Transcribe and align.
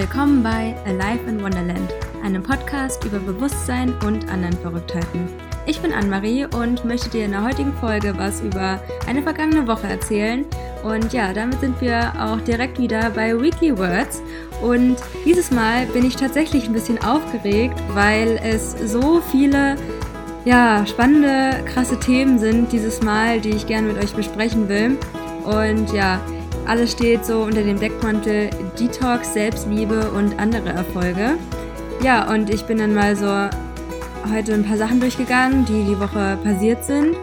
Willkommen 0.00 0.42
bei 0.42 0.74
Alive 0.86 1.28
in 1.28 1.42
Wonderland, 1.42 1.92
einem 2.24 2.42
Podcast 2.42 3.04
über 3.04 3.18
Bewusstsein 3.18 3.92
und 4.06 4.26
anderen 4.30 4.56
Verrücktheiten. 4.56 5.28
Ich 5.66 5.78
bin 5.82 5.92
Anne-Marie 5.92 6.46
und 6.46 6.86
möchte 6.86 7.10
dir 7.10 7.26
in 7.26 7.32
der 7.32 7.44
heutigen 7.44 7.74
Folge 7.74 8.14
was 8.16 8.40
über 8.40 8.82
eine 9.06 9.22
vergangene 9.22 9.66
Woche 9.66 9.88
erzählen. 9.88 10.46
Und 10.82 11.12
ja, 11.12 11.34
damit 11.34 11.60
sind 11.60 11.78
wir 11.82 12.14
auch 12.18 12.40
direkt 12.40 12.78
wieder 12.78 13.10
bei 13.10 13.38
Weekly 13.38 13.76
Words. 13.76 14.22
Und 14.62 14.96
dieses 15.26 15.50
Mal 15.50 15.84
bin 15.84 16.06
ich 16.06 16.16
tatsächlich 16.16 16.64
ein 16.64 16.72
bisschen 16.72 16.96
aufgeregt, 17.04 17.78
weil 17.92 18.40
es 18.42 18.72
so 18.90 19.20
viele 19.20 19.76
ja, 20.46 20.86
spannende, 20.86 21.62
krasse 21.66 22.00
Themen 22.00 22.38
sind 22.38 22.72
dieses 22.72 23.02
Mal, 23.02 23.38
die 23.38 23.50
ich 23.50 23.66
gerne 23.66 23.92
mit 23.92 24.02
euch 24.02 24.14
besprechen 24.14 24.66
will. 24.66 24.96
Und 25.44 25.92
ja, 25.92 26.20
alles 26.66 26.92
steht 26.92 27.24
so 27.24 27.42
unter 27.42 27.62
dem 27.62 27.78
Deckmantel 27.78 28.50
Detox, 28.78 29.34
Selbstliebe 29.34 30.10
und 30.10 30.38
andere 30.38 30.70
Erfolge. 30.70 31.36
Ja, 32.02 32.32
und 32.32 32.50
ich 32.50 32.64
bin 32.64 32.78
dann 32.78 32.94
mal 32.94 33.16
so 33.16 33.26
heute 34.32 34.54
ein 34.54 34.64
paar 34.64 34.76
Sachen 34.76 35.00
durchgegangen, 35.00 35.64
die 35.64 35.84
die 35.84 36.00
Woche 36.00 36.38
passiert 36.42 36.84
sind. 36.84 37.16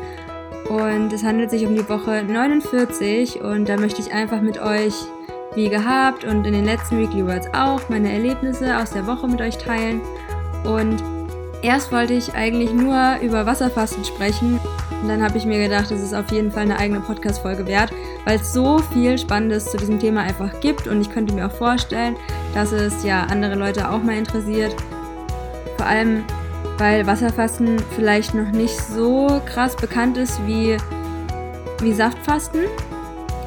Und 0.70 1.14
es 1.14 1.24
handelt 1.24 1.50
sich 1.50 1.66
um 1.66 1.76
die 1.76 1.88
Woche 1.88 2.24
49 2.24 3.42
und 3.42 3.70
da 3.70 3.78
möchte 3.78 4.02
ich 4.02 4.12
einfach 4.12 4.42
mit 4.42 4.62
euch, 4.62 4.94
wie 5.56 5.70
gehabt 5.70 6.26
und 6.26 6.46
in 6.46 6.54
den 6.54 6.66
letzten 6.66 7.00
Weekly 7.00 7.26
Words 7.26 7.48
auch, 7.54 7.88
meine 7.90 8.12
Erlebnisse 8.12 8.78
aus 8.78 8.92
der 8.92 9.08
Woche 9.08 9.28
mit 9.28 9.40
euch 9.40 9.58
teilen. 9.58 10.02
Und 10.66 11.02
erst 11.62 11.92
wollte 11.92 12.14
ich 12.14 12.34
eigentlich 12.34 12.74
nur 12.74 13.18
über 13.22 13.46
Wasserfasten 13.46 14.06
sprechen 14.06 14.60
und 15.02 15.08
dann 15.08 15.24
habe 15.24 15.38
ich 15.38 15.46
mir 15.46 15.60
gedacht, 15.64 15.92
es 15.92 16.02
ist 16.02 16.14
auf 16.14 16.32
jeden 16.32 16.52
Fall 16.52 16.64
eine 16.64 16.80
eigene 16.80 17.00
Podcast-Folge 17.00 17.66
wert, 17.68 17.92
weil 18.26 18.40
es 18.40 18.54
so 18.54 18.80
viel 18.94 19.18
Spannendes 19.18 19.66
zu 19.66 19.78
diesem 19.78 20.00
Thema 20.00 20.22
einfach 20.22 20.60
gibt 20.60 20.88
und 20.88 21.02
ich 21.02 21.10
könnte 21.10 21.34
mir 21.34 21.48
auch 21.48 21.52
vorstellen, 21.52 22.16
dass 22.54 22.72
es 22.72 23.04
ja 23.04 23.24
andere 23.24 23.56
Leute 23.56 23.90
auch 23.90 24.02
mal 24.02 24.18
interessiert. 24.18 24.76
Vor 25.78 25.86
allem 25.86 26.24
weil 26.78 27.08
Wasserfasten 27.08 27.80
vielleicht 27.96 28.34
noch 28.34 28.52
nicht 28.52 28.80
so 28.80 29.42
krass 29.46 29.76
bekannt 29.76 30.18
ist 30.18 30.40
wie, 30.46 30.78
wie 31.80 31.94
Saftfasten. 31.94 32.62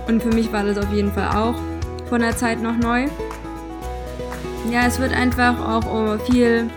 Und 0.09 0.23
für 0.23 0.31
mich 0.31 0.53
war 0.53 0.65
das 0.65 0.79
auf 0.79 0.93
jeden 0.93 1.13
Fall 1.13 1.29
auch 1.37 1.55
von 2.09 2.21
der 2.21 2.37
Zeit 2.37 2.61
noch 2.61 2.77
neu. 2.77 3.07
Ja, 4.71 4.87
es 4.87 4.99
wird 4.99 5.13
einfach 5.13 5.59
auch 5.61 6.21
viel 6.25 6.69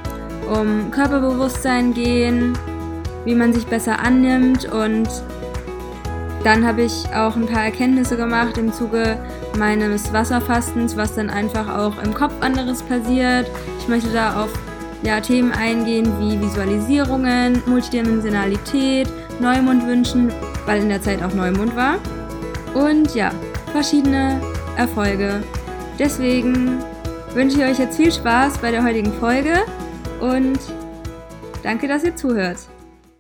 um 0.48 0.92
Körperbewusstsein 0.92 1.94
gehen, 1.94 2.58
wie 3.26 3.36
man 3.36 3.54
sich 3.54 3.66
besser 3.66 4.00
annimmt 4.00 4.66
und 4.72 5.08
dann 6.44 6.68
habe 6.68 6.82
ich 6.82 7.06
auch 7.16 7.38
ein 7.38 7.46
paar 7.46 7.64
Erkenntnisse 7.64 8.18
gemacht 8.18 8.58
im 8.58 8.74
Zuge 8.74 9.18
meines 9.58 10.12
Wasserfastens, 10.12 10.98
was 10.98 11.16
dann 11.16 11.30
einfach 11.30 11.78
auch 11.78 12.04
im 12.04 12.14
Kopf 12.14 12.34
anderes 12.42 12.84
passiert. 12.84 13.50
Ich 13.80 13.88
möchte 13.88 14.10
da 14.12 14.44
auf 14.44 14.50
ja, 15.04 15.22
Themen 15.22 15.54
eingehen 15.54 16.12
wie 16.20 16.40
Visualisierungen, 16.42 17.64
Multidimensionalität, 17.66 19.08
Neumondwünschen, 19.40 20.34
weil 20.66 20.82
in 20.82 20.90
der 20.90 21.02
Zeit 21.02 21.24
auch 21.24 21.34
Neumond 21.34 21.76
war. 21.78 21.96
Und 22.74 23.16
ja, 23.16 23.32
verschiedene 23.72 24.42
Erfolge. 24.76 25.44
Deswegen 25.98 26.80
wünsche 27.34 27.58
ich 27.58 27.64
euch 27.64 27.80
jetzt 27.80 27.96
viel 27.98 28.12
Spaß 28.12 28.58
bei 28.58 28.72
der 28.72 28.84
heutigen 28.84 29.14
Folge 29.14 29.64
und 30.24 30.58
danke, 31.64 31.90
dass 31.90 32.06
ihr 32.06 32.16
zuhört. 32.16 32.58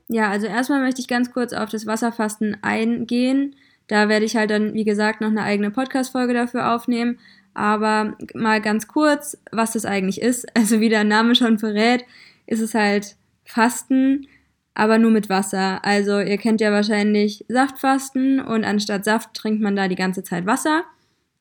Ja, 0.08 0.30
also 0.30 0.48
erstmal 0.48 0.80
möchte 0.80 1.02
ich 1.02 1.10
ganz 1.10 1.34
kurz 1.34 1.52
auf 1.52 1.70
das 1.70 1.86
Wasserfasten 1.86 2.58
eingehen. 2.62 3.56
Da 3.88 4.08
werde 4.08 4.26
ich 4.26 4.38
halt 4.38 4.52
dann, 4.52 4.74
wie 4.74 4.86
gesagt, 4.86 5.20
noch 5.20 5.30
eine 5.30 5.44
eigene 5.44 5.70
Podcast-Folge 5.70 6.34
dafür 6.34 6.74
aufnehmen. 6.74 7.20
Aber 7.54 8.16
mal 8.34 8.62
ganz 8.62 8.88
kurz, 8.88 9.38
was 9.52 9.74
das 9.74 9.86
eigentlich 9.86 10.22
ist. 10.22 10.46
Also 10.56 10.80
wie 10.80 10.88
der 10.88 11.04
Name 11.04 11.36
schon 11.36 11.60
verrät, 11.60 12.06
ist 12.48 12.62
es 12.62 12.74
halt 12.74 13.18
Fasten, 13.44 14.28
aber 14.74 14.98
nur 14.98 15.12
mit 15.12 15.28
Wasser. 15.28 15.84
Also 15.84 16.22
ihr 16.22 16.38
kennt 16.38 16.62
ja 16.62 16.72
wahrscheinlich 16.72 17.44
Saftfasten 17.50 18.40
und 18.40 18.64
anstatt 18.64 19.04
Saft 19.04 19.34
trinkt 19.34 19.62
man 19.62 19.76
da 19.76 19.90
die 19.90 19.96
ganze 19.96 20.24
Zeit 20.24 20.46
Wasser. 20.46 20.84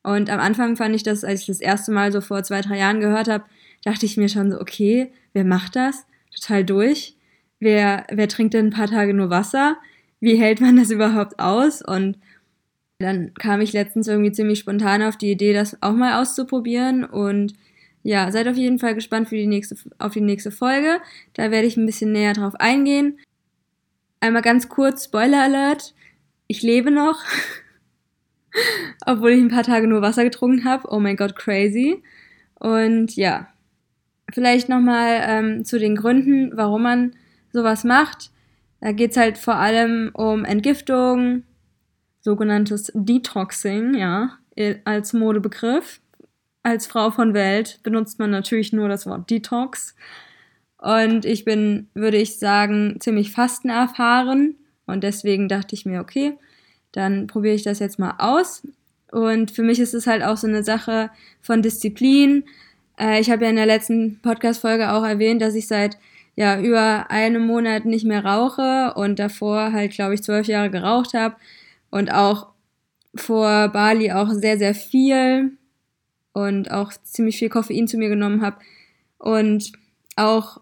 Und 0.03 0.29
am 0.29 0.41
Anfang 0.41 0.75
fand 0.75 0.93
ich 0.93 1.03
das, 1.03 1.23
als 1.23 1.41
ich 1.41 1.47
das 1.47 1.61
erste 1.61 1.93
Mal 1.93 2.11
so 2.11 2.19
vor 2.19 2.43
zwei, 2.43 2.59
drei 2.59 2.79
Jahren 2.79 2.99
gehört 2.99 3.29
habe, 3.29 3.45
dachte 3.85 4.05
ich 4.05 4.17
mir 4.17 4.27
schon 4.27 4.51
so, 4.51 4.59
okay, 4.59 5.09
wer 5.33 5.43
macht 5.43 5.75
das? 5.75 6.05
Total 6.35 6.63
durch. 6.63 7.15
Wer, 7.59 8.05
wer 8.11 8.27
trinkt 8.27 8.53
denn 8.53 8.67
ein 8.67 8.73
paar 8.73 8.87
Tage 8.87 9.13
nur 9.13 9.29
Wasser? 9.29 9.77
Wie 10.19 10.35
hält 10.35 10.61
man 10.61 10.77
das 10.77 10.91
überhaupt 10.91 11.39
aus? 11.39 11.81
Und 11.81 12.17
dann 12.99 13.33
kam 13.33 13.61
ich 13.61 13.73
letztens 13.73 14.07
irgendwie 14.07 14.31
ziemlich 14.31 14.59
spontan 14.59 15.01
auf 15.01 15.17
die 15.17 15.31
Idee, 15.31 15.53
das 15.53 15.81
auch 15.81 15.93
mal 15.93 16.21
auszuprobieren. 16.21 17.03
Und 17.03 17.53
ja, 18.03 18.31
seid 18.31 18.47
auf 18.47 18.57
jeden 18.57 18.79
Fall 18.79 18.95
gespannt 18.95 19.29
für 19.29 19.35
die 19.35 19.47
nächste, 19.47 19.75
auf 19.97 20.13
die 20.13 20.21
nächste 20.21 20.51
Folge. 20.51 20.99
Da 21.33 21.51
werde 21.51 21.67
ich 21.67 21.77
ein 21.77 21.85
bisschen 21.85 22.11
näher 22.11 22.33
drauf 22.33 22.55
eingehen. 22.55 23.19
Einmal 24.19 24.41
ganz 24.41 24.69
kurz, 24.69 25.05
Spoiler 25.05 25.43
Alert. 25.43 25.93
Ich 26.47 26.61
lebe 26.61 26.91
noch. 26.91 27.21
Obwohl 29.05 29.31
ich 29.31 29.41
ein 29.41 29.49
paar 29.49 29.63
Tage 29.63 29.87
nur 29.87 30.01
Wasser 30.01 30.23
getrunken 30.23 30.65
habe. 30.65 30.87
Oh 30.91 30.99
mein 30.99 31.15
Gott, 31.15 31.35
crazy. 31.35 32.03
Und 32.55 33.15
ja, 33.15 33.52
vielleicht 34.33 34.69
nochmal 34.69 35.21
ähm, 35.25 35.65
zu 35.65 35.79
den 35.79 35.95
Gründen, 35.95 36.51
warum 36.55 36.83
man 36.83 37.11
sowas 37.51 37.83
macht. 37.83 38.31
Da 38.81 38.91
geht 38.91 39.11
es 39.11 39.17
halt 39.17 39.37
vor 39.37 39.55
allem 39.55 40.11
um 40.13 40.43
Entgiftung, 40.43 41.43
sogenanntes 42.21 42.91
Detoxing, 42.93 43.95
ja, 43.95 44.37
als 44.85 45.13
Modebegriff. 45.13 46.01
Als 46.63 46.87
Frau 46.87 47.11
von 47.11 47.33
Welt 47.33 47.79
benutzt 47.83 48.19
man 48.19 48.31
natürlich 48.31 48.73
nur 48.73 48.89
das 48.89 49.05
Wort 49.05 49.29
Detox. 49.29 49.95
Und 50.77 51.25
ich 51.25 51.45
bin, 51.45 51.89
würde 51.93 52.17
ich 52.17 52.39
sagen, 52.39 52.97
ziemlich 52.99 53.31
fastenerfahren. 53.31 54.55
Und 54.85 55.03
deswegen 55.03 55.47
dachte 55.47 55.75
ich 55.75 55.85
mir, 55.85 56.01
okay, 56.01 56.37
dann 56.91 57.27
probiere 57.27 57.55
ich 57.55 57.63
das 57.63 57.79
jetzt 57.79 57.99
mal 57.99 58.15
aus. 58.17 58.67
Und 59.11 59.51
für 59.51 59.63
mich 59.63 59.79
ist 59.79 59.93
es 59.93 60.07
halt 60.07 60.23
auch 60.23 60.37
so 60.37 60.47
eine 60.47 60.63
Sache 60.63 61.09
von 61.41 61.61
Disziplin. 61.61 62.45
Äh, 62.99 63.19
ich 63.19 63.29
habe 63.29 63.43
ja 63.43 63.49
in 63.49 63.55
der 63.55 63.65
letzten 63.65 64.19
Podcast-Folge 64.21 64.91
auch 64.91 65.03
erwähnt, 65.03 65.41
dass 65.41 65.55
ich 65.55 65.67
seit 65.67 65.97
ja 66.35 66.59
über 66.59 67.11
einem 67.11 67.45
Monat 67.45 67.85
nicht 67.85 68.05
mehr 68.05 68.25
rauche 68.25 68.93
und 68.95 69.19
davor 69.19 69.71
halt, 69.71 69.93
glaube 69.93 70.15
ich, 70.15 70.23
zwölf 70.23 70.47
Jahre 70.47 70.69
geraucht 70.69 71.13
habe 71.13 71.35
und 71.89 72.11
auch 72.11 72.47
vor 73.15 73.69
Bali 73.69 74.11
auch 74.11 74.29
sehr, 74.31 74.57
sehr 74.57 74.73
viel 74.73 75.57
und 76.33 76.71
auch 76.71 76.91
ziemlich 77.03 77.37
viel 77.37 77.49
Koffein 77.49 77.87
zu 77.87 77.97
mir 77.97 78.09
genommen 78.09 78.41
habe 78.41 78.57
und 79.19 79.71
auch, 80.15 80.59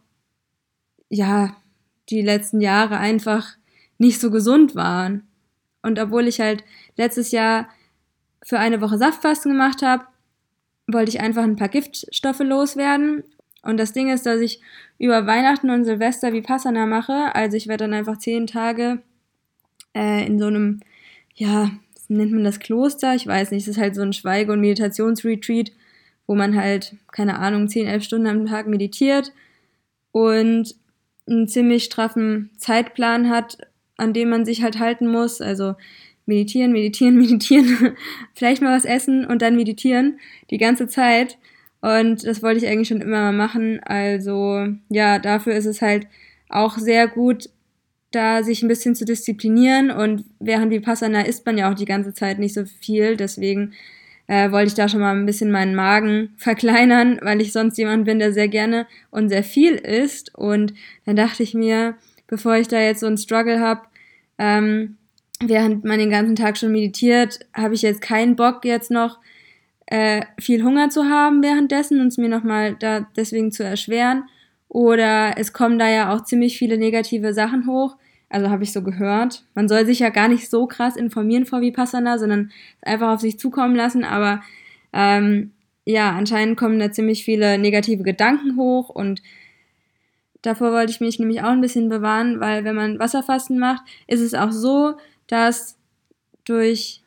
ja, 1.09 1.55
die 2.09 2.21
letzten 2.21 2.61
Jahre 2.61 2.97
einfach 2.97 3.55
nicht 3.97 4.19
so 4.19 4.31
gesund 4.31 4.75
waren. 4.75 5.27
Und 5.81 5.99
obwohl 5.99 6.27
ich 6.27 6.39
halt 6.39 6.63
letztes 6.97 7.31
Jahr 7.31 7.69
für 8.43 8.59
eine 8.59 8.81
Woche 8.81 8.97
Saftfasten 8.97 9.51
gemacht 9.51 9.81
habe, 9.81 10.05
wollte 10.87 11.09
ich 11.09 11.21
einfach 11.21 11.43
ein 11.43 11.55
paar 11.55 11.69
Giftstoffe 11.69 12.39
loswerden. 12.39 13.23
Und 13.63 13.77
das 13.77 13.93
Ding 13.93 14.09
ist, 14.09 14.25
dass 14.25 14.39
ich 14.39 14.59
über 14.97 15.27
Weihnachten 15.27 15.69
und 15.69 15.85
Silvester 15.85 16.33
wie 16.33 16.41
Passana 16.41 16.85
mache. 16.85 17.35
Also 17.35 17.57
ich 17.57 17.67
werde 17.67 17.85
dann 17.85 17.93
einfach 17.93 18.17
zehn 18.17 18.47
Tage 18.47 19.01
äh, 19.95 20.25
in 20.25 20.39
so 20.39 20.47
einem 20.47 20.81
ja, 21.35 21.71
nennt 22.07 22.31
man 22.31 22.43
das 22.43 22.59
Kloster? 22.59 23.15
Ich 23.15 23.25
weiß 23.25 23.51
nicht, 23.51 23.63
es 23.63 23.75
ist 23.75 23.81
halt 23.81 23.95
so 23.95 24.01
ein 24.01 24.13
Schweige- 24.13 24.51
und 24.51 24.61
Meditationsretreat, 24.61 25.71
wo 26.27 26.35
man 26.35 26.55
halt, 26.55 26.95
keine 27.11 27.39
Ahnung, 27.39 27.67
10, 27.67 27.87
11 27.87 28.03
Stunden 28.03 28.27
am 28.27 28.45
Tag 28.45 28.67
meditiert 28.67 29.31
und 30.11 30.75
einen 31.27 31.47
ziemlich 31.47 31.85
straffen 31.85 32.49
Zeitplan 32.57 33.29
hat, 33.29 33.57
an 33.97 34.13
dem 34.13 34.29
man 34.29 34.45
sich 34.45 34.63
halt 34.63 34.79
halten 34.79 35.07
muss. 35.07 35.41
Also 35.41 35.75
meditieren, 36.31 36.71
meditieren, 36.71 37.17
meditieren, 37.21 37.95
vielleicht 38.33 38.61
mal 38.61 38.75
was 38.75 38.85
essen 38.85 39.25
und 39.25 39.41
dann 39.41 39.55
meditieren 39.55 40.19
die 40.49 40.57
ganze 40.57 40.87
Zeit. 40.87 41.37
Und 41.81 42.25
das 42.25 42.43
wollte 42.43 42.59
ich 42.59 42.67
eigentlich 42.67 42.87
schon 42.87 43.01
immer 43.01 43.31
mal 43.31 43.33
machen. 43.33 43.79
Also 43.83 44.67
ja, 44.89 45.19
dafür 45.19 45.53
ist 45.53 45.65
es 45.65 45.81
halt 45.81 46.07
auch 46.49 46.77
sehr 46.77 47.07
gut, 47.07 47.49
da 48.11 48.43
sich 48.43 48.61
ein 48.61 48.67
bisschen 48.67 48.93
zu 48.93 49.05
disziplinieren 49.05 49.89
und 49.89 50.25
während 50.39 50.71
Vipassana 50.71 51.21
isst 51.21 51.45
man 51.45 51.57
ja 51.57 51.71
auch 51.71 51.75
die 51.75 51.85
ganze 51.85 52.13
Zeit 52.13 52.39
nicht 52.39 52.53
so 52.53 52.65
viel, 52.65 53.15
deswegen 53.15 53.73
äh, 54.27 54.51
wollte 54.51 54.67
ich 54.67 54.73
da 54.73 54.89
schon 54.89 54.99
mal 54.99 55.15
ein 55.15 55.25
bisschen 55.25 55.49
meinen 55.49 55.75
Magen 55.75 56.33
verkleinern, 56.37 57.19
weil 57.21 57.41
ich 57.41 57.53
sonst 57.53 57.77
jemand 57.77 58.05
bin, 58.05 58.19
der 58.19 58.33
sehr 58.33 58.49
gerne 58.49 58.85
und 59.11 59.29
sehr 59.29 59.43
viel 59.43 59.75
isst 59.75 60.35
und 60.35 60.73
dann 61.05 61.15
dachte 61.15 61.41
ich 61.41 61.53
mir, 61.53 61.95
bevor 62.27 62.55
ich 62.55 62.67
da 62.67 62.79
jetzt 62.79 62.99
so 62.99 63.07
einen 63.07 63.17
Struggle 63.17 63.61
habe, 63.61 63.81
ähm, 64.37 64.97
während 65.43 65.83
man 65.83 65.99
den 65.99 66.09
ganzen 66.09 66.35
Tag 66.35 66.57
schon 66.57 66.71
meditiert, 66.71 67.39
habe 67.53 67.73
ich 67.73 67.81
jetzt 67.81 68.01
keinen 68.01 68.35
Bock 68.35 68.65
jetzt 68.65 68.91
noch 68.91 69.19
äh, 69.87 70.21
viel 70.39 70.63
Hunger 70.63 70.89
zu 70.89 71.05
haben 71.05 71.43
währenddessen 71.43 71.99
und 71.99 72.07
es 72.07 72.17
mir 72.17 72.29
nochmal 72.29 72.75
da 72.79 73.07
deswegen 73.15 73.51
zu 73.51 73.63
erschweren. 73.63 74.23
Oder 74.69 75.37
es 75.37 75.51
kommen 75.51 75.77
da 75.77 75.89
ja 75.89 76.13
auch 76.13 76.23
ziemlich 76.23 76.57
viele 76.57 76.77
negative 76.77 77.33
Sachen 77.33 77.67
hoch. 77.67 77.97
Also 78.29 78.49
habe 78.49 78.63
ich 78.63 78.71
so 78.71 78.81
gehört. 78.81 79.43
Man 79.53 79.67
soll 79.67 79.85
sich 79.85 79.99
ja 79.99 80.09
gar 80.09 80.29
nicht 80.29 80.49
so 80.49 80.65
krass 80.65 80.95
informieren 80.95 81.45
vor 81.45 81.59
Vipassana, 81.59 82.17
sondern 82.17 82.51
einfach 82.81 83.09
auf 83.09 83.19
sich 83.19 83.37
zukommen 83.37 83.75
lassen. 83.75 84.05
Aber 84.05 84.41
ähm, 84.93 85.51
ja, 85.83 86.11
anscheinend 86.11 86.57
kommen 86.57 86.79
da 86.79 86.91
ziemlich 86.91 87.25
viele 87.25 87.57
negative 87.57 88.03
Gedanken 88.03 88.55
hoch 88.55 88.89
und 88.89 89.21
davor 90.41 90.71
wollte 90.71 90.91
ich 90.91 91.01
mich 91.01 91.19
nämlich 91.19 91.41
auch 91.41 91.49
ein 91.49 91.61
bisschen 91.61 91.89
bewahren, 91.89 92.39
weil 92.39 92.63
wenn 92.63 92.75
man 92.75 92.99
Wasserfasten 92.99 93.59
macht, 93.59 93.83
ist 94.07 94.21
es 94.21 94.33
auch 94.33 94.51
so, 94.51 94.95
dass 95.31 95.77
durch 96.43 97.01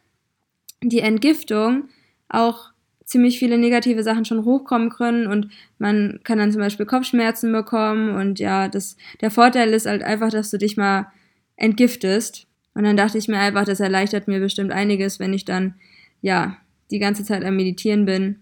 die 0.82 1.00
Entgiftung 1.00 1.88
auch 2.29 2.71
ziemlich 3.05 3.38
viele 3.38 3.59
negative 3.59 4.03
Sachen 4.03 4.25
schon 4.25 4.44
hochkommen 4.44 4.88
können 4.88 5.26
und 5.26 5.50
man 5.79 6.21
kann 6.25 6.38
dann 6.38 6.50
zum 6.50 6.61
Beispiel 6.61 6.87
Kopfschmerzen 6.87 7.53
bekommen 7.53 8.17
und 8.17 8.38
ja, 8.38 8.69
das, 8.69 8.97
der 9.21 9.31
Vorteil 9.31 9.73
ist 9.75 9.87
halt 9.87 10.03
einfach, 10.03 10.31
dass 10.31 10.50
du 10.50 10.59
dich 10.59 10.76
mal 10.76 11.12
entgiftest. 11.56 12.47
Und 12.75 12.85
dann 12.85 12.97
dachte 12.97 13.19
ich 13.19 13.29
mir 13.29 13.38
einfach, 13.38 13.65
das 13.65 13.79
erleichtert 13.79 14.26
mir 14.26 14.41
bestimmt 14.41 14.73
einiges, 14.73 15.21
wenn 15.21 15.32
ich 15.32 15.44
dann, 15.44 15.75
ja, 16.23 16.56
die 16.91 16.99
ganze 16.99 17.25
Zeit 17.25 17.44
am 17.44 17.56
Meditieren 17.56 18.05
bin, 18.05 18.41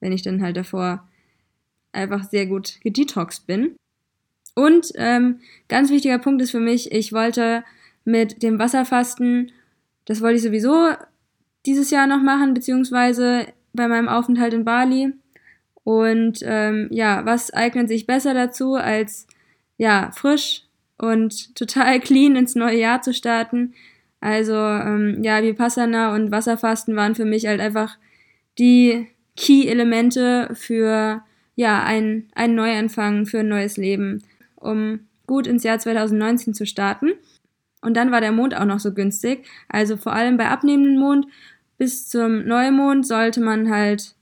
wenn 0.00 0.12
ich 0.12 0.22
dann 0.22 0.42
halt 0.42 0.56
davor 0.56 1.08
einfach 1.92 2.24
sehr 2.24 2.46
gut 2.46 2.78
gedetoxed 2.82 3.46
bin. 3.46 3.74
Und 4.54 4.92
ähm, 4.96 5.40
ganz 5.68 5.90
wichtiger 5.90 6.18
Punkt 6.18 6.42
ist 6.42 6.50
für 6.50 6.60
mich, 6.60 6.92
ich 6.92 7.12
wollte 7.12 7.64
mit 8.08 8.42
dem 8.42 8.58
Wasserfasten, 8.58 9.52
das 10.06 10.22
wollte 10.22 10.36
ich 10.36 10.42
sowieso 10.42 10.92
dieses 11.66 11.90
Jahr 11.90 12.06
noch 12.06 12.22
machen, 12.22 12.54
beziehungsweise 12.54 13.46
bei 13.74 13.86
meinem 13.86 14.08
Aufenthalt 14.08 14.54
in 14.54 14.64
Bali. 14.64 15.12
Und 15.84 16.38
ähm, 16.42 16.88
ja, 16.90 17.24
was 17.26 17.52
eignet 17.52 17.88
sich 17.88 18.06
besser 18.06 18.32
dazu, 18.32 18.74
als 18.76 19.26
ja, 19.76 20.10
frisch 20.14 20.62
und 20.96 21.54
total 21.54 22.00
clean 22.00 22.34
ins 22.34 22.54
neue 22.54 22.78
Jahr 22.78 23.02
zu 23.02 23.12
starten? 23.12 23.74
Also 24.20 24.54
ähm, 24.54 25.22
ja, 25.22 25.42
Vipassana 25.42 26.14
und 26.14 26.30
Wasserfasten 26.30 26.96
waren 26.96 27.14
für 27.14 27.26
mich 27.26 27.46
halt 27.46 27.60
einfach 27.60 27.98
die 28.58 29.06
Key-Elemente 29.36 30.48
für 30.54 31.22
ja, 31.56 31.82
ein, 31.84 32.28
ein 32.34 32.54
Neuanfang, 32.54 33.26
für 33.26 33.40
ein 33.40 33.48
neues 33.48 33.76
Leben, 33.76 34.22
um 34.56 35.00
gut 35.26 35.46
ins 35.46 35.62
Jahr 35.62 35.78
2019 35.78 36.54
zu 36.54 36.64
starten. 36.64 37.12
Und 37.80 37.96
dann 37.96 38.10
war 38.10 38.20
der 38.20 38.32
Mond 38.32 38.56
auch 38.56 38.64
noch 38.64 38.80
so 38.80 38.92
günstig. 38.92 39.46
Also 39.68 39.96
vor 39.96 40.12
allem 40.12 40.36
bei 40.36 40.48
abnehmendem 40.48 40.98
Mond 40.98 41.26
bis 41.76 42.08
zum 42.08 42.44
Neumond 42.44 43.06
sollte 43.06 43.40
man 43.40 43.70
halt, 43.70 44.14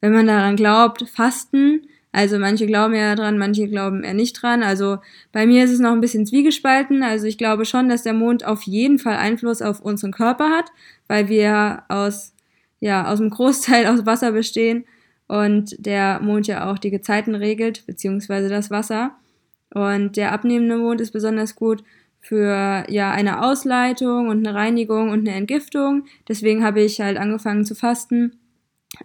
wenn 0.00 0.12
man 0.12 0.26
daran 0.26 0.56
glaubt, 0.56 1.08
fasten. 1.08 1.86
Also 2.12 2.38
manche 2.38 2.66
glauben 2.66 2.94
ja 2.94 3.14
dran, 3.14 3.38
manche 3.38 3.68
glauben 3.68 4.02
eher 4.02 4.14
nicht 4.14 4.34
dran. 4.42 4.62
Also 4.62 4.98
bei 5.32 5.46
mir 5.46 5.64
ist 5.64 5.70
es 5.70 5.78
noch 5.78 5.92
ein 5.92 6.00
bisschen 6.00 6.26
zwiegespalten. 6.26 7.02
Also 7.02 7.26
ich 7.26 7.38
glaube 7.38 7.64
schon, 7.64 7.88
dass 7.88 8.02
der 8.02 8.12
Mond 8.12 8.44
auf 8.44 8.62
jeden 8.64 8.98
Fall 8.98 9.16
Einfluss 9.16 9.62
auf 9.62 9.80
unseren 9.80 10.12
Körper 10.12 10.50
hat, 10.50 10.70
weil 11.06 11.28
wir 11.28 11.84
aus, 11.88 12.34
ja, 12.80 13.10
aus 13.10 13.20
einem 13.20 13.30
Großteil 13.30 13.86
aus 13.88 14.04
Wasser 14.06 14.32
bestehen 14.32 14.84
und 15.28 15.76
der 15.78 16.20
Mond 16.20 16.48
ja 16.48 16.70
auch 16.70 16.78
die 16.78 16.90
Gezeiten 16.90 17.36
regelt, 17.36 17.86
beziehungsweise 17.86 18.48
das 18.48 18.70
Wasser. 18.70 19.12
Und 19.72 20.16
der 20.16 20.32
abnehmende 20.32 20.76
Mond 20.76 21.00
ist 21.00 21.12
besonders 21.12 21.54
gut 21.54 21.84
für 22.20 22.84
ja 22.88 23.10
eine 23.10 23.42
Ausleitung 23.42 24.28
und 24.28 24.46
eine 24.46 24.56
Reinigung 24.56 25.10
und 25.10 25.20
eine 25.20 25.36
Entgiftung. 25.36 26.04
Deswegen 26.28 26.62
habe 26.62 26.80
ich 26.80 27.00
halt 27.00 27.18
angefangen 27.18 27.64
zu 27.64 27.74
fasten, 27.74 28.38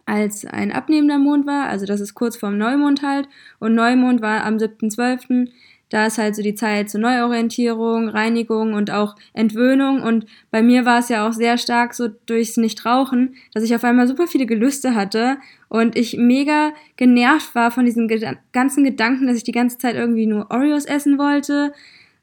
als 0.05 0.45
ein 0.45 0.71
abnehmender 0.71 1.17
Mond 1.17 1.47
war. 1.47 1.67
Also 1.69 1.85
das 1.85 2.01
ist 2.01 2.13
kurz 2.13 2.35
vorm 2.37 2.57
Neumond 2.57 3.01
halt. 3.01 3.27
Und 3.59 3.75
Neumond 3.75 4.21
war 4.21 4.43
am 4.43 4.57
7.12. 4.57 5.49
Da 5.89 6.07
ist 6.07 6.17
halt 6.17 6.35
so 6.35 6.41
die 6.41 6.55
Zeit 6.55 6.89
zur 6.89 6.99
Neuorientierung, 6.99 8.09
Reinigung 8.09 8.73
und 8.73 8.89
auch 8.91 9.15
Entwöhnung. 9.33 10.01
Und 10.01 10.25
bei 10.49 10.63
mir 10.63 10.83
war 10.83 10.99
es 10.99 11.09
ja 11.09 11.27
auch 11.27 11.33
sehr 11.33 11.57
stark 11.57 11.93
so 11.93 12.07
durchs 12.07 12.57
Nichtrauchen, 12.57 13.35
dass 13.53 13.63
ich 13.63 13.75
auf 13.75 13.83
einmal 13.83 14.07
super 14.07 14.27
viele 14.27 14.47
Gelüste 14.47 14.95
hatte 14.95 15.37
und 15.69 15.95
ich 15.95 16.17
mega 16.17 16.73
genervt 16.97 17.53
war 17.53 17.69
von 17.69 17.85
diesen 17.85 18.09
ganzen 18.51 18.83
Gedanken, 18.83 19.27
dass 19.27 19.37
ich 19.37 19.43
die 19.43 19.51
ganze 19.51 19.77
Zeit 19.77 19.95
irgendwie 19.95 20.25
nur 20.25 20.49
Oreos 20.49 20.85
essen 20.85 21.19
wollte. 21.19 21.71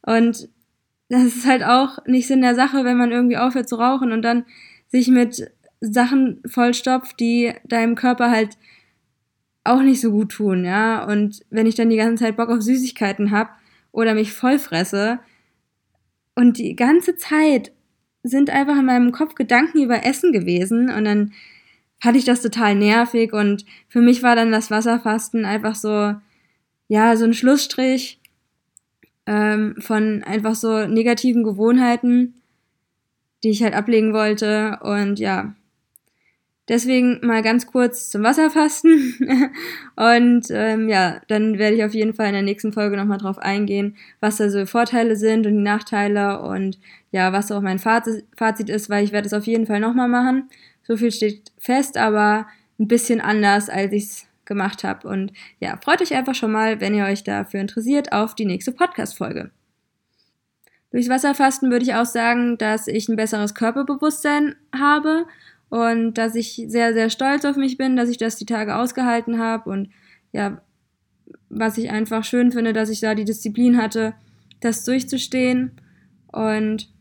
Und 0.04 0.48
das 1.12 1.24
ist 1.24 1.46
halt 1.46 1.62
auch 1.62 1.98
nicht 2.06 2.26
Sinn 2.26 2.40
der 2.40 2.54
Sache, 2.54 2.84
wenn 2.84 2.96
man 2.96 3.12
irgendwie 3.12 3.36
aufhört 3.36 3.68
zu 3.68 3.76
rauchen 3.76 4.12
und 4.12 4.22
dann 4.22 4.46
sich 4.88 5.08
mit 5.08 5.52
Sachen 5.82 6.40
vollstopft, 6.46 7.20
die 7.20 7.52
deinem 7.64 7.96
Körper 7.96 8.30
halt 8.30 8.56
auch 9.62 9.82
nicht 9.82 10.00
so 10.00 10.10
gut 10.10 10.32
tun, 10.32 10.64
ja. 10.64 11.04
Und 11.04 11.42
wenn 11.50 11.66
ich 11.66 11.74
dann 11.74 11.90
die 11.90 11.98
ganze 11.98 12.24
Zeit 12.24 12.36
Bock 12.38 12.48
auf 12.48 12.62
Süßigkeiten 12.62 13.30
habe 13.30 13.50
oder 13.92 14.14
mich 14.14 14.32
vollfresse 14.32 15.18
und 16.34 16.56
die 16.56 16.74
ganze 16.76 17.14
Zeit 17.16 17.72
sind 18.22 18.48
einfach 18.48 18.78
in 18.78 18.86
meinem 18.86 19.12
Kopf 19.12 19.34
Gedanken 19.34 19.82
über 19.82 20.06
Essen 20.06 20.32
gewesen 20.32 20.88
und 20.88 21.04
dann 21.04 21.34
fand 22.00 22.16
ich 22.16 22.24
das 22.24 22.40
total 22.40 22.74
nervig 22.74 23.34
und 23.34 23.66
für 23.88 24.00
mich 24.00 24.22
war 24.22 24.34
dann 24.34 24.50
das 24.50 24.70
Wasserfasten 24.70 25.44
einfach 25.44 25.74
so, 25.74 26.14
ja, 26.88 27.16
so 27.18 27.26
ein 27.26 27.34
Schlussstrich 27.34 28.21
ähm, 29.26 29.76
von 29.78 30.22
einfach 30.24 30.54
so 30.54 30.86
negativen 30.86 31.44
Gewohnheiten, 31.44 32.42
die 33.44 33.50
ich 33.50 33.62
halt 33.62 33.74
ablegen 33.74 34.12
wollte. 34.12 34.78
Und 34.82 35.18
ja, 35.18 35.54
deswegen 36.68 37.20
mal 37.22 37.42
ganz 37.42 37.66
kurz 37.66 38.10
zum 38.10 38.22
Wasserfasten. 38.22 39.52
und 39.96 40.46
ähm, 40.50 40.88
ja, 40.88 41.20
dann 41.28 41.58
werde 41.58 41.76
ich 41.76 41.84
auf 41.84 41.94
jeden 41.94 42.14
Fall 42.14 42.28
in 42.28 42.34
der 42.34 42.42
nächsten 42.42 42.72
Folge 42.72 42.96
nochmal 42.96 43.18
drauf 43.18 43.38
eingehen, 43.38 43.96
was 44.20 44.36
da 44.36 44.48
so 44.48 44.64
Vorteile 44.66 45.16
sind 45.16 45.46
und 45.46 45.54
die 45.54 45.62
Nachteile 45.62 46.40
und 46.40 46.78
ja, 47.10 47.32
was 47.32 47.52
auch 47.52 47.60
mein 47.60 47.78
Fazit 47.78 48.68
ist, 48.68 48.90
weil 48.90 49.04
ich 49.04 49.12
werde 49.12 49.26
es 49.26 49.34
auf 49.34 49.46
jeden 49.46 49.66
Fall 49.66 49.80
nochmal 49.80 50.08
machen. 50.08 50.48
So 50.82 50.96
viel 50.96 51.12
steht 51.12 51.52
fest, 51.58 51.96
aber 51.96 52.46
ein 52.78 52.88
bisschen 52.88 53.20
anders, 53.20 53.68
als 53.68 53.92
ich 53.92 54.04
es 54.04 54.26
gemacht 54.44 54.84
habe. 54.84 55.08
Und 55.08 55.32
ja, 55.60 55.78
freut 55.82 56.02
euch 56.02 56.14
einfach 56.14 56.34
schon 56.34 56.52
mal, 56.52 56.80
wenn 56.80 56.94
ihr 56.94 57.04
euch 57.04 57.24
dafür 57.24 57.60
interessiert, 57.60 58.12
auf 58.12 58.34
die 58.34 58.44
nächste 58.44 58.72
Podcast-Folge. 58.72 59.50
Durchs 60.90 61.08
Wasserfasten 61.08 61.70
würde 61.70 61.84
ich 61.84 61.94
auch 61.94 62.04
sagen, 62.04 62.58
dass 62.58 62.86
ich 62.86 63.08
ein 63.08 63.16
besseres 63.16 63.54
Körperbewusstsein 63.54 64.56
habe 64.76 65.26
und 65.70 66.14
dass 66.14 66.34
ich 66.34 66.64
sehr, 66.68 66.92
sehr 66.92 67.08
stolz 67.08 67.46
auf 67.46 67.56
mich 67.56 67.78
bin, 67.78 67.96
dass 67.96 68.10
ich 68.10 68.18
das 68.18 68.36
die 68.36 68.44
Tage 68.44 68.76
ausgehalten 68.76 69.38
habe 69.38 69.70
und 69.70 69.88
ja, 70.32 70.60
was 71.48 71.78
ich 71.78 71.90
einfach 71.90 72.24
schön 72.24 72.52
finde, 72.52 72.74
dass 72.74 72.90
ich 72.90 73.00
da 73.00 73.14
die 73.14 73.24
Disziplin 73.24 73.78
hatte, 73.78 74.14
das 74.60 74.84
durchzustehen 74.84 75.72
und 76.30 76.92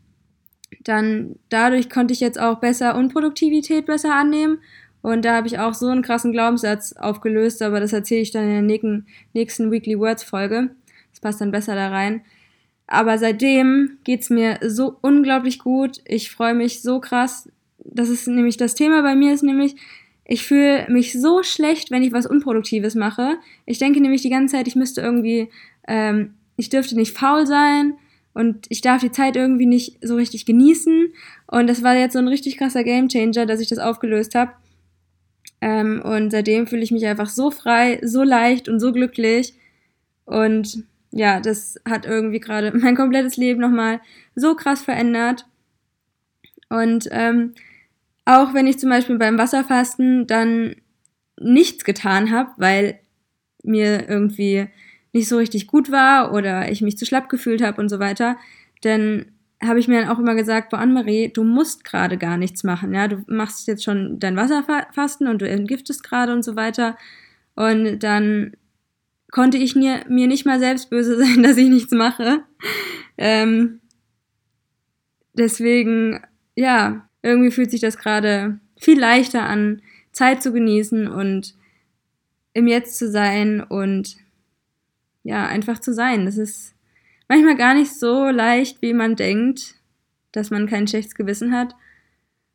dann 0.84 1.36
dadurch 1.50 1.90
konnte 1.90 2.14
ich 2.14 2.20
jetzt 2.20 2.40
auch 2.40 2.60
besser 2.60 2.96
Unproduktivität 2.96 3.84
besser 3.84 4.14
annehmen 4.14 4.58
und 5.02 5.24
da 5.24 5.34
habe 5.34 5.48
ich 5.48 5.58
auch 5.58 5.74
so 5.74 5.88
einen 5.88 6.02
krassen 6.02 6.32
Glaubenssatz 6.32 6.92
aufgelöst, 6.92 7.60
aber 7.60 7.80
das 7.80 7.92
erzähle 7.92 8.20
ich 8.20 8.30
dann 8.30 8.48
in 8.48 8.68
der 8.68 9.02
nächsten 9.34 9.70
Weekly 9.70 9.98
Words 9.98 10.22
Folge. 10.22 10.70
Das 11.10 11.20
passt 11.20 11.40
dann 11.40 11.50
besser 11.50 11.74
da 11.74 11.88
rein. 11.88 12.22
Aber 12.86 13.18
seitdem 13.18 13.98
geht's 14.04 14.30
mir 14.30 14.58
so 14.64 14.96
unglaublich 15.00 15.58
gut. 15.58 16.00
Ich 16.04 16.30
freue 16.30 16.54
mich 16.54 16.82
so 16.82 17.00
krass. 17.00 17.48
Das 17.78 18.08
ist 18.08 18.28
nämlich 18.28 18.56
das 18.56 18.74
Thema 18.74 19.02
bei 19.02 19.16
mir 19.16 19.34
ist 19.34 19.42
nämlich, 19.42 19.74
ich 20.24 20.44
fühle 20.44 20.86
mich 20.88 21.12
so 21.12 21.42
schlecht, 21.42 21.90
wenn 21.90 22.04
ich 22.04 22.12
was 22.12 22.26
Unproduktives 22.26 22.94
mache. 22.94 23.38
Ich 23.66 23.78
denke 23.78 24.00
nämlich 24.00 24.22
die 24.22 24.30
ganze 24.30 24.56
Zeit, 24.56 24.68
ich 24.68 24.76
müsste 24.76 25.00
irgendwie, 25.00 25.48
ähm, 25.88 26.34
ich 26.56 26.70
dürfte 26.70 26.94
nicht 26.94 27.16
faul 27.16 27.46
sein 27.46 27.94
und 28.34 28.66
ich 28.68 28.82
darf 28.82 29.00
die 29.00 29.10
Zeit 29.10 29.34
irgendwie 29.34 29.66
nicht 29.66 29.98
so 30.00 30.14
richtig 30.14 30.46
genießen. 30.46 31.12
Und 31.48 31.66
das 31.66 31.82
war 31.82 31.96
jetzt 31.96 32.12
so 32.12 32.20
ein 32.20 32.28
richtig 32.28 32.56
krasser 32.56 32.84
Gamechanger, 32.84 33.46
dass 33.46 33.60
ich 33.60 33.68
das 33.68 33.78
aufgelöst 33.78 34.36
habe. 34.36 34.52
Ähm, 35.62 36.02
und 36.02 36.32
seitdem 36.32 36.66
fühle 36.66 36.82
ich 36.82 36.90
mich 36.90 37.06
einfach 37.06 37.30
so 37.30 37.52
frei, 37.52 38.00
so 38.02 38.24
leicht 38.24 38.68
und 38.68 38.80
so 38.80 38.92
glücklich. 38.92 39.54
Und 40.24 40.82
ja, 41.12 41.38
das 41.38 41.80
hat 41.88 42.04
irgendwie 42.04 42.40
gerade 42.40 42.72
mein 42.76 42.96
komplettes 42.96 43.36
Leben 43.36 43.60
nochmal 43.60 44.00
so 44.34 44.56
krass 44.56 44.82
verändert. 44.82 45.46
Und 46.68 47.08
ähm, 47.12 47.54
auch 48.24 48.54
wenn 48.54 48.66
ich 48.66 48.78
zum 48.78 48.90
Beispiel 48.90 49.18
beim 49.18 49.38
Wasserfasten 49.38 50.26
dann 50.26 50.74
nichts 51.40 51.84
getan 51.84 52.32
habe, 52.32 52.50
weil 52.56 52.98
mir 53.62 54.08
irgendwie 54.08 54.66
nicht 55.12 55.28
so 55.28 55.36
richtig 55.36 55.68
gut 55.68 55.92
war 55.92 56.32
oder 56.32 56.72
ich 56.72 56.82
mich 56.82 56.98
zu 56.98 57.06
schlapp 57.06 57.28
gefühlt 57.28 57.62
habe 57.62 57.80
und 57.80 57.88
so 57.88 58.00
weiter, 58.00 58.36
dann 58.80 59.26
habe 59.64 59.78
ich 59.78 59.88
mir 59.88 60.00
dann 60.00 60.10
auch 60.10 60.18
immer 60.18 60.34
gesagt, 60.34 60.70
boah, 60.70 60.78
Anne-Marie, 60.78 61.32
du 61.32 61.44
musst 61.44 61.84
gerade 61.84 62.18
gar 62.18 62.36
nichts 62.36 62.64
machen, 62.64 62.92
ja, 62.94 63.08
du 63.08 63.24
machst 63.26 63.66
jetzt 63.68 63.84
schon 63.84 64.18
dein 64.18 64.36
Wasserfasten 64.36 65.28
und 65.28 65.40
du 65.40 65.48
entgiftest 65.48 66.02
gerade 66.02 66.32
und 66.32 66.42
so 66.42 66.56
weiter. 66.56 66.96
Und 67.54 68.00
dann 68.00 68.56
konnte 69.30 69.58
ich 69.58 69.74
mir, 69.74 70.04
mir 70.08 70.26
nicht 70.26 70.46
mal 70.46 70.58
selbst 70.58 70.90
böse 70.90 71.16
sein, 71.24 71.42
dass 71.42 71.56
ich 71.56 71.68
nichts 71.68 71.92
mache. 71.92 72.42
Ähm, 73.18 73.80
deswegen, 75.34 76.20
ja, 76.56 77.08
irgendwie 77.22 77.50
fühlt 77.50 77.70
sich 77.70 77.80
das 77.80 77.98
gerade 77.98 78.58
viel 78.76 78.98
leichter 78.98 79.44
an, 79.44 79.82
Zeit 80.12 80.42
zu 80.42 80.52
genießen 80.52 81.08
und 81.08 81.54
im 82.52 82.66
Jetzt 82.66 82.98
zu 82.98 83.10
sein 83.10 83.62
und 83.62 84.16
ja, 85.24 85.46
einfach 85.46 85.78
zu 85.78 85.94
sein. 85.94 86.26
Das 86.26 86.36
ist 86.36 86.74
manchmal 87.32 87.56
gar 87.56 87.72
nicht 87.72 87.98
so 87.98 88.28
leicht, 88.28 88.82
wie 88.82 88.92
man 88.92 89.16
denkt, 89.16 89.76
dass 90.32 90.50
man 90.50 90.66
kein 90.66 90.86
schlechtes 90.86 91.14
Gewissen 91.14 91.56
hat. 91.56 91.74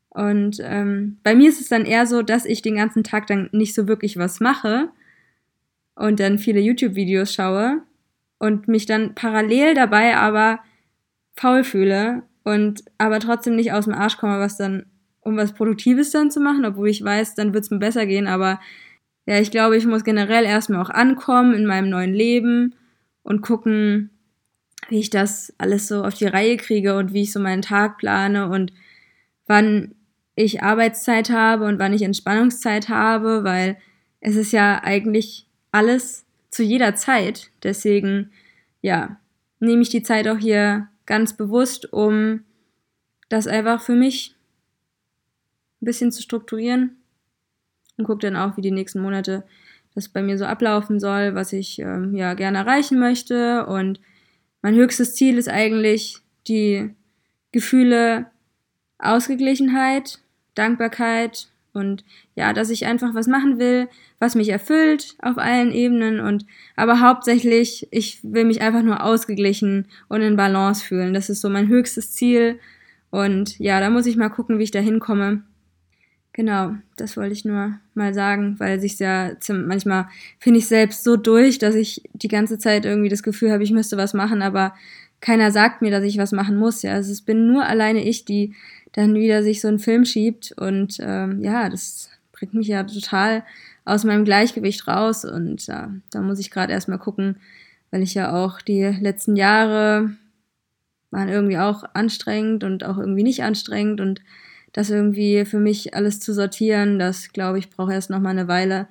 Und 0.10 0.60
ähm, 0.62 1.17
bei 1.24 1.34
mir 1.34 1.50
ist 1.50 1.60
es 1.60 1.67
dann 1.67 1.84
eher 1.84 2.05
so, 2.05 2.22
dass 2.22 2.46
ich 2.46 2.62
den 2.62 2.75
ganzen 2.75 3.03
Tag 3.03 3.25
dann 3.25 3.50
nicht 3.51 3.74
so 3.74 3.88
wirklich 3.88 4.17
was 4.17 4.39
mache 4.39 4.89
und 5.96 6.19
dann 6.19 6.38
viele 6.38 6.60
YouTube-Videos 6.60 7.34
schaue 7.34 7.81
und 8.38 8.67
mich 8.67 8.86
dann 8.86 9.15
parallel 9.15 9.74
dabei 9.74 10.15
aber 10.15 10.60
faul 11.36 11.63
fühle 11.63 12.22
und 12.43 12.84
aber 13.00 13.19
trotzdem 13.19 13.55
nicht 13.55 13.72
aus 13.72 13.86
dem 13.86 13.96
Arsch 13.96 14.17
komme, 14.17 14.38
was 14.39 14.57
dann, 14.57 14.86
um 15.22 15.38
was 15.38 15.53
Produktives 15.53 16.12
dann 16.12 16.29
zu 16.29 16.39
machen, 16.39 16.65
obwohl 16.65 16.89
ich 16.89 17.03
weiß, 17.03 17.34
dann 17.34 17.55
wird 17.55 17.63
es 17.63 17.72
mir 17.72 17.79
besser 17.79 18.05
gehen, 18.05 18.27
aber 18.27 18.60
ja, 19.25 19.39
ich 19.39 19.50
glaube, 19.50 19.75
ich 19.75 19.88
muss 19.88 20.03
generell 20.03 20.46
erstmal 20.46 20.81
auch 20.81 20.91
ankommen 20.91 21.55
in 21.55 21.65
meinem 21.65 21.89
neuen 21.89 22.13
Leben 22.13 22.75
und 23.24 23.41
gucken, 23.41 24.12
wie 24.89 25.00
ich 25.00 25.10
das 25.10 25.53
alles 25.58 25.88
so 25.88 26.03
auf 26.03 26.13
die 26.13 26.25
Reihe 26.25 26.58
kriege 26.58 26.96
und 26.96 27.13
wie 27.13 27.24
ich 27.24 27.32
so 27.32 27.39
meinen 27.39 27.62
Tag 27.62 27.98
plane 27.98 28.50
und 28.50 28.72
wann 29.46 29.96
ich 30.36 30.62
Arbeitszeit 30.62 31.29
habe 31.29 31.65
und 31.65 31.79
wann 31.79 31.94
ich 31.94 32.03
Entspannungszeit 32.03 32.89
habe, 32.89 33.44
weil 33.44 33.77
es 34.22 34.36
ist 34.36 34.51
ja 34.51 34.82
eigentlich 34.84 35.48
alles 35.72 36.25
zu 36.50 36.63
jeder 36.63 36.96
Zeit. 36.96 37.51
Deswegen, 37.63 38.32
ja, 38.82 39.20
nehme 39.60 39.82
ich 39.82 39.89
die 39.89 40.03
Zeit 40.03 40.27
auch 40.27 40.38
hier 40.38 40.88
ganz 41.06 41.36
bewusst, 41.36 41.91
um 41.91 42.44
das 43.29 43.48
einfach 43.48 43.82
für 43.82 43.96
mich 43.96 44.36
ein 45.82 45.86
bisschen 45.86 46.12
zu 46.12 46.22
strukturieren 46.22 46.98
und 47.98 48.06
gucke 48.06 48.20
dann 48.20 48.36
auch, 48.36 48.58
wie 48.58 48.62
die 48.62 48.72
nächsten 48.72 49.01
Monate 49.01 49.44
das 49.96 50.10
bei 50.10 50.22
mir 50.22 50.38
so 50.38 50.46
ablaufen 50.46 51.00
soll, 51.00 51.34
was 51.34 51.53
ich 51.53 51.79
ähm, 51.79 52.13
ja 52.13 52.36
gerne 52.36 52.60
erreichen 52.60 53.00
möchte. 53.00 53.65
Und 53.65 54.00
mein 54.62 54.76
höchstes 54.76 55.16
Ziel 55.16 55.38
ist 55.38 55.50
eigentlich 55.50 56.18
die 56.48 56.90
Gefühle 57.52 58.28
Ausgeglichenheit, 59.00 60.20
Dankbarkeit 60.56 61.50
und 61.74 62.04
ja, 62.36 62.54
dass 62.54 62.70
ich 62.70 62.86
einfach 62.86 63.14
was 63.14 63.28
machen 63.28 63.60
will, 63.60 63.88
was 64.20 64.36
mich 64.36 64.50
erfüllt 64.50 65.16
auf 65.22 65.38
allen 65.38 65.72
Ebenen 65.72 66.20
und 66.20 66.46
aber 66.76 67.00
hauptsächlich, 67.00 67.88
ich 67.92 68.20
will 68.24 68.46
mich 68.46 68.62
einfach 68.62 68.82
nur 68.82 69.04
ausgeglichen 69.04 69.88
und 70.08 70.22
in 70.22 70.36
Balance 70.36 70.84
fühlen. 70.84 71.14
Das 71.14 71.30
ist 71.30 71.42
so 71.42 71.50
mein 71.50 71.68
höchstes 71.68 72.14
Ziel 72.14 72.60
und 73.12 73.60
ja, 73.60 73.80
da 73.80 73.90
muss 73.90 74.08
ich 74.08 74.18
mal 74.18 74.30
gucken, 74.30 74.60
wie 74.60 74.64
ich 74.64 74.72
da 74.72 74.80
hinkomme. 74.80 75.44
Genau, 76.38 76.75
das 76.98 77.17
wollte 77.17 77.34
ich 77.34 77.46
nur 77.46 77.79
mal 77.96 78.13
sagen, 78.13 78.60
weil 78.60 78.79
sich 78.79 79.00
ja 79.00 79.32
manchmal 79.50 80.06
finde 80.38 80.60
ich 80.60 80.67
selbst 80.67 81.03
so 81.03 81.17
durch, 81.17 81.58
dass 81.58 81.74
ich 81.74 82.03
die 82.13 82.27
ganze 82.27 82.60
Zeit 82.60 82.86
irgendwie 82.86 83.10
das 83.10 83.24
Gefühl 83.24 83.51
habe, 83.51 83.63
ich 83.63 83.72
müsste 83.72 83.98
was 83.98 84.13
machen, 84.13 84.44
aber 84.44 84.75
keiner 85.20 85.50
sagt 85.50 85.82
mir, 85.82 85.89
dass 85.89 86.03
ich 86.03 86.20
was 86.20 86.34
machen 86.34 86.58
muss. 86.58 86.84
Ja, 86.84 86.94
also 86.94 87.12
es 87.12 87.24
bin 87.24 87.48
nur 87.48 87.65
alleine 87.65 88.03
ich, 88.03 88.24
die 88.24 88.53
dann 88.91 89.15
wieder 89.15 89.41
sich 89.41 89.62
so 89.62 89.67
einen 89.67 89.79
Film 89.79 90.06
schiebt 90.06 90.53
und 90.56 90.98
ähm, 91.00 91.41
ja, 91.41 91.70
das 91.70 92.12
bringt 92.34 92.53
mich 92.53 92.67
ja 92.67 92.84
total 92.84 93.44
aus 93.84 94.03
meinem 94.03 94.24
Gleichgewicht 94.24 94.88
raus 94.88 95.25
und 95.25 95.65
ja, 95.65 95.91
da 96.12 96.22
muss 96.22 96.38
ich 96.38 96.51
gerade 96.51 96.72
erstmal 96.72 97.00
gucken, 97.00 97.38
weil 97.89 98.03
ich 98.03 98.13
ja 98.13 98.32
auch 98.32 98.62
die 98.62 98.84
letzten 98.84 99.38
Jahre 99.38 100.12
waren 101.10 101.29
irgendwie 101.29 101.58
auch 101.58 101.84
anstrengend 101.96 102.63
und 102.63 102.84
auch 102.84 103.00
irgendwie 103.00 103.24
nicht 103.24 103.41
anstrengend 103.41 104.01
und 104.01 104.22
das 104.77 104.91
irgendwie 104.91 105.43
für 105.43 105.57
mich 105.57 105.96
alles 105.96 106.19
zu 106.19 106.36
sortieren, 106.36 107.00
das 107.00 107.34
glaube 107.34 107.57
ich 107.57 107.72
brauche 107.72 107.93
erst 107.93 108.12
noch 108.12 108.19
mal 108.19 108.29
eine 108.29 108.48
Weile, 108.48 108.88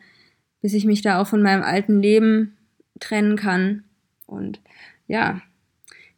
bis 0.60 0.74
ich 0.74 0.84
mich 0.84 1.00
da 1.00 1.20
auch 1.20 1.28
von 1.28 1.42
meinem 1.42 1.62
alten 1.62 2.02
Leben 2.02 2.56
trennen 2.98 3.36
kann 3.36 3.84
und 4.26 4.60
ja, 5.06 5.42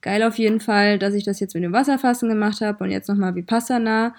geil 0.01 0.23
auf 0.23 0.39
jeden 0.39 0.61
Fall, 0.61 0.99
dass 0.99 1.13
ich 1.13 1.23
das 1.23 1.39
jetzt 1.39 1.53
mit 1.53 1.65
dem 1.65 1.75
Wasserfassen 1.75 2.31
gemacht 2.31 2.63
habe 2.63 2.83
und 2.83 2.91
jetzt 2.91 3.11
nochmal 3.11 3.35
Vipassana. 3.35 4.15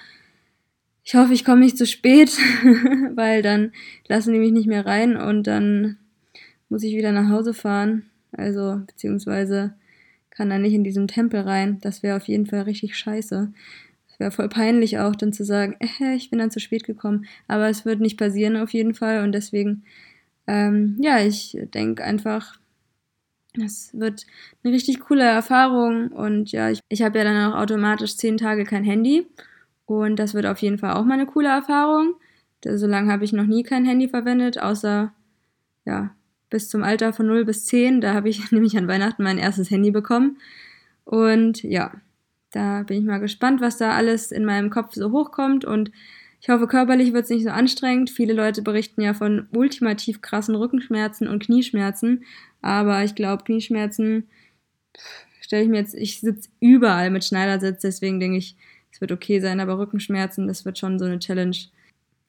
Ich 1.04 1.16
hoffe, 1.16 1.34
ich 1.34 1.44
komme 1.44 1.62
nicht 1.62 1.80
zu 1.80 1.88
spät, 1.88 2.30
weil 3.16 3.42
dann 3.42 3.72
lassen 4.08 4.34
die 4.34 4.40
mich 4.40 4.52
nicht 4.52 4.68
mehr 4.68 4.86
rein 4.86 5.18
und 5.18 5.48
dann 5.48 5.98
muss 6.70 6.84
ich 6.84 6.96
wieder 6.96 7.12
nach 7.12 7.30
Hause 7.32 7.56
fahren. 7.56 8.04
Also, 8.34 8.84
beziehungsweise 8.86 9.74
kann 10.30 10.52
dann 10.52 10.62
nicht 10.62 10.76
in 10.76 10.84
diesem 10.84 11.08
Tempel 11.08 11.40
rein. 11.40 11.80
Das 11.82 12.04
wäre 12.04 12.18
auf 12.18 12.28
jeden 12.28 12.46
Fall 12.46 12.62
richtig 12.62 12.96
scheiße. 12.96 13.52
Wäre 14.20 14.32
voll 14.32 14.50
peinlich 14.50 15.00
auch, 15.00 15.16
dann 15.16 15.34
zu 15.34 15.44
sagen, 15.44 15.76
äh, 16.00 16.14
ich 16.14 16.30
bin 16.30 16.38
dann 16.40 16.52
zu 16.52 16.60
spät 16.60 16.84
gekommen. 16.84 17.26
Aber 17.48 17.68
es 17.70 17.86
wird 17.86 18.00
nicht 18.02 18.18
passieren 18.18 18.58
auf 18.58 18.72
jeden 18.72 18.94
Fall 18.94 19.24
und 19.24 19.32
deswegen, 19.32 19.84
ähm, 20.46 20.98
ja, 21.00 21.20
ich 21.20 21.58
denke 21.74 22.04
einfach, 22.04 22.60
das 23.56 23.92
wird 23.94 24.28
eine 24.64 24.74
richtig 24.74 25.00
coole 25.00 25.24
Erfahrung 25.24 26.10
und 26.10 26.52
ja, 26.52 26.70
ich, 26.70 26.82
ich 26.90 27.02
habe 27.02 27.18
ja 27.18 27.24
dann 27.24 27.52
auch 27.52 27.58
automatisch 27.58 28.16
zehn 28.16 28.38
Tage 28.38 28.64
kein 28.64 28.84
Handy 28.84 29.26
und 29.86 30.18
das 30.18 30.36
wird 30.36 30.46
auf 30.46 30.60
jeden 30.60 30.78
Fall 30.78 30.94
auch 30.94 31.04
mal 31.04 31.16
eine 31.16 31.26
coole 31.26 31.50
Erfahrung. 31.50 32.14
So 32.64 32.88
lange 32.88 33.12
habe 33.12 33.24
ich 33.24 33.34
noch 33.34 33.46
nie 33.46 33.64
kein 33.64 33.86
Handy 33.86 34.08
verwendet, 34.08 34.62
außer 34.62 35.12
ja, 35.86 36.16
bis 36.50 36.70
zum 36.70 36.84
Alter 36.84 37.14
von 37.14 37.28
0 37.28 37.46
bis 37.46 37.66
10. 37.66 38.02
Da 38.02 38.14
habe 38.14 38.30
ich 38.30 38.52
nämlich 38.52 38.78
an 38.78 38.88
Weihnachten 38.88 39.24
mein 39.24 39.38
erstes 39.38 39.72
Handy 39.72 39.92
bekommen. 39.92 40.38
Und 41.06 41.64
ja, 41.64 41.92
da 42.52 42.84
bin 42.84 43.00
ich 43.00 43.06
mal 43.06 43.20
gespannt, 43.20 43.62
was 43.62 43.78
da 43.78 43.92
alles 43.92 44.32
in 44.32 44.46
meinem 44.46 44.70
Kopf 44.70 44.94
so 44.94 45.12
hochkommt. 45.12 45.66
Und 45.66 45.92
ich 46.42 46.50
hoffe, 46.50 46.68
körperlich 46.68 47.14
wird 47.14 47.26
es 47.26 47.30
nicht 47.30 47.44
so 47.44 47.50
anstrengend. 47.50 48.10
Viele 48.10 48.34
Leute 48.34 48.62
berichten 48.62 49.02
ja 49.02 49.14
von 49.14 49.48
ultimativ 49.52 50.22
krassen 50.22 50.56
Rückenschmerzen 50.56 51.28
und 51.28 51.44
Knieschmerzen. 51.44 52.24
Aber 52.62 53.04
ich 53.04 53.16
glaube, 53.16 53.44
Knieschmerzen 53.44 54.28
stelle 55.42 55.64
ich 55.64 55.70
mir 55.70 55.78
jetzt, 55.78 55.96
ich 55.96 56.20
sitze 56.20 56.50
überall 56.60 57.10
mit 57.10 57.26
Schneidersitz, 57.26 57.82
deswegen 57.82 58.20
denke 58.20 58.38
ich, 58.38 58.56
es 58.92 59.02
wird 59.02 59.12
okay 59.12 59.40
sein, 59.40 59.60
aber 59.60 59.78
Rückenschmerzen, 59.80 60.48
das 60.48 60.66
wird 60.66 60.78
schon 60.78 61.00
so 61.00 61.06
eine 61.06 61.20
Challenge. 61.20 61.56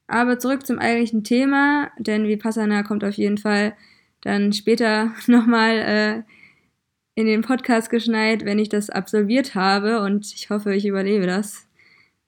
Aber 0.06 0.38
zurück 0.38 0.66
zum 0.66 0.78
eigentlichen 0.78 1.24
Thema, 1.24 1.90
denn 1.98 2.26
Vipassana 2.26 2.82
kommt 2.82 3.04
auf 3.04 3.14
jeden 3.14 3.38
Fall 3.38 3.74
dann 4.22 4.52
später 4.52 5.12
nochmal 5.26 5.76
äh, 5.76 6.22
in 7.20 7.26
den 7.26 7.42
Podcast 7.42 7.90
geschneit, 7.90 8.44
wenn 8.44 8.58
ich 8.58 8.68
das 8.68 8.90
absolviert 8.90 9.54
habe 9.54 10.00
und 10.00 10.26
ich 10.34 10.50
hoffe, 10.50 10.74
ich 10.74 10.86
überlebe 10.86 11.26
das 11.26 11.68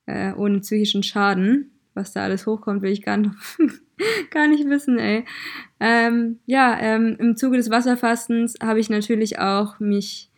äh, 0.05 0.31
ohne 0.33 0.59
psychischen 0.59 1.03
Schaden. 1.03 1.71
Was 1.95 2.13
da 2.13 2.23
alles 2.23 2.47
hochkommt, 2.47 2.81
will 2.81 2.91
ich 2.91 3.03
gar 3.03 3.17
nicht, 3.17 3.33
gar 4.31 4.47
nicht 4.47 4.67
wissen, 4.69 4.97
ey. 4.99 5.25
Ähm, 5.79 6.39
ja, 6.45 6.77
ähm, 6.79 7.17
im 7.19 7.35
Zuge 7.35 7.57
des 7.57 7.69
Wasserfastens 7.69 8.55
habe 8.61 8.79
ich 8.79 8.89
natürlich 8.89 9.39
auch 9.39 9.79
mich 9.79 10.29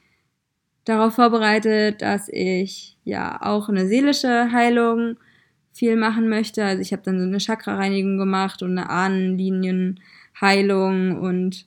darauf 0.86 1.16
vorbereitet, 1.16 2.02
dass 2.02 2.30
ich 2.30 2.98
ja 3.04 3.42
auch 3.42 3.68
eine 3.70 3.88
seelische 3.88 4.52
Heilung 4.52 5.18
viel 5.72 5.96
machen 5.98 6.30
möchte. 6.30 6.64
Also 6.64 6.82
ich 6.82 6.94
habe 6.94 7.04
dann 7.04 7.20
so 7.20 7.26
eine 7.26 7.40
Chakra-Reinigung 7.40 8.18
gemacht 8.18 8.64
und 8.64 8.78
eine 8.78 8.90
Ahnenlinienheilung 8.90 11.20
und 11.20 11.66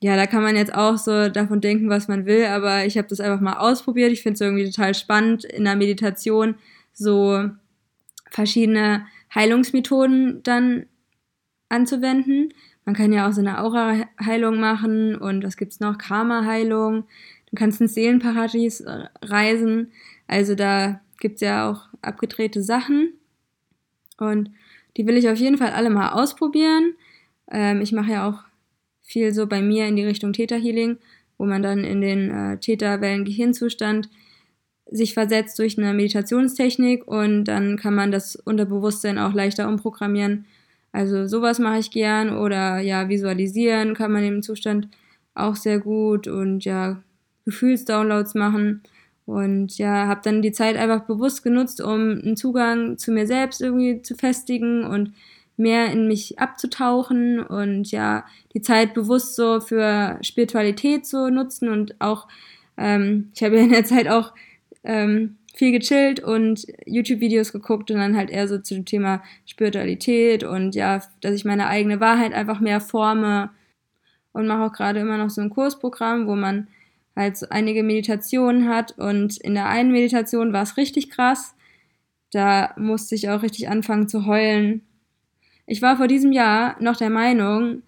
ja, 0.00 0.16
da 0.16 0.26
kann 0.26 0.42
man 0.42 0.56
jetzt 0.56 0.74
auch 0.74 0.98
so 0.98 1.28
davon 1.28 1.60
denken, 1.60 1.88
was 1.88 2.08
man 2.08 2.26
will, 2.26 2.44
aber 2.46 2.84
ich 2.84 2.98
habe 2.98 3.08
das 3.08 3.20
einfach 3.20 3.40
mal 3.40 3.58
ausprobiert. 3.58 4.12
Ich 4.12 4.22
finde 4.22 4.34
es 4.34 4.40
irgendwie 4.40 4.66
total 4.66 4.94
spannend, 4.94 5.44
in 5.44 5.64
der 5.64 5.76
Meditation 5.76 6.56
so 6.92 7.48
verschiedene 8.30 9.06
Heilungsmethoden 9.34 10.42
dann 10.42 10.86
anzuwenden. 11.68 12.52
Man 12.84 12.94
kann 12.94 13.12
ja 13.12 13.28
auch 13.28 13.32
so 13.32 13.40
eine 13.40 13.62
Aura-Heilung 13.62 14.60
machen 14.60 15.16
und 15.16 15.42
was 15.44 15.56
gibt's 15.56 15.80
noch? 15.80 15.98
Karma-Heilung. 15.98 17.04
Du 17.50 17.56
kannst 17.56 17.80
ins 17.80 17.94
Seelenparadies 17.94 18.84
reisen. 19.22 19.92
Also 20.26 20.54
da 20.54 21.00
gibt's 21.18 21.40
ja 21.40 21.70
auch 21.70 21.88
abgedrehte 22.02 22.62
Sachen. 22.62 23.14
Und 24.18 24.50
die 24.96 25.06
will 25.06 25.16
ich 25.16 25.28
auf 25.28 25.38
jeden 25.38 25.58
Fall 25.58 25.70
alle 25.70 25.90
mal 25.90 26.10
ausprobieren. 26.12 26.94
Ähm, 27.50 27.80
ich 27.80 27.92
mache 27.92 28.12
ja 28.12 28.28
auch 28.28 28.45
viel 29.06 29.32
so 29.32 29.46
bei 29.46 29.62
mir 29.62 29.86
in 29.86 29.96
die 29.96 30.04
Richtung 30.04 30.32
Theta 30.32 30.56
Healing, 30.56 30.98
wo 31.38 31.46
man 31.46 31.62
dann 31.62 31.84
in 31.84 32.00
den 32.00 32.30
äh, 32.30 32.58
Theta-Wellen-Gehirnzustand 32.58 34.10
sich 34.90 35.14
versetzt 35.14 35.58
durch 35.58 35.78
eine 35.78 35.94
Meditationstechnik 35.94 37.06
und 37.06 37.44
dann 37.44 37.76
kann 37.76 37.94
man 37.94 38.12
das 38.12 38.36
Unterbewusstsein 38.36 39.18
auch 39.18 39.32
leichter 39.32 39.68
umprogrammieren. 39.68 40.46
Also 40.92 41.26
sowas 41.26 41.58
mache 41.58 41.78
ich 41.78 41.90
gern 41.90 42.36
oder 42.36 42.78
ja, 42.80 43.08
visualisieren 43.08 43.94
kann 43.94 44.12
man 44.12 44.24
im 44.24 44.42
Zustand 44.42 44.88
auch 45.34 45.56
sehr 45.56 45.78
gut 45.78 46.28
und 46.28 46.64
ja, 46.64 47.02
Gefühlsdownloads 47.44 48.34
machen 48.34 48.82
und 49.24 49.76
ja, 49.76 50.06
habe 50.06 50.20
dann 50.24 50.40
die 50.40 50.52
Zeit 50.52 50.76
einfach 50.76 51.04
bewusst 51.04 51.42
genutzt, 51.42 51.80
um 51.80 52.20
einen 52.22 52.36
Zugang 52.36 52.96
zu 52.96 53.10
mir 53.12 53.26
selbst 53.26 53.60
irgendwie 53.60 54.02
zu 54.02 54.14
festigen 54.14 54.84
und 54.84 55.12
mehr 55.56 55.90
in 55.90 56.06
mich 56.08 56.38
abzutauchen 56.38 57.40
und 57.40 57.90
ja, 57.90 58.24
die 58.54 58.62
Zeit 58.62 58.94
bewusst 58.94 59.36
so 59.36 59.60
für 59.60 60.18
Spiritualität 60.22 61.06
zu 61.06 61.30
nutzen 61.30 61.68
und 61.68 62.00
auch, 62.00 62.28
ähm, 62.76 63.30
ich 63.34 63.42
habe 63.42 63.56
in 63.56 63.70
der 63.70 63.84
Zeit 63.84 64.08
auch 64.08 64.32
ähm, 64.84 65.36
viel 65.54 65.72
gechillt 65.72 66.20
und 66.20 66.66
YouTube-Videos 66.84 67.52
geguckt 67.52 67.90
und 67.90 67.96
dann 67.96 68.16
halt 68.16 68.30
eher 68.30 68.46
so 68.46 68.58
zu 68.58 68.74
dem 68.74 68.84
Thema 68.84 69.22
Spiritualität 69.46 70.44
und 70.44 70.74
ja, 70.74 71.02
dass 71.22 71.34
ich 71.34 71.46
meine 71.46 71.66
eigene 71.68 71.98
Wahrheit 72.00 72.34
einfach 72.34 72.60
mehr 72.60 72.80
forme 72.80 73.50
und 74.32 74.46
mache 74.46 74.64
auch 74.64 74.72
gerade 74.72 75.00
immer 75.00 75.16
noch 75.16 75.30
so 75.30 75.40
ein 75.40 75.50
Kursprogramm, 75.50 76.26
wo 76.26 76.34
man 76.36 76.68
halt 77.16 77.38
so 77.38 77.46
einige 77.48 77.82
Meditationen 77.82 78.68
hat 78.68 78.98
und 78.98 79.38
in 79.38 79.54
der 79.54 79.68
einen 79.68 79.92
Meditation 79.92 80.52
war 80.52 80.62
es 80.62 80.76
richtig 80.76 81.08
krass. 81.10 81.54
da 82.32 82.74
musste 82.76 83.14
ich 83.14 83.30
auch 83.30 83.42
richtig 83.42 83.68
anfangen 83.70 84.08
zu 84.08 84.26
heulen. 84.26 84.82
Ich 85.66 85.82
war 85.82 85.96
vor 85.96 86.06
diesem 86.06 86.32
Jahr 86.32 86.76
noch 86.80 86.96
der 86.96 87.10
Meinung, 87.10 87.82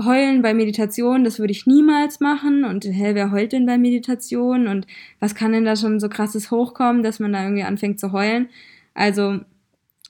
heulen 0.00 0.42
bei 0.42 0.54
Meditation, 0.54 1.24
das 1.24 1.38
würde 1.38 1.50
ich 1.50 1.66
niemals 1.66 2.20
machen. 2.20 2.64
Und 2.64 2.84
hä, 2.84 3.10
wer 3.14 3.32
heult 3.32 3.52
denn 3.52 3.66
bei 3.66 3.78
Meditation? 3.78 4.68
Und 4.68 4.86
was 5.20 5.34
kann 5.34 5.52
denn 5.52 5.64
da 5.64 5.76
schon 5.76 5.98
so 6.00 6.08
krasses 6.08 6.50
hochkommen, 6.50 7.02
dass 7.02 7.18
man 7.18 7.32
da 7.32 7.42
irgendwie 7.42 7.64
anfängt 7.64 7.98
zu 7.98 8.12
heulen? 8.12 8.48
Also, 8.94 9.40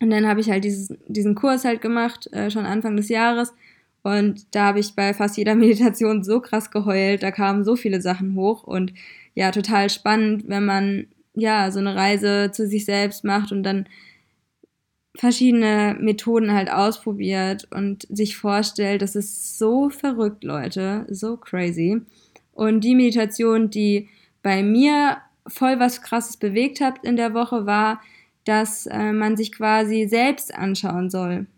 und 0.01 0.11
dann 0.11 0.29
habe 0.29 0.41
ich 0.41 0.51
halt 0.51 0.65
dieses, 0.65 0.95
diesen 1.07 1.35
Kurs 1.35 1.65
halt 1.65 1.81
gemacht, 1.81 2.31
äh, 2.33 2.51
schon 2.51 2.67
Anfang 2.67 2.97
des 2.97 3.09
Jahres. 3.09 3.55
Und 4.03 4.55
da 4.55 4.67
habe 4.67 4.81
ich 4.81 4.95
bei 4.95 5.15
fast 5.15 5.37
jeder 5.37 5.55
Meditation 5.57 6.23
so 6.23 6.41
krass 6.41 6.71
geheult, 6.71 7.23
da 7.23 7.31
kamen 7.31 7.65
so 7.65 7.77
viele 7.77 8.01
Sachen 8.01 8.35
hoch 8.35 8.65
und 8.65 8.93
ja, 9.35 9.51
total 9.51 9.89
spannend, 9.91 10.45
wenn 10.49 10.65
man 10.65 11.07
ja 11.35 11.71
so 11.71 11.79
eine 11.79 11.95
Reise 11.95 12.51
zu 12.53 12.67
sich 12.67 12.85
selbst 12.85 13.25
macht 13.25 13.53
und 13.53 13.63
dann 13.63 13.87
verschiedene 15.19 15.97
Methoden 15.99 16.53
halt 16.53 16.71
ausprobiert 16.71 17.67
und 17.73 18.07
sich 18.09 18.37
vorstellt, 18.37 19.03
das 19.03 19.17
ist 19.17 19.59
so 19.59 19.91
verrückt, 19.91 20.45
Leute, 20.45 21.07
so 21.11 21.37
crazy. 21.37 22.01
Und 22.53 22.83
die 22.83 22.95
Meditation, 22.95 23.69
die 23.69 24.09
bei 24.43 24.63
mir 24.63 25.19
voll 25.49 25.81
was 25.81 26.03
Krasses 26.03 26.37
bewegt 26.37 26.81
hat 26.81 27.05
in 27.05 27.17
der 27.17 27.35
Woche, 27.35 27.67
war, 27.67 28.01
dass 28.45 28.87
äh, 28.87 29.13
man 29.13 29.37
sich 29.37 29.51
quasi 29.51 30.07
selbst 30.09 30.55
anschauen 30.55 31.11
soll. 31.11 31.49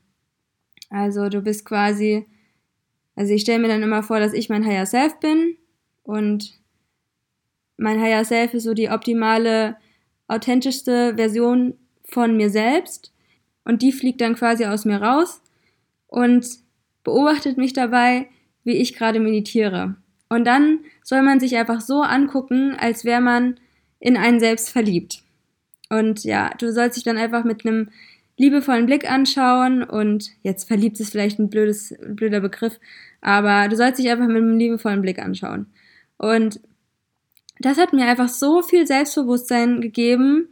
Also 0.89 1.29
du 1.29 1.43
bist 1.43 1.67
quasi, 1.67 2.27
also 3.15 3.35
ich 3.35 3.43
stelle 3.43 3.59
mir 3.59 3.69
dann 3.69 3.83
immer 3.83 4.03
vor, 4.03 4.21
dass 4.21 4.33
ich 4.33 4.49
mein 4.49 4.65
Higher 4.65 4.87
Self 4.87 5.21
bin 5.21 5.57
und 6.03 6.59
mein 7.77 8.01
Higher 8.01 8.25
Self 8.25 8.55
ist 8.55 8.65
so 8.65 8.73
die 8.73 8.89
optimale, 8.89 9.77
authentischste 10.29 11.15
Version 11.17 11.75
von 12.05 12.39
mir 12.39 12.49
selbst 12.49 13.13
und 13.65 13.83
die 13.83 13.93
fliegt 13.93 14.21
dann 14.21 14.35
quasi 14.35 14.65
aus 14.65 14.85
mir 14.85 15.01
raus 15.03 15.43
und 16.07 16.47
beobachtet 17.05 17.57
mich 17.57 17.73
dabei, 17.73 18.29
wie 18.65 18.77
ich 18.77 18.95
gerade 18.95 19.21
meditiere. 19.21 19.97
Und 20.29 20.45
dann 20.45 20.81
soll 21.03 21.23
man 21.23 21.41
sich 21.41 21.57
einfach 21.57 21.81
so 21.81 22.03
angucken, 22.03 22.77
als 22.79 23.05
wäre 23.05 23.21
man 23.21 23.59
in 23.99 24.17
einen 24.17 24.41
selbst 24.41 24.71
verliebt. 24.71 25.23
Und 25.89 26.25
ja, 26.25 26.51
du 26.59 26.73
sollst 26.73 26.97
dich 26.97 27.05
dann 27.05 27.19
einfach 27.19 27.45
mit 27.45 27.67
einem 27.67 27.91
liebevollen 28.37 28.87
Blick 28.87 29.11
anschauen 29.11 29.83
und 29.83 30.31
jetzt 30.43 30.67
verliebt 30.67 30.99
ist 31.01 31.11
vielleicht 31.11 31.39
ein 31.39 31.51
blödes, 31.51 31.95
blöder 32.01 32.41
Begriff, 32.41 32.81
aber 33.21 33.69
du 33.69 33.77
sollst 33.77 33.99
dich 33.99 34.09
einfach 34.09 34.29
mit 34.29 34.39
einem 34.39 34.57
liebevollen 34.57 35.03
Blick 35.03 35.19
anschauen. 35.19 35.67
Und 36.17 36.61
das 37.59 37.77
hat 37.77 37.93
mir 37.93 38.07
einfach 38.07 38.29
so 38.29 38.63
viel 38.63 38.87
Selbstbewusstsein 38.87 39.83
gegeben, 39.83 40.49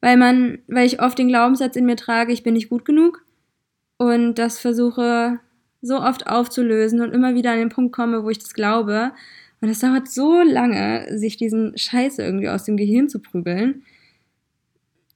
weil 0.00 0.16
man, 0.16 0.58
weil 0.68 0.86
ich 0.86 1.00
oft 1.00 1.18
den 1.18 1.28
Glaubenssatz 1.28 1.76
in 1.76 1.86
mir 1.86 1.96
trage, 1.96 2.32
ich 2.32 2.42
bin 2.42 2.54
nicht 2.54 2.68
gut 2.68 2.84
genug 2.84 3.24
und 3.98 4.34
das 4.34 4.58
versuche 4.58 5.40
so 5.82 6.00
oft 6.00 6.26
aufzulösen 6.26 7.00
und 7.00 7.12
immer 7.12 7.34
wieder 7.34 7.52
an 7.52 7.58
den 7.58 7.68
Punkt 7.68 7.94
komme, 7.94 8.24
wo 8.24 8.30
ich 8.30 8.38
das 8.38 8.54
glaube. 8.54 9.12
Und 9.60 9.68
es 9.68 9.80
dauert 9.80 10.08
so 10.08 10.42
lange, 10.42 11.18
sich 11.18 11.36
diesen 11.36 11.76
Scheiß 11.76 12.18
irgendwie 12.18 12.48
aus 12.48 12.64
dem 12.64 12.76
Gehirn 12.76 13.08
zu 13.08 13.20
prügeln, 13.20 13.82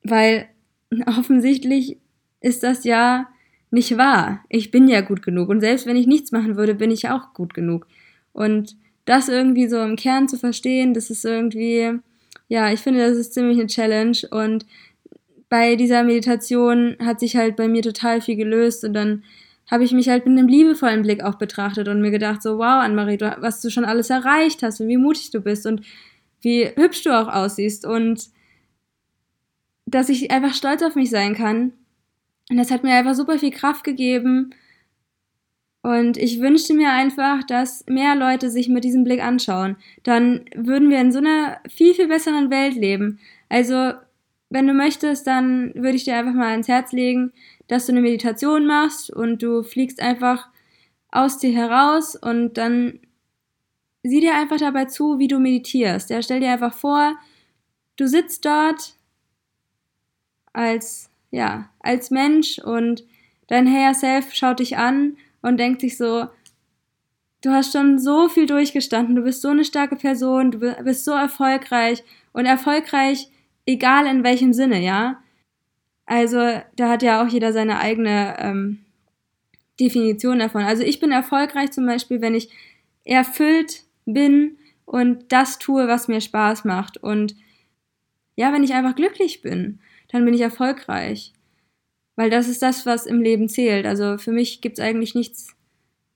weil 0.03 0.49
offensichtlich 1.07 1.99
ist 2.41 2.63
das 2.63 2.85
ja 2.85 3.29
nicht 3.71 3.97
wahr. 3.99 4.45
Ich 4.49 4.71
bin 4.71 4.89
ja 4.89 5.01
gut 5.01 5.23
genug 5.23 5.49
und 5.49 5.61
selbst 5.61 5.87
wenn 5.87 5.97
ich 5.97 6.07
nichts 6.07 6.33
machen 6.33 6.57
würde, 6.57 6.75
bin 6.75 6.91
ich 6.91 7.09
auch 7.09 7.35
gut 7.35 7.55
genug. 7.55 7.87
Und 8.33 8.77
das 9.05 9.29
irgendwie 9.29 9.69
so 9.69 9.81
im 9.83 9.97
Kern 9.97 10.29
zu 10.29 10.37
verstehen, 10.37 10.95
das 10.95 11.11
ist 11.11 11.25
irgendwie 11.25 11.99
ja, 12.50 12.73
ich 12.73 12.80
finde, 12.80 13.09
das 13.09 13.16
ist 13.16 13.33
ziemlich 13.33 13.59
eine 13.59 13.69
Challenge 13.69 14.19
und 14.33 14.66
bei 15.49 15.76
dieser 15.76 16.02
Meditation 16.02 16.97
hat 17.00 17.21
sich 17.21 17.37
halt 17.37 17.54
bei 17.54 17.69
mir 17.69 17.80
total 17.80 18.21
viel 18.21 18.34
gelöst 18.34 18.84
und 18.84 18.93
dann 18.93 19.23
habe 19.71 19.84
ich 19.84 19.93
mich 19.93 20.08
halt 20.08 20.26
mit 20.26 20.36
einem 20.36 20.49
liebevollen 20.49 21.02
Blick 21.02 21.23
auch 21.23 21.36
betrachtet 21.36 21.86
und 21.86 22.00
mir 22.00 22.10
gedacht, 22.10 22.43
so, 22.43 22.58
wow, 22.58 22.82
Anne-Marie, 22.82 23.21
was 23.39 23.63
du 23.63 23.71
schon 23.71 23.84
alles 23.84 24.10
erreicht 24.10 24.65
hast 24.65 24.80
und 24.80 24.89
wie 24.89 24.97
mutig 24.97 25.30
du 25.30 25.41
bist 25.41 25.65
und 25.65 25.82
wie 26.41 26.67
hübsch 26.75 27.04
du 27.04 27.17
auch 27.17 27.28
aussiehst 27.28 27.86
und 27.86 28.30
dass 29.86 30.08
ich 30.08 30.32
einfach 30.32 30.52
stolz 30.52 30.82
auf 30.82 30.97
mich 30.97 31.10
sein 31.10 31.36
kann. 31.36 31.73
Und 32.50 32.56
das 32.56 32.73
hat 32.73 32.82
mir 32.82 32.95
einfach 32.95 33.15
super 33.15 33.39
viel 33.39 33.52
Kraft 33.52 33.84
gegeben, 33.84 34.50
und 35.82 36.19
ich 36.19 36.40
wünschte 36.40 36.75
mir 36.75 36.90
einfach, 36.90 37.43
dass 37.45 37.84
mehr 37.86 38.14
Leute 38.14 38.50
sich 38.50 38.69
mit 38.69 38.84
diesem 38.84 39.04
Blick 39.04 39.23
anschauen. 39.23 39.76
Dann 40.02 40.45
würden 40.54 40.90
wir 40.90 41.00
in 41.00 41.10
so 41.10 41.19
einer 41.19 41.58
viel, 41.69 41.95
viel 41.95 42.08
besseren 42.08 42.50
Welt 42.50 42.75
leben. 42.75 43.19
Also, 43.49 43.93
wenn 44.50 44.66
du 44.66 44.75
möchtest, 44.75 45.26
dann 45.26 45.73
würde 45.75 45.97
ich 45.97 46.04
dir 46.04 46.16
einfach 46.16 46.34
mal 46.34 46.50
ans 46.50 46.69
Herz 46.69 46.93
legen, 46.93 47.32
dass 47.69 47.86
du 47.86 47.93
eine 47.93 48.02
Meditation 48.02 48.66
machst 48.66 49.10
und 49.10 49.43
du 49.43 49.62
fliegst 49.62 50.02
einfach 50.02 50.49
aus 51.10 51.38
dir 51.38 51.52
heraus 51.52 52.14
und 52.14 52.54
dann 52.58 53.00
sieh 54.02 54.21
dir 54.21 54.34
einfach 54.34 54.58
dabei 54.58 54.84
zu, 54.84 55.19
wie 55.19 55.28
du 55.28 55.38
meditierst. 55.38 56.10
Ja, 56.10 56.21
stell 56.21 56.40
dir 56.40 56.50
einfach 56.50 56.75
vor, 56.75 57.16
du 57.97 58.06
sitzt 58.06 58.45
dort 58.45 58.97
als, 60.52 61.10
ja, 61.30 61.71
als 61.78 62.10
Mensch 62.10 62.58
und 62.58 63.04
dein 63.47 63.69
Higher 63.69 63.95
Self 63.95 64.34
schaut 64.34 64.58
dich 64.60 64.76
an 64.76 65.16
und 65.43 65.59
denkt 65.59 65.81
sich 65.81 65.97
so, 65.97 66.26
du 67.43 67.50
hast 67.50 67.73
schon 67.73 67.99
so 67.99 68.29
viel 68.29 68.47
durchgestanden, 68.47 69.17
du 69.17 69.23
bist 69.23 69.43
so 69.43 69.49
eine 69.49 69.65
starke 69.65 69.97
Person, 69.97 70.50
du 70.50 70.59
bist 70.59 71.05
so 71.05 71.13
erfolgreich 71.13 72.03
und 72.33 72.47
erfolgreich, 72.47 73.29
egal 73.67 74.07
in 74.07 74.25
welchem 74.25 74.53
Sinne, 74.53 74.81
ja. 74.83 75.23
Also 76.07 76.61
da 76.76 76.89
hat 76.89 77.03
ja 77.03 77.23
auch 77.23 77.29
jeder 77.29 77.53
seine 77.53 77.79
eigene 77.79 78.37
ähm, 78.39 78.81
Definition 79.79 80.41
davon. 80.41 80.63
Also 80.63 80.83
ich 80.83 81.00
bin 81.00 81.13
erfolgreich 81.13 81.71
zum 81.71 81.87
Beispiel, 81.87 82.21
wenn 82.21 82.35
ich 82.35 82.50
erfüllt 83.05 83.85
bin 84.05 84.59
und 84.85 85.33
das 85.33 85.59
tue, 85.59 85.89
was 85.89 86.09
mir 86.09 86.21
Spaß 86.21 86.65
macht. 86.65 86.97
Und 86.99 87.37
ja, 88.37 88.53
wenn 88.53 88.65
ich 88.65 88.75
einfach 88.75 88.97
glücklich 88.97 89.41
bin, 89.41 89.79
dann 90.09 90.25
bin 90.25 90.35
ich 90.35 90.41
erfolgreich. 90.41 91.33
Weil 92.21 92.28
das 92.28 92.49
ist 92.49 92.61
das, 92.61 92.85
was 92.85 93.06
im 93.06 93.23
Leben 93.23 93.49
zählt. 93.49 93.87
Also 93.87 94.19
für 94.19 94.30
mich 94.30 94.61
gibt 94.61 94.78
es 94.78 94.85
eigentlich 94.85 95.15
nichts 95.15 95.56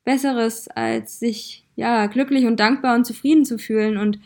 Besseres, 0.05 0.69
als 0.69 1.19
sich 1.19 1.64
ja 1.77 2.09
glücklich 2.09 2.45
und 2.45 2.61
dankbar 2.61 2.95
und 2.95 3.07
zufrieden 3.07 3.47
zu 3.47 3.57
fühlen 3.57 3.97
und 3.97 4.19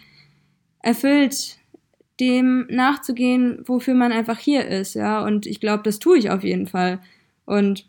erfüllt 0.81 1.57
dem 2.19 2.67
nachzugehen, 2.69 3.63
wofür 3.65 3.95
man 3.95 4.11
einfach 4.11 4.41
hier 4.41 4.67
ist, 4.67 4.95
ja. 4.95 5.25
Und 5.25 5.47
ich 5.47 5.61
glaube, 5.61 5.85
das 5.85 6.01
tue 6.01 6.19
ich 6.19 6.31
auf 6.31 6.43
jeden 6.43 6.67
Fall. 6.67 6.99
Und 7.45 7.87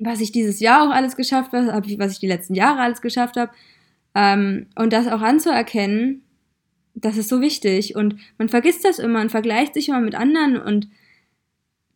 was 0.00 0.20
ich 0.20 0.32
dieses 0.32 0.58
Jahr 0.58 0.82
auch 0.82 0.92
alles 0.92 1.14
geschafft 1.14 1.52
habe, 1.52 1.98
was 2.00 2.12
ich 2.14 2.18
die 2.18 2.26
letzten 2.26 2.56
Jahre 2.56 2.80
alles 2.80 3.00
geschafft 3.00 3.36
habe, 3.36 3.52
ähm, 4.16 4.66
und 4.74 4.92
das 4.92 5.06
auch 5.06 5.20
anzuerkennen, 5.20 6.24
das 6.96 7.16
ist 7.16 7.28
so 7.28 7.40
wichtig. 7.40 7.94
Und 7.94 8.16
man 8.38 8.48
vergisst 8.48 8.84
das 8.84 8.98
immer 8.98 9.20
und 9.20 9.30
vergleicht 9.30 9.74
sich 9.74 9.88
immer 9.88 10.00
mit 10.00 10.16
anderen 10.16 10.60
und 10.60 10.88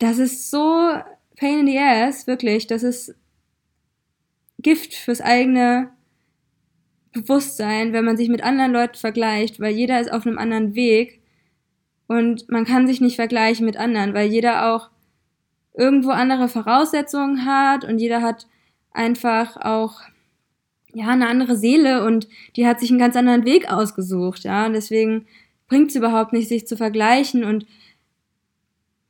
das 0.03 0.19
ist 0.19 0.51
so 0.51 0.91
pain 1.37 1.61
in 1.61 1.67
the 1.69 1.79
ass, 1.79 2.27
wirklich. 2.27 2.67
Das 2.67 2.83
ist 2.83 3.15
Gift 4.59 4.95
fürs 4.95 5.21
eigene 5.21 5.91
Bewusstsein, 7.12 7.93
wenn 7.93 8.05
man 8.05 8.17
sich 8.17 8.29
mit 8.29 8.43
anderen 8.43 8.73
Leuten 8.73 8.97
vergleicht, 8.97 9.61
weil 9.61 9.73
jeder 9.73 10.01
ist 10.01 10.12
auf 10.12 10.27
einem 10.27 10.38
anderen 10.38 10.75
Weg 10.75 11.21
und 12.09 12.51
man 12.51 12.65
kann 12.65 12.88
sich 12.88 13.01
nicht 13.01 13.17
vergleichen 13.17 13.65
mit 13.65 13.77
anderen, 13.77 14.12
weil 14.12 14.29
jeder 14.29 14.75
auch 14.75 14.91
irgendwo 15.75 16.11
andere 16.11 16.49
Voraussetzungen 16.49 17.47
hat 17.47 17.85
und 17.85 17.99
jeder 17.99 18.23
hat 18.23 18.49
einfach 18.91 19.57
auch 19.57 20.01
ja 20.93 21.09
eine 21.09 21.29
andere 21.29 21.57
Seele 21.57 22.05
und 22.05 22.29
die 22.57 22.67
hat 22.67 22.81
sich 22.81 22.91
einen 22.91 22.99
ganz 22.99 23.15
anderen 23.15 23.45
Weg 23.45 23.71
ausgesucht, 23.71 24.43
ja, 24.43 24.67
und 24.67 24.73
deswegen 24.73 25.27
bringt 25.69 25.91
es 25.91 25.97
überhaupt 25.97 26.33
nicht, 26.33 26.49
sich 26.49 26.67
zu 26.67 26.77
vergleichen 26.77 27.45
und 27.45 27.67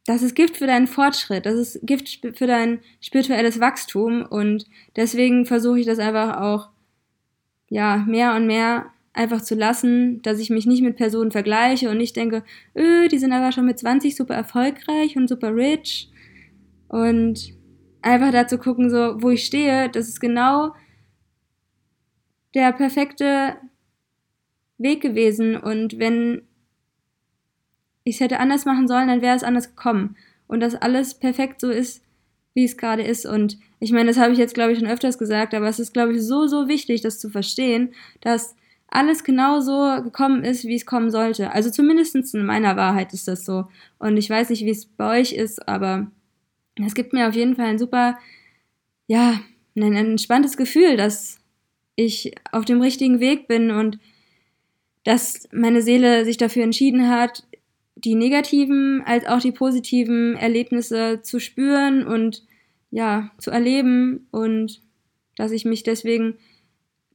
das 0.07 0.23
ist 0.23 0.35
Gift 0.35 0.57
für 0.57 0.67
deinen 0.67 0.87
Fortschritt, 0.87 1.47
das 1.47 1.55
ist 1.55 1.81
Gift 1.83 2.09
für 2.37 2.47
dein 2.47 2.81
spirituelles 3.01 3.61
Wachstum 3.61 4.23
und 4.23 4.67
deswegen 4.97 5.47
versuche 5.47 5.81
ich 5.81 5.87
das 5.87 5.99
einfach 5.99 6.41
auch, 6.41 6.71
ja, 7.69 8.05
mehr 8.09 8.35
und 8.35 8.47
mehr 8.47 8.93
einfach 9.13 9.43
zu 9.43 9.55
lassen, 9.55 10.23
dass 10.23 10.39
ich 10.39 10.51
mich 10.51 10.67
nicht 10.67 10.83
mit 10.83 10.97
Personen 10.97 11.31
vergleiche 11.31 11.91
und 11.91 11.99
nicht 11.99 12.17
denke, 12.17 12.43
öh, 12.75 13.09
die 13.09 13.19
sind 13.19 13.33
aber 13.33 13.53
schon 13.53 13.67
mit 13.67 13.79
20 13.79 14.17
super 14.17 14.35
erfolgreich 14.35 15.17
und 15.17 15.29
super 15.29 15.55
rich. 15.55 16.11
Und 16.89 17.55
einfach 18.01 18.33
dazu 18.33 18.59
gucken, 18.59 18.91
so, 18.91 19.23
wo 19.23 19.31
ich 19.31 19.45
stehe, 19.45 19.89
das 19.89 20.09
ist 20.09 20.21
genau 20.21 20.75
der 22.55 22.73
perfekte 22.73 23.57
Weg 24.79 25.03
gewesen. 25.03 25.57
Und 25.57 25.99
wenn 25.99 26.43
ich 28.05 28.17
es 28.17 28.21
hätte 28.21 28.41
anders 28.41 28.65
machen 28.65 28.89
sollen, 28.89 29.09
dann 29.09 29.23
wäre 29.23 29.37
es 29.37 29.45
anders 29.45 29.69
gekommen. 29.69 30.17
Und 30.47 30.61
dass 30.61 30.75
alles 30.75 31.15
perfekt 31.15 31.61
so 31.61 31.71
ist, 31.71 32.03
wie 32.55 32.65
es 32.65 32.77
gerade 32.77 33.03
ist. 33.03 33.27
Und 33.27 33.59
ich 33.81 33.93
meine, 33.93 34.09
das 34.09 34.19
habe 34.19 34.33
ich 34.33 34.39
jetzt, 34.39 34.55
glaube 34.55 34.73
ich, 34.73 34.79
schon 34.79 34.89
öfters 34.89 35.19
gesagt, 35.19 35.55
aber 35.55 35.69
es 35.69 35.79
ist, 35.79 35.93
glaube 35.93 36.15
ich, 36.15 36.23
so, 36.23 36.47
so 36.47 36.69
wichtig, 36.69 37.01
das 37.01 37.19
zu 37.19 37.31
verstehen, 37.31 37.95
dass 38.21 38.55
alles 38.89 39.25
genau 39.25 39.61
so 39.61 40.03
gekommen 40.03 40.45
ist, 40.45 40.65
wie 40.65 40.75
es 40.75 40.85
kommen 40.85 41.11
sollte. 41.11 41.53
Also 41.53 41.71
zumindest 41.71 42.15
in 42.35 42.45
meiner 42.45 42.77
Wahrheit 42.77 43.15
ist 43.15 43.27
das 43.27 43.45
so. 43.45 43.67
Und 43.99 44.19
ich 44.19 44.29
weiß 44.29 44.51
nicht, 44.51 44.67
wie 44.67 44.71
es 44.71 44.85
bei 44.85 45.21
euch 45.21 45.33
ist, 45.33 45.67
aber 45.67 46.11
es 46.85 46.95
gibt 46.95 47.15
mir 47.15 47.27
auf 47.29 47.35
jeden 47.35 47.57
Fall 47.57 47.67
ein 47.67 47.79
super, 47.79 48.19
ja, 49.07 49.41
ein 49.75 49.95
entspanntes 49.95 50.59
Gefühl, 50.59 50.99
dass 50.99 51.41
ich 51.97 52.35
auf 52.51 52.67
dem 52.67 52.83
richtigen 52.83 53.21
Weg 53.21 53.49
bin 53.49 53.71
und 53.71 53.99
dass 55.05 55.49
meine 55.53 55.83
Seele 55.83 56.25
sich 56.25 56.37
dafür 56.37 56.63
entschieden 56.63 57.09
hat, 57.09 57.45
die 57.95 58.15
negativen 58.15 59.03
als 59.05 59.27
auch 59.27 59.41
die 59.41 59.53
positiven 59.53 60.37
Erlebnisse 60.37 61.21
zu 61.23 61.39
spüren 61.39 62.07
und 62.07 62.45
ja, 62.91 63.31
zu 63.39 63.51
erleben 63.51 64.27
und 64.31 64.83
dass 65.37 65.51
ich 65.51 65.65
mich 65.65 65.83
deswegen, 65.83 66.39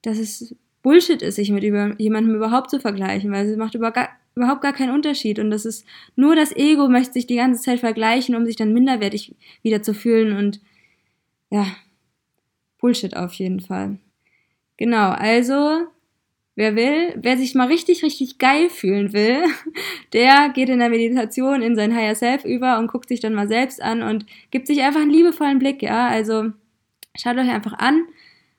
dass 0.02 0.18
es 0.18 0.56
Bullshit 0.82 1.22
ist, 1.22 1.36
sich 1.36 1.52
mit 1.52 1.64
über, 1.64 1.96
jemandem 2.00 2.36
überhaupt 2.36 2.70
zu 2.70 2.80
vergleichen, 2.80 3.32
weil 3.32 3.48
es 3.48 3.58
macht 3.58 3.76
über 3.76 3.92
gar, 3.92 4.10
überhaupt 4.36 4.62
gar 4.62 4.74
keinen 4.74 4.94
Unterschied 4.94 5.40
und 5.40 5.52
das 5.52 5.66
ist 5.66 5.86
nur 6.16 6.36
das 6.36 6.56
Ego 6.56 6.88
möchte 6.88 7.14
sich 7.14 7.28
die 7.28 7.36
ganze 7.36 7.62
Zeit 7.62 7.80
vergleichen, 7.80 8.36
um 8.36 8.46
sich 8.46 8.56
dann 8.56 8.74
minderwertig 8.74 9.36
wieder 9.62 9.82
zu 9.82 9.94
fühlen 9.94 10.36
und 10.36 10.62
ja, 11.50 11.66
Bullshit 12.80 13.16
auf 13.16 13.34
jeden 13.34 13.60
Fall. 13.60 14.00
Genau, 14.78 15.10
also 15.10 15.88
wer 16.58 16.76
will, 16.76 17.14
wer 17.16 17.38
sich 17.38 17.54
mal 17.54 17.68
richtig, 17.68 18.04
richtig 18.04 18.40
geil 18.40 18.70
fühlen 18.70 19.14
will, 19.14 19.44
der 20.14 20.50
geht 20.50 20.70
in 20.70 20.80
der 20.80 20.90
Meditation 20.90 21.62
in 21.62 21.76
sein 21.76 21.96
Higher 21.96 22.16
Self 22.16 22.44
über 22.44 22.80
und 22.80 22.88
guckt 22.88 23.08
sich 23.08 23.20
dann 23.20 23.36
mal 23.36 23.48
selbst 23.48 23.82
an 23.82 24.02
und 24.02 24.26
gibt 24.50 24.66
sich 24.66 24.82
einfach 24.82 25.02
einen 25.02 25.12
liebevollen 25.12 25.60
Blick, 25.60 25.84
ja. 25.84 26.08
Also 26.08 26.52
schaut 27.16 27.38
euch 27.38 27.50
einfach 27.50 27.74
an 27.78 28.02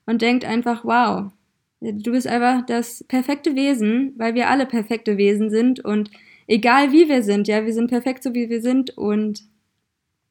und 0.06 0.22
denkt 0.22 0.44
einfach, 0.44 0.84
wow, 0.84 1.32
du 1.80 2.12
bist 2.12 2.28
einfach 2.28 2.64
das 2.66 3.02
perfekte 3.04 3.56
Wesen, 3.56 4.14
weil 4.16 4.34
wir 4.34 4.48
alle 4.48 4.66
perfekte 4.66 5.16
Wesen 5.16 5.50
sind 5.50 5.80
und 5.80 6.10
egal 6.46 6.92
wie 6.92 7.08
wir 7.08 7.24
sind, 7.24 7.48
ja, 7.48 7.66
wir 7.66 7.72
sind 7.74 7.90
perfekt 7.90 8.22
so 8.22 8.32
wie 8.32 8.48
wir 8.48 8.62
sind 8.62 8.96
und 8.96 9.42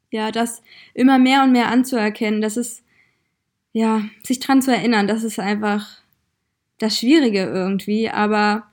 ja, 0.10 0.32
das 0.32 0.64
immer 0.94 1.20
mehr 1.20 1.44
und 1.44 1.52
mehr 1.52 1.68
anzuerkennen, 1.68 2.40
das 2.42 2.56
ist 2.56 2.82
ja, 3.74 4.06
sich 4.24 4.40
dran 4.40 4.62
zu 4.62 4.72
erinnern, 4.74 5.06
das 5.08 5.26
ist 5.26 5.38
einfach 5.38 6.02
das 6.80 6.98
Schwierige 6.98 7.44
irgendwie, 7.44 8.10
aber 8.10 8.66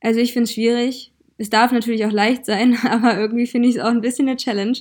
also 0.00 0.20
ich 0.20 0.32
finde 0.32 0.44
es 0.44 0.54
schwierig. 0.54 1.12
Es 1.38 1.50
darf 1.50 1.72
natürlich 1.72 2.04
auch 2.06 2.12
leicht 2.12 2.46
sein, 2.46 2.76
aber 2.88 3.18
irgendwie 3.18 3.46
finde 3.46 3.68
ich 3.68 3.76
es 3.76 3.82
auch 3.82 3.90
ein 3.90 4.00
bisschen 4.00 4.28
eine 4.28 4.36
Challenge. 4.36 4.78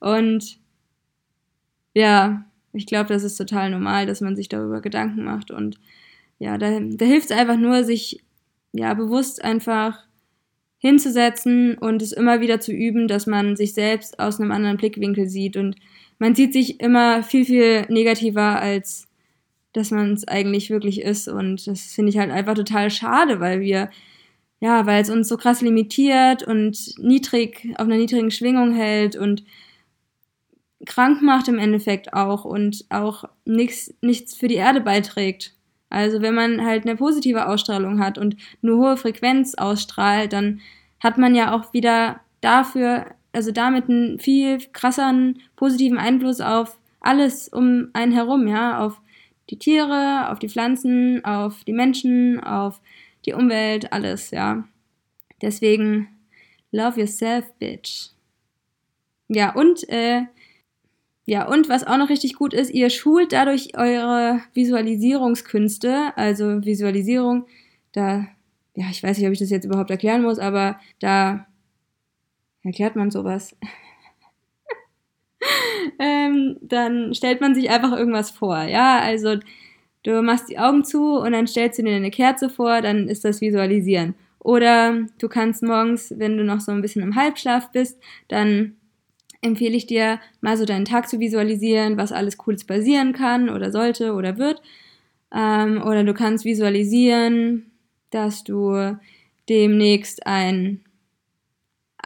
Und 0.00 0.58
ja, 1.94 2.44
ich 2.72 2.86
glaube, 2.86 3.08
das 3.08 3.24
ist 3.24 3.36
total 3.36 3.70
normal, 3.70 4.06
dass 4.06 4.20
man 4.20 4.36
sich 4.36 4.48
darüber 4.48 4.80
Gedanken 4.80 5.24
macht. 5.24 5.50
Und 5.50 5.78
ja, 6.38 6.58
da, 6.58 6.78
da 6.80 7.04
hilft 7.04 7.30
es 7.30 7.36
einfach 7.36 7.56
nur, 7.56 7.84
sich 7.84 8.22
ja 8.72 8.92
bewusst 8.94 9.42
einfach 9.42 10.04
hinzusetzen 10.78 11.78
und 11.78 12.02
es 12.02 12.12
immer 12.12 12.40
wieder 12.40 12.60
zu 12.60 12.72
üben, 12.72 13.08
dass 13.08 13.26
man 13.26 13.56
sich 13.56 13.72
selbst 13.72 14.18
aus 14.18 14.38
einem 14.38 14.52
anderen 14.52 14.76
Blickwinkel 14.76 15.28
sieht 15.28 15.56
und 15.56 15.76
man 16.18 16.34
sieht 16.34 16.52
sich 16.52 16.80
immer 16.80 17.22
viel, 17.22 17.44
viel 17.44 17.86
negativer, 17.88 18.60
als 18.60 19.08
dass 19.76 19.90
man 19.90 20.14
es 20.14 20.26
eigentlich 20.26 20.70
wirklich 20.70 21.00
ist. 21.02 21.28
Und 21.28 21.66
das 21.66 21.94
finde 21.94 22.10
ich 22.10 22.18
halt 22.18 22.30
einfach 22.30 22.54
total 22.54 22.90
schade, 22.90 23.40
weil 23.40 23.60
wir, 23.60 23.90
ja, 24.60 24.86
weil 24.86 25.02
es 25.02 25.10
uns 25.10 25.28
so 25.28 25.36
krass 25.36 25.60
limitiert 25.60 26.42
und 26.42 26.98
niedrig, 26.98 27.74
auf 27.76 27.86
einer 27.86 27.96
niedrigen 27.96 28.30
Schwingung 28.30 28.72
hält 28.72 29.16
und 29.16 29.44
krank 30.84 31.22
macht 31.22 31.48
im 31.48 31.58
Endeffekt 31.58 32.12
auch 32.12 32.44
und 32.44 32.84
auch 32.90 33.24
nichts, 33.44 33.94
nichts 34.00 34.34
für 34.36 34.48
die 34.48 34.54
Erde 34.54 34.80
beiträgt. 34.80 35.54
Also 35.88 36.20
wenn 36.20 36.34
man 36.34 36.64
halt 36.64 36.84
eine 36.84 36.96
positive 36.96 37.48
Ausstrahlung 37.48 38.00
hat 38.00 38.18
und 38.18 38.36
nur 38.60 38.78
hohe 38.78 38.96
Frequenz 38.96 39.54
ausstrahlt, 39.54 40.32
dann 40.32 40.60
hat 41.00 41.18
man 41.18 41.34
ja 41.34 41.54
auch 41.54 41.72
wieder 41.72 42.20
dafür 42.40 43.06
also 43.36 43.52
damit 43.52 43.90
einen 43.90 44.18
viel 44.18 44.58
krasseren 44.72 45.40
positiven 45.56 45.98
Einfluss 45.98 46.40
auf 46.40 46.78
alles 47.00 47.48
um 47.48 47.90
einen 47.92 48.12
herum, 48.12 48.48
ja, 48.48 48.80
auf 48.80 49.02
die 49.50 49.58
Tiere, 49.58 50.30
auf 50.30 50.38
die 50.38 50.48
Pflanzen, 50.48 51.24
auf 51.24 51.64
die 51.64 51.72
Menschen, 51.72 52.40
auf 52.40 52.80
die 53.24 53.32
Umwelt, 53.32 53.92
alles, 53.92 54.30
ja. 54.30 54.64
Deswegen 55.42 56.08
love 56.72 57.00
yourself, 57.00 57.44
bitch. 57.58 58.10
Ja, 59.28 59.54
und 59.54 59.88
äh, 59.88 60.22
ja, 61.26 61.48
und 61.48 61.68
was 61.68 61.84
auch 61.84 61.96
noch 61.96 62.08
richtig 62.08 62.34
gut 62.34 62.54
ist, 62.54 62.70
ihr 62.70 62.88
schult 62.88 63.32
dadurch 63.32 63.76
eure 63.76 64.40
Visualisierungskünste, 64.54 66.16
also 66.16 66.64
Visualisierung, 66.64 67.46
da, 67.92 68.28
ja, 68.76 68.86
ich 68.90 69.02
weiß 69.02 69.18
nicht, 69.18 69.26
ob 69.26 69.32
ich 69.32 69.40
das 69.40 69.50
jetzt 69.50 69.64
überhaupt 69.64 69.90
erklären 69.90 70.22
muss, 70.22 70.38
aber 70.38 70.78
da 71.00 71.46
erklärt 72.62 72.94
man 72.94 73.10
sowas? 73.10 73.56
Ähm, 75.98 76.56
dann 76.60 77.14
stellt 77.14 77.40
man 77.40 77.54
sich 77.54 77.70
einfach 77.70 77.96
irgendwas 77.96 78.30
vor. 78.30 78.62
Ja, 78.62 78.98
also 79.00 79.36
du 80.02 80.22
machst 80.22 80.48
die 80.48 80.58
Augen 80.58 80.84
zu 80.84 81.18
und 81.18 81.32
dann 81.32 81.46
stellst 81.46 81.78
du 81.78 81.82
dir 81.82 81.96
eine 81.96 82.10
Kerze 82.10 82.50
vor, 82.50 82.80
dann 82.80 83.08
ist 83.08 83.24
das 83.24 83.40
Visualisieren. 83.40 84.14
Oder 84.38 85.06
du 85.18 85.28
kannst 85.28 85.62
morgens, 85.62 86.14
wenn 86.16 86.36
du 86.38 86.44
noch 86.44 86.60
so 86.60 86.70
ein 86.70 86.82
bisschen 86.82 87.02
im 87.02 87.16
Halbschlaf 87.16 87.72
bist, 87.72 87.98
dann 88.28 88.76
empfehle 89.42 89.76
ich 89.76 89.86
dir, 89.86 90.20
mal 90.40 90.56
so 90.56 90.64
deinen 90.64 90.84
Tag 90.84 91.08
zu 91.08 91.18
visualisieren, 91.18 91.96
was 91.96 92.12
alles 92.12 92.36
Cooles 92.36 92.64
passieren 92.64 93.12
kann 93.12 93.48
oder 93.48 93.70
sollte 93.72 94.14
oder 94.14 94.38
wird. 94.38 94.62
Ähm, 95.34 95.82
oder 95.82 96.04
du 96.04 96.14
kannst 96.14 96.44
visualisieren, 96.44 97.70
dass 98.10 98.44
du 98.44 98.96
demnächst 99.48 100.26
ein 100.26 100.80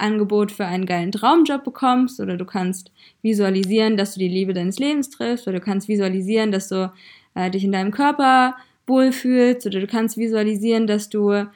Angebot 0.01 0.53
für 0.53 0.67
einen 0.67 0.87
geilen 0.87 1.13
Traumjob 1.13 1.65
bekommst 1.65 2.21
oder 2.21 2.37
du 2.37 2.45
kannst 2.45 2.91
visualisieren, 3.23 3.97
dass 3.97 4.15
du 4.15 4.21
die 4.21 4.29
Liebe 4.29 4.55
deines 4.55 4.79
Lebens 4.79 5.11
triffst 5.11 5.47
oder 5.47 5.59
du 5.59 5.65
kannst 5.65 5.89
visualisieren, 5.89 6.53
dass 6.53 6.69
du 6.69 6.93
äh, 7.35 7.51
dich 7.51 7.65
in 7.65 7.73
deinem 7.73 7.91
Körper 7.91 8.57
wohlfühlst 8.87 9.67
oder 9.67 9.81
du 9.81 9.87
kannst 9.87 10.17
visualisieren, 10.17 10.87
dass 10.87 11.09
du 11.09 11.47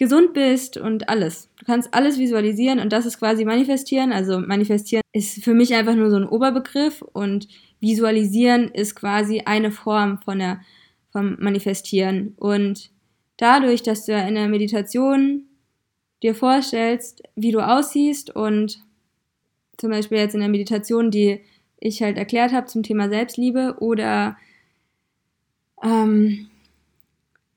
gesund 0.00 0.32
bist 0.32 0.78
und 0.78 1.10
alles. 1.10 1.50
Du 1.58 1.66
kannst 1.66 1.92
alles 1.92 2.18
visualisieren 2.18 2.78
und 2.78 2.90
das 2.90 3.04
ist 3.04 3.18
quasi 3.18 3.44
manifestieren. 3.44 4.12
Also 4.12 4.40
manifestieren 4.40 5.02
ist 5.12 5.44
für 5.44 5.52
mich 5.52 5.74
einfach 5.74 5.94
nur 5.94 6.10
so 6.10 6.16
ein 6.16 6.26
Oberbegriff 6.26 7.02
und 7.02 7.48
visualisieren 7.80 8.68
ist 8.68 8.94
quasi 8.94 9.42
eine 9.44 9.70
Form 9.70 10.18
von 10.22 10.38
der, 10.38 10.60
vom 11.12 11.36
Manifestieren. 11.38 12.32
Und 12.38 12.90
dadurch, 13.36 13.82
dass 13.82 14.06
du 14.06 14.12
in 14.12 14.36
der 14.36 14.48
Meditation 14.48 15.44
dir 16.22 16.34
vorstellst, 16.34 17.22
wie 17.34 17.52
du 17.52 17.60
aussiehst 17.60 18.34
und 18.34 18.80
zum 19.76 19.90
Beispiel 19.90 20.18
jetzt 20.18 20.34
in 20.34 20.40
der 20.40 20.50
Meditation, 20.50 21.10
die 21.10 21.40
ich 21.78 22.02
halt 22.02 22.18
erklärt 22.18 22.52
habe 22.52 22.66
zum 22.66 22.82
Thema 22.82 23.08
Selbstliebe 23.08 23.76
oder 23.80 24.36
ähm, 25.82 26.48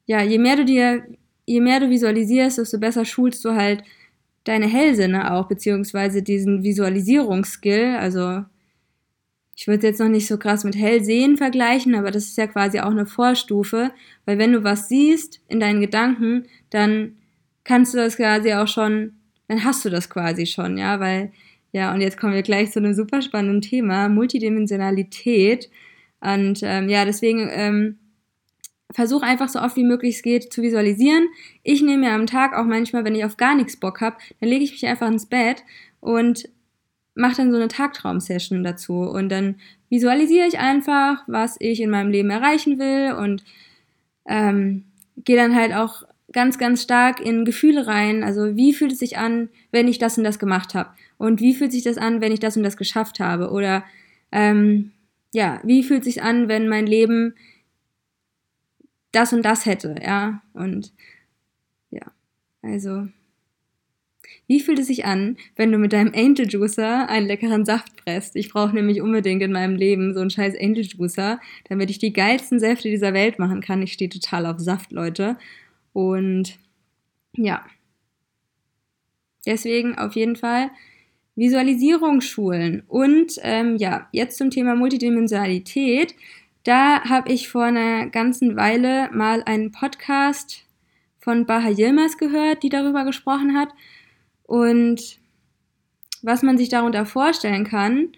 ja, 0.05 0.21
je 0.21 0.37
mehr 0.37 0.55
du 0.55 0.65
dir, 0.65 1.03
je 1.45 1.59
mehr 1.59 1.79
du 1.79 1.89
visualisierst, 1.89 2.57
desto 2.57 2.79
besser 2.79 3.05
schulst 3.05 3.43
du 3.43 3.53
halt 3.53 3.83
deine 4.45 4.67
Hellsinne 4.67 5.33
auch, 5.33 5.47
beziehungsweise 5.47 6.21
diesen 6.21 6.63
Visualisierungsskill. 6.63 7.95
Also 7.97 8.43
ich 9.55 9.67
würde 9.67 9.87
jetzt 9.87 9.99
noch 9.99 10.09
nicht 10.09 10.27
so 10.27 10.37
krass 10.37 10.63
mit 10.63 10.75
Hellsehen 10.75 11.37
vergleichen, 11.37 11.95
aber 11.95 12.11
das 12.11 12.25
ist 12.25 12.37
ja 12.37 12.47
quasi 12.47 12.79
auch 12.79 12.91
eine 12.91 13.05
Vorstufe, 13.05 13.91
weil 14.25 14.37
wenn 14.37 14.53
du 14.53 14.63
was 14.63 14.89
siehst 14.89 15.41
in 15.47 15.59
deinen 15.59 15.81
Gedanken, 15.81 16.45
dann 16.69 17.17
kannst 17.63 17.93
du 17.93 17.97
das 17.97 18.17
quasi 18.17 18.53
auch 18.53 18.67
schon, 18.67 19.13
dann 19.47 19.63
hast 19.63 19.85
du 19.85 19.89
das 19.89 20.09
quasi 20.09 20.45
schon, 20.45 20.77
ja, 20.77 20.99
weil, 20.99 21.31
ja, 21.71 21.93
und 21.93 22.01
jetzt 22.01 22.17
kommen 22.17 22.33
wir 22.33 22.43
gleich 22.43 22.71
zu 22.71 22.79
einem 22.79 22.93
super 22.93 23.21
spannenden 23.21 23.61
Thema, 23.61 24.09
Multidimensionalität. 24.09 25.69
Und 26.19 26.61
ähm, 26.63 26.87
ja, 26.89 27.05
deswegen 27.05 27.49
ähm, 27.51 27.97
versuche 28.91 29.25
einfach 29.25 29.49
so 29.49 29.59
oft 29.59 29.75
wie 29.75 29.83
möglich 29.83 30.15
es 30.15 30.21
geht 30.21 30.53
zu 30.53 30.61
visualisieren. 30.61 31.27
Ich 31.63 31.81
nehme 31.81 32.07
mir 32.07 32.13
am 32.13 32.27
Tag 32.27 32.53
auch 32.53 32.65
manchmal, 32.65 33.03
wenn 33.05 33.15
ich 33.15 33.25
auf 33.25 33.37
gar 33.37 33.55
nichts 33.55 33.77
Bock 33.77 34.01
habe, 34.01 34.17
dann 34.39 34.49
lege 34.49 34.63
ich 34.63 34.71
mich 34.71 34.85
einfach 34.85 35.07
ins 35.07 35.25
Bett 35.25 35.63
und 35.99 36.47
mache 37.15 37.37
dann 37.37 37.51
so 37.51 37.57
eine 37.57 37.67
Tagtraum-Session 37.67 38.63
dazu. 38.63 38.99
Und 39.01 39.29
dann 39.29 39.55
visualisiere 39.89 40.47
ich 40.47 40.59
einfach, 40.59 41.23
was 41.27 41.57
ich 41.59 41.81
in 41.81 41.89
meinem 41.89 42.11
Leben 42.11 42.29
erreichen 42.29 42.79
will 42.79 43.13
und 43.13 43.43
ähm, 44.25 44.85
gehe 45.17 45.35
dann 45.35 45.55
halt 45.55 45.73
auch 45.73 46.03
ganz, 46.33 46.57
ganz 46.57 46.83
stark 46.83 47.19
in 47.21 47.45
Gefühle 47.45 47.87
rein. 47.87 48.23
Also 48.23 48.55
wie 48.55 48.73
fühlt 48.73 48.91
es 48.93 48.99
sich 48.99 49.17
an, 49.17 49.49
wenn 49.71 49.87
ich 49.87 49.99
das 49.99 50.17
und 50.17 50.23
das 50.23 50.39
gemacht 50.39 50.73
habe? 50.75 50.89
Und 51.17 51.39
wie 51.41 51.53
fühlt 51.53 51.71
sich 51.71 51.83
das 51.83 51.97
an, 51.97 52.21
wenn 52.21 52.31
ich 52.31 52.39
das 52.39 52.57
und 52.57 52.63
das 52.63 52.77
geschafft 52.77 53.19
habe? 53.19 53.51
Oder 53.51 53.83
ähm, 54.31 54.91
ja, 55.33 55.61
wie 55.63 55.83
fühlt 55.83 56.01
es 56.01 56.05
sich 56.05 56.23
an, 56.23 56.47
wenn 56.47 56.67
mein 56.67 56.87
Leben 56.87 57.35
das 59.11 59.33
und 59.33 59.43
das 59.43 59.65
hätte? 59.65 59.95
Ja, 60.03 60.41
und 60.53 60.91
ja, 61.91 62.11
also 62.61 63.07
Wie 64.47 64.59
fühlt 64.59 64.79
es 64.79 64.87
sich 64.87 65.05
an, 65.05 65.37
wenn 65.55 65.71
du 65.71 65.77
mit 65.77 65.93
deinem 65.93 66.13
Angel 66.13 66.47
Juicer 66.47 67.09
einen 67.09 67.27
leckeren 67.27 67.65
Saft 67.65 67.95
presst? 68.03 68.35
Ich 68.35 68.49
brauche 68.51 68.73
nämlich 68.75 69.01
unbedingt 69.01 69.41
in 69.41 69.51
meinem 69.51 69.75
Leben 69.75 70.13
so 70.13 70.19
einen 70.19 70.29
scheiß 70.29 70.55
Angel 70.59 70.83
Juicer, 70.83 71.39
damit 71.69 71.89
ich 71.89 71.99
die 71.99 72.13
geilsten 72.13 72.59
Säfte 72.59 72.89
dieser 72.89 73.13
Welt 73.13 73.39
machen 73.39 73.61
kann. 73.61 73.81
Ich 73.81 73.93
stehe 73.93 74.09
total 74.09 74.45
auf 74.45 74.59
Saft, 74.59 74.91
Leute. 74.91 75.37
Und 75.93 76.57
ja. 77.35 77.65
Deswegen 79.45 79.97
auf 79.97 80.15
jeden 80.15 80.35
Fall 80.35 80.71
Visualisierungsschulen. 81.35 82.83
Und 82.87 83.39
ähm, 83.41 83.77
ja, 83.77 84.07
jetzt 84.11 84.37
zum 84.37 84.49
Thema 84.49 84.75
Multidimensionalität. 84.75 86.15
Da 86.63 87.03
habe 87.03 87.31
ich 87.31 87.49
vor 87.49 87.63
einer 87.63 88.07
ganzen 88.07 88.55
Weile 88.55 89.09
mal 89.11 89.43
einen 89.43 89.71
Podcast 89.71 90.65
von 91.19 91.45
Baha 91.45 91.69
Yilmaz 91.69 92.17
gehört, 92.17 92.63
die 92.63 92.69
darüber 92.69 93.05
gesprochen 93.05 93.57
hat. 93.57 93.69
Und 94.43 95.19
was 96.21 96.41
man 96.43 96.57
sich 96.57 96.69
darunter 96.69 97.05
vorstellen 97.05 97.65
kann, 97.65 98.09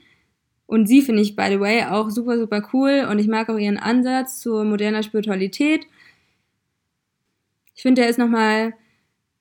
und 0.67 0.87
sie 0.87 1.01
finde 1.01 1.21
ich, 1.21 1.35
by 1.35 1.47
the 1.49 1.59
way, 1.59 1.83
auch 1.83 2.09
super, 2.09 2.37
super 2.37 2.67
cool 2.73 3.07
und 3.09 3.19
ich 3.19 3.27
mag 3.27 3.49
auch 3.49 3.57
ihren 3.57 3.77
Ansatz 3.77 4.39
zur 4.39 4.63
moderner 4.63 5.03
Spiritualität. 5.03 5.85
Ich 7.75 7.81
finde, 7.81 8.01
der 8.01 8.09
ist 8.09 8.17
nochmal 8.19 8.73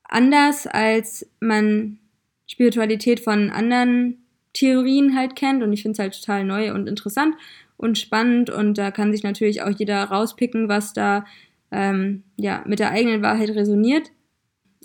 anders, 0.02 0.66
als 0.66 1.28
man 1.40 1.98
Spiritualität 2.46 3.20
von 3.20 3.50
anderen 3.50 4.24
Theorien 4.52 5.16
halt 5.16 5.34
kennt 5.36 5.62
und 5.62 5.72
ich 5.72 5.82
finde 5.82 5.92
es 5.94 5.98
halt 5.98 6.20
total 6.20 6.44
neu 6.44 6.72
und 6.72 6.88
interessant 6.88 7.34
und 7.76 7.98
spannend 7.98 8.50
und 8.50 8.78
da 8.78 8.90
kann 8.90 9.12
sich 9.12 9.22
natürlich 9.22 9.62
auch 9.62 9.70
jeder 9.70 10.04
rauspicken, 10.04 10.68
was 10.68 10.92
da 10.92 11.24
ähm, 11.70 12.22
ja, 12.36 12.62
mit 12.66 12.78
der 12.78 12.90
eigenen 12.90 13.22
Wahrheit 13.22 13.50
resoniert. 13.50 14.10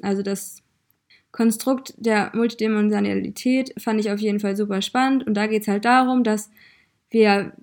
Also 0.02 0.24
das 0.24 0.64
Konstrukt 1.32 1.94
der 1.98 2.32
Multidimensionalität 2.34 3.74
fand 3.80 4.00
ich 4.00 4.10
auf 4.10 4.20
jeden 4.20 4.40
Fall 4.40 4.56
super 4.56 4.82
spannend 4.82 5.28
und 5.28 5.36
da 5.36 5.46
geht 5.48 5.64
es 5.64 5.68
halt 5.68 5.86
darum, 5.86 6.24
dass 6.24 6.50
wir 7.12 7.54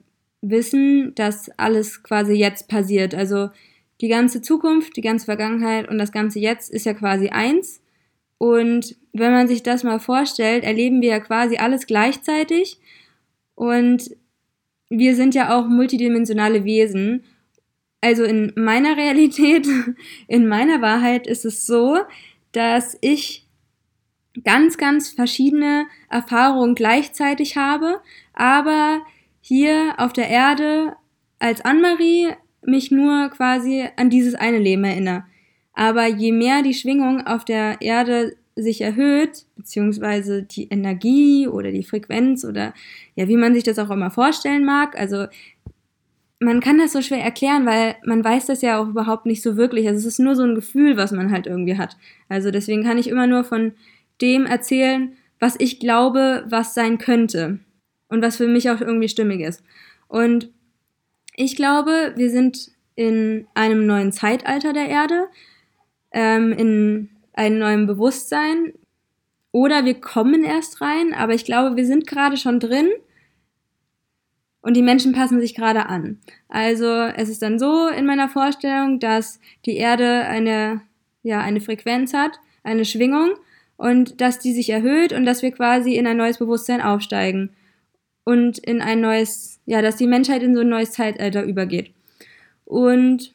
wissen, 0.43 1.15
dass 1.17 1.51
alles 1.59 2.03
quasi 2.03 2.35
jetzt 2.35 2.69
passiert. 2.69 3.15
Also 3.15 3.51
die 4.01 4.09
ganze 4.09 4.43
Zukunft, 4.43 4.97
die 4.97 5.03
ganze 5.03 5.25
Vergangenheit 5.27 5.89
und 5.89 5.99
das 5.99 6.13
ganze 6.13 6.39
Jetzt 6.39 6.71
ist 6.71 6.87
ja 6.87 6.95
quasi 6.95 7.29
eins. 7.29 7.81
Und 8.39 8.97
wenn 9.13 9.33
man 9.33 9.49
sich 9.49 9.63
das 9.63 9.83
mal 9.83 9.99
vorstellt, 9.99 10.65
erleben 10.65 11.01
wir 11.01 11.11
ja 11.11 11.21
quasi 11.21 11.57
alles 11.57 11.87
gleichzeitig. 11.87 12.79
Und 13.55 14.11
wir 14.91 15.17
sind 15.17 15.35
ja 15.35 15.57
auch 15.59 15.67
multidimensionale 15.67 16.65
Wesen. 16.65 17.25
Also 18.01 18.25
in 18.25 18.53
meiner 18.57 18.97
Realität, 18.97 19.67
in 20.29 20.47
meiner 20.47 20.83
Wahrheit 20.83 21.27
ist 21.27 21.45
es 21.45 21.67
so, 21.67 21.99
dass 22.53 22.97
ich 23.01 23.47
ganz, 24.45 24.77
ganz 24.77 25.09
verschiedene 25.09 25.87
Erfahrungen 26.11 26.75
gleichzeitig 26.75 27.57
habe, 27.57 28.01
aber 28.35 29.01
hier 29.41 29.95
auf 29.97 30.13
der 30.13 30.29
Erde 30.29 30.97
als 31.39 31.63
Anne-Marie 31.63 32.35
mich 32.67 32.91
nur 32.91 33.29
quasi 33.31 33.85
an 33.97 34.11
dieses 34.11 34.35
eine 34.35 34.59
Leben 34.59 34.85
erinnere. 34.85 35.25
Aber 35.73 36.07
je 36.07 36.33
mehr 36.33 36.63
die 36.63 36.75
Schwingung 36.75 37.27
auf 37.27 37.45
der 37.45 37.81
Erde 37.81 38.37
sich 38.57 38.81
erhöht, 38.81 39.45
beziehungsweise 39.57 40.43
die 40.43 40.69
Energie 40.69 41.47
oder 41.47 41.71
die 41.71 41.85
Frequenz 41.85 42.45
oder 42.45 42.73
ja, 43.15 43.29
wie 43.29 43.37
man 43.37 43.55
sich 43.55 43.65
das 43.65 43.79
auch 43.79 43.91
immer 43.91 44.11
vorstellen 44.11 44.65
mag. 44.65 44.99
Also 44.99 45.27
man 46.39 46.61
kann 46.61 46.79
das 46.79 46.93
so 46.93 47.03
schwer 47.03 47.23
erklären, 47.23 47.67
weil 47.67 47.97
man 48.05 48.25
weiß 48.25 48.47
das 48.47 48.63
ja 48.63 48.79
auch 48.81 48.89
überhaupt 48.89 49.27
nicht 49.27 49.43
so 49.43 49.57
wirklich. 49.57 49.87
Also 49.87 49.99
es 49.99 50.07
ist 50.07 50.19
nur 50.19 50.35
so 50.35 50.43
ein 50.43 50.55
Gefühl, 50.55 50.97
was 50.97 51.13
man 51.13 51.31
halt 51.31 51.47
irgendwie 51.47 51.77
hat. 51.77 51.97
Also 52.29 52.51
deswegen 52.51 52.83
kann 52.83 52.99
ich 52.99 53.09
immer 53.09 53.27
nur 53.27 53.45
von 53.45 53.73
dem 54.23 54.47
erzählen, 54.47 55.13
was 55.39 55.57
ich 55.59 55.79
glaube, 55.79 56.45
was 56.49 56.75
sein 56.75 56.97
könnte 56.97 57.59
und 58.09 58.23
was 58.23 58.39
für 58.39 58.49
mich 58.49 58.71
auch 58.71 58.81
irgendwie 58.81 59.09
stimmig 59.09 59.41
ist. 59.41 59.63
Und 60.09 60.51
ich 61.37 61.55
glaube, 61.55 62.15
wir 62.17 62.31
sind 62.31 62.71
in 62.95 63.47
einem 63.55 63.87
neuen 63.87 64.11
Zeitalter 64.11 64.73
der 64.73 64.89
Erde, 64.89 65.29
ähm, 66.11 66.53
in 66.53 67.11
einem 67.35 67.59
neuen 67.59 67.87
Bewusstsein. 67.87 68.73
Oder 69.53 69.85
wir 69.85 70.01
kommen 70.01 70.45
erst 70.45 70.81
rein, 70.81 71.15
aber 71.15 71.35
ich 71.35 71.45
glaube, 71.45 71.77
wir 71.77 71.87
sind 71.87 72.07
gerade 72.07 72.37
schon 72.37 72.59
drin 72.59 72.89
und 74.61 74.75
die 74.75 74.83
Menschen 74.83 75.13
passen 75.13 75.41
sich 75.41 75.55
gerade 75.55 75.87
an. 75.87 76.21
Also 76.49 76.87
es 76.87 77.29
ist 77.29 77.43
dann 77.43 77.59
so 77.59 77.89
in 77.89 78.05
meiner 78.05 78.29
Vorstellung, 78.29 78.99
dass 78.99 79.39
die 79.65 79.77
Erde 79.77 80.27
eine, 80.27 80.81
ja, 81.23 81.41
eine 81.41 81.61
Frequenz 81.61 82.13
hat, 82.13 82.33
eine 82.65 82.85
Schwingung 82.85 83.31
und 83.77 84.21
dass 84.21 84.39
die 84.39 84.53
sich 84.53 84.71
erhöht 84.71 85.13
und 85.13 85.25
dass 85.25 85.43
wir 85.43 85.53
quasi 85.53 85.97
in 85.97 86.07
ein 86.07 86.17
neues 86.17 86.39
Bewusstsein 86.39 86.81
aufsteigen 86.81 87.51
und 88.27 88.59
in 88.59 88.83
ein 88.83 89.01
neues, 89.01 89.61
ja, 89.67 89.81
dass 89.81 89.97
die 89.97 90.09
Menschheit 90.09 90.43
in 90.43 90.55
so 90.55 90.63
ein 90.63 90.69
neues 90.69 90.91
Zeitalter 90.91 91.45
übergeht. 91.45 91.93
Und 92.65 93.33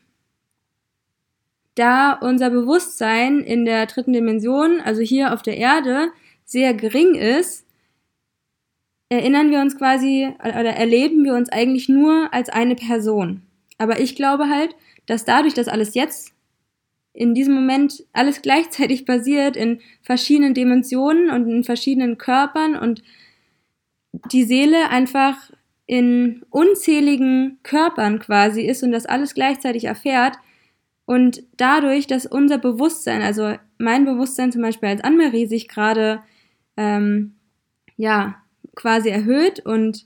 da 1.75 2.11
unser 2.11 2.49
Bewusstsein 2.49 3.39
in 3.39 3.63
der 3.63 3.85
dritten 3.85 4.11
Dimension, 4.11 4.81
also 4.81 5.01
hier 5.01 5.33
auf 5.33 5.41
der 5.41 5.55
Erde, 5.55 6.11
sehr 6.43 6.73
gering 6.73 7.15
ist, 7.15 7.65
erinnern 9.07 9.49
wir 9.49 9.61
uns 9.61 9.77
quasi 9.77 10.29
oder 10.39 10.71
erleben 10.71 11.23
wir 11.23 11.35
uns 11.35 11.47
eigentlich 11.49 11.87
nur 11.87 12.33
als 12.33 12.49
eine 12.49 12.75
Person. 12.75 13.43
Aber 13.77 14.01
ich 14.01 14.17
glaube 14.17 14.49
halt, 14.49 14.75
dass 15.05 15.23
dadurch, 15.23 15.53
dass 15.53 15.69
alles 15.69 15.95
jetzt 15.95 16.33
in 17.13 17.33
diesem 17.33 17.55
Moment 17.55 18.03
alles 18.11 18.41
gleichzeitig 18.41 19.05
passiert 19.05 19.55
in 19.55 19.79
verschiedenen 20.01 20.53
Dimensionen 20.53 21.29
und 21.29 21.49
in 21.49 21.63
verschiedenen 21.63 22.17
Körpern 22.17 22.75
und 22.75 23.03
die 24.31 24.43
Seele 24.43 24.89
einfach 24.89 25.35
in 25.85 26.43
unzähligen 26.49 27.59
Körpern 27.63 28.19
quasi 28.19 28.61
ist 28.61 28.83
und 28.83 28.91
das 28.91 29.05
alles 29.05 29.33
gleichzeitig 29.33 29.85
erfährt, 29.85 30.37
und 31.11 31.43
dadurch, 31.57 32.07
dass 32.07 32.25
unser 32.25 32.57
Bewusstsein, 32.57 33.21
also 33.21 33.55
mein 33.77 34.05
Bewusstsein 34.05 34.53
zum 34.53 34.61
Beispiel 34.61 34.87
als 34.87 35.03
Anne-Marie 35.03 35.45
sich 35.45 35.67
gerade, 35.67 36.21
ähm, 36.77 37.35
ja, 37.97 38.35
quasi 38.75 39.09
erhöht 39.09 39.59
und 39.65 40.05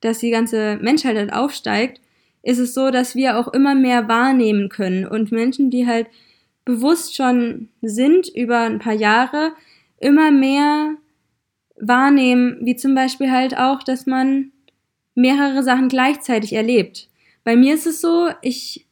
dass 0.00 0.18
die 0.18 0.30
ganze 0.30 0.76
Menschheit 0.82 1.16
halt 1.16 1.32
aufsteigt, 1.32 2.02
ist 2.42 2.58
es 2.58 2.74
so, 2.74 2.90
dass 2.90 3.14
wir 3.14 3.38
auch 3.38 3.48
immer 3.48 3.74
mehr 3.74 4.08
wahrnehmen 4.08 4.68
können. 4.68 5.06
Und 5.06 5.32
Menschen, 5.32 5.70
die 5.70 5.86
halt 5.86 6.08
bewusst 6.66 7.16
schon 7.16 7.70
sind 7.80 8.28
über 8.28 8.58
ein 8.58 8.78
paar 8.78 8.92
Jahre, 8.92 9.52
immer 10.00 10.30
mehr 10.30 10.96
wahrnehmen, 11.82 12.58
wie 12.60 12.76
zum 12.76 12.94
Beispiel 12.94 13.30
halt 13.30 13.58
auch, 13.58 13.82
dass 13.82 14.06
man 14.06 14.52
mehrere 15.14 15.62
Sachen 15.62 15.88
gleichzeitig 15.88 16.52
erlebt. 16.54 17.08
Bei 17.44 17.56
mir 17.56 17.74
ist 17.74 17.86
es 17.86 18.00
so, 18.00 18.30
ich 18.40 18.86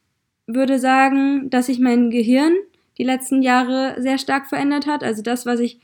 würde 0.46 0.78
sagen, 0.78 1.48
dass 1.50 1.66
sich 1.66 1.78
mein 1.78 2.10
Gehirn 2.10 2.52
die 2.98 3.04
letzten 3.04 3.42
Jahre 3.42 3.94
sehr 3.98 4.18
stark 4.18 4.48
verändert 4.48 4.86
hat. 4.86 5.04
Also 5.04 5.22
das, 5.22 5.46
was 5.46 5.60
ich 5.60 5.80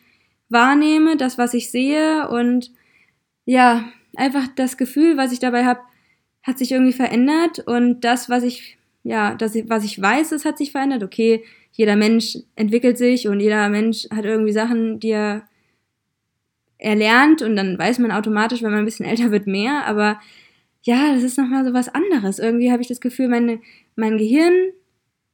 wahrnehme, 0.49 1.17
das, 1.17 1.39
was 1.39 1.55
ich 1.55 1.71
sehe 1.71 2.29
und 2.29 2.73
ja, 3.45 3.85
einfach 4.17 4.49
das 4.57 4.77
Gefühl, 4.77 5.17
was 5.17 5.33
ich 5.33 5.39
dabei 5.39 5.65
habe, 5.65 5.81
hat 6.43 6.59
sich 6.59 6.73
irgendwie 6.73 6.93
verändert 6.93 7.61
und 7.61 8.01
das, 8.01 8.29
was 8.29 8.43
ich, 8.43 8.79
ja, 9.05 9.35
das, 9.35 9.55
was 9.69 9.85
ich 9.85 10.01
weiß, 10.01 10.33
es 10.33 10.45
hat 10.45 10.59
sich 10.59 10.73
verändert. 10.73 11.05
Okay, 11.05 11.45
jeder 11.71 11.95
Mensch 11.95 12.39
entwickelt 12.57 12.99
sich 12.99 13.29
und 13.29 13.39
jeder 13.39 13.69
Mensch 13.69 14.09
hat 14.13 14.25
irgendwie 14.25 14.53
Sachen, 14.53 14.99
die 14.99 15.11
er 15.11 15.49
erlernt 16.79 17.43
und 17.43 17.57
dann 17.57 17.79
weiß 17.79 17.99
man 17.99 18.11
automatisch, 18.11 18.63
wenn 18.63 18.71
man 18.71 18.81
ein 18.81 18.85
bisschen 18.85 19.07
älter 19.07 19.31
wird, 19.31 19.47
mehr, 19.47 19.87
aber 19.87 20.21
ja, 20.83 21.13
das 21.15 21.25
ist 21.25 21.39
nochmal 21.39 21.65
so 21.65 21.73
was 21.73 21.89
anderes. 21.89 22.39
Irgendwie 22.39 22.71
habe 22.71 22.81
ich 22.81 22.89
das 22.89 23.01
Gefühl, 23.01 23.29
meine, 23.29 23.61
mein 23.97 24.19
Gehirn 24.19 24.53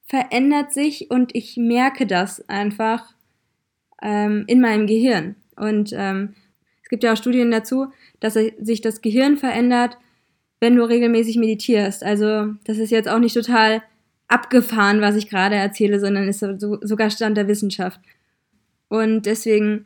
verändert 0.04 0.72
sich 0.72 1.10
und 1.10 1.34
ich 1.34 1.56
merke 1.56 2.06
das 2.06 2.48
einfach 2.48 3.14
ähm, 4.02 4.44
in 4.46 4.60
meinem 4.60 4.86
Gehirn. 4.86 5.36
Und 5.56 5.92
ähm, 5.94 6.34
es 6.82 6.88
gibt 6.88 7.04
ja 7.04 7.12
auch 7.12 7.16
Studien 7.16 7.50
dazu, 7.50 7.92
dass 8.20 8.34
sich 8.34 8.80
das 8.80 9.02
Gehirn 9.02 9.36
verändert, 9.36 9.98
wenn 10.60 10.76
du 10.76 10.84
regelmäßig 10.84 11.36
meditierst. 11.36 12.02
Also 12.02 12.54
das 12.64 12.78
ist 12.78 12.90
jetzt 12.90 13.08
auch 13.08 13.18
nicht 13.18 13.34
total 13.34 13.82
abgefahren, 14.28 15.00
was 15.02 15.16
ich 15.16 15.28
gerade 15.28 15.56
erzähle, 15.56 16.00
sondern 16.00 16.28
ist 16.28 16.40
so, 16.40 16.78
sogar 16.80 17.10
Stand 17.10 17.36
der 17.36 17.48
Wissenschaft. 17.48 18.00
Und 18.88 19.26
deswegen 19.26 19.84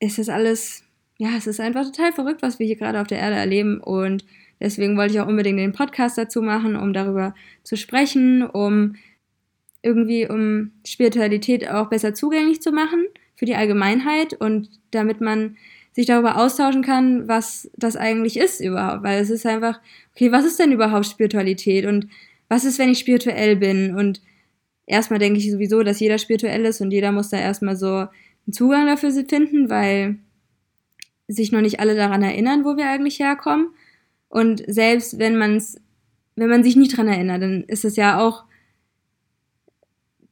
ist 0.00 0.18
das 0.18 0.28
alles 0.28 0.86
ja, 1.18 1.30
es 1.36 1.46
ist 1.46 1.60
einfach 1.60 1.84
total 1.84 2.12
verrückt, 2.12 2.42
was 2.42 2.58
wir 2.58 2.66
hier 2.66 2.76
gerade 2.76 3.00
auf 3.00 3.06
der 3.06 3.18
Erde 3.18 3.36
erleben. 3.36 3.80
Und 3.80 4.24
deswegen 4.60 4.96
wollte 4.96 5.14
ich 5.14 5.20
auch 5.20 5.26
unbedingt 5.26 5.58
den 5.58 5.72
Podcast 5.72 6.18
dazu 6.18 6.42
machen, 6.42 6.76
um 6.76 6.92
darüber 6.92 7.34
zu 7.62 7.76
sprechen, 7.76 8.42
um 8.42 8.96
irgendwie 9.82 10.28
um 10.28 10.72
Spiritualität 10.86 11.70
auch 11.70 11.88
besser 11.88 12.12
zugänglich 12.12 12.60
zu 12.60 12.72
machen 12.72 13.06
für 13.34 13.46
die 13.46 13.54
Allgemeinheit 13.54 14.34
und 14.34 14.68
damit 14.90 15.20
man 15.20 15.56
sich 15.92 16.06
darüber 16.06 16.36
austauschen 16.36 16.82
kann, 16.82 17.28
was 17.28 17.70
das 17.76 17.96
eigentlich 17.96 18.36
ist 18.36 18.60
überhaupt, 18.60 19.02
weil 19.04 19.20
es 19.20 19.30
ist 19.30 19.46
einfach, 19.46 19.80
okay, 20.14 20.32
was 20.32 20.44
ist 20.44 20.58
denn 20.58 20.72
überhaupt 20.72 21.06
Spiritualität? 21.06 21.86
Und 21.86 22.08
was 22.48 22.64
ist, 22.64 22.78
wenn 22.78 22.90
ich 22.90 22.98
spirituell 22.98 23.56
bin? 23.56 23.94
Und 23.94 24.20
erstmal 24.86 25.18
denke 25.18 25.38
ich 25.38 25.50
sowieso, 25.50 25.82
dass 25.82 26.00
jeder 26.00 26.18
spirituell 26.18 26.64
ist 26.66 26.80
und 26.82 26.90
jeder 26.90 27.12
muss 27.12 27.30
da 27.30 27.38
erstmal 27.38 27.76
so 27.76 28.08
einen 28.46 28.52
Zugang 28.52 28.86
dafür 28.86 29.10
finden, 29.10 29.68
weil 29.68 30.18
sich 31.28 31.52
noch 31.52 31.60
nicht 31.60 31.80
alle 31.80 31.96
daran 31.96 32.22
erinnern, 32.22 32.64
wo 32.64 32.76
wir 32.76 32.88
eigentlich 32.88 33.18
herkommen. 33.18 33.70
Und 34.28 34.62
selbst 34.66 35.18
wenn 35.18 35.36
man 35.36 35.56
es, 35.56 35.80
wenn 36.36 36.48
man 36.48 36.62
sich 36.62 36.76
nicht 36.76 36.92
daran 36.92 37.08
erinnert, 37.08 37.42
dann 37.42 37.64
ist 37.64 37.84
es 37.84 37.96
ja 37.96 38.20
auch 38.20 38.44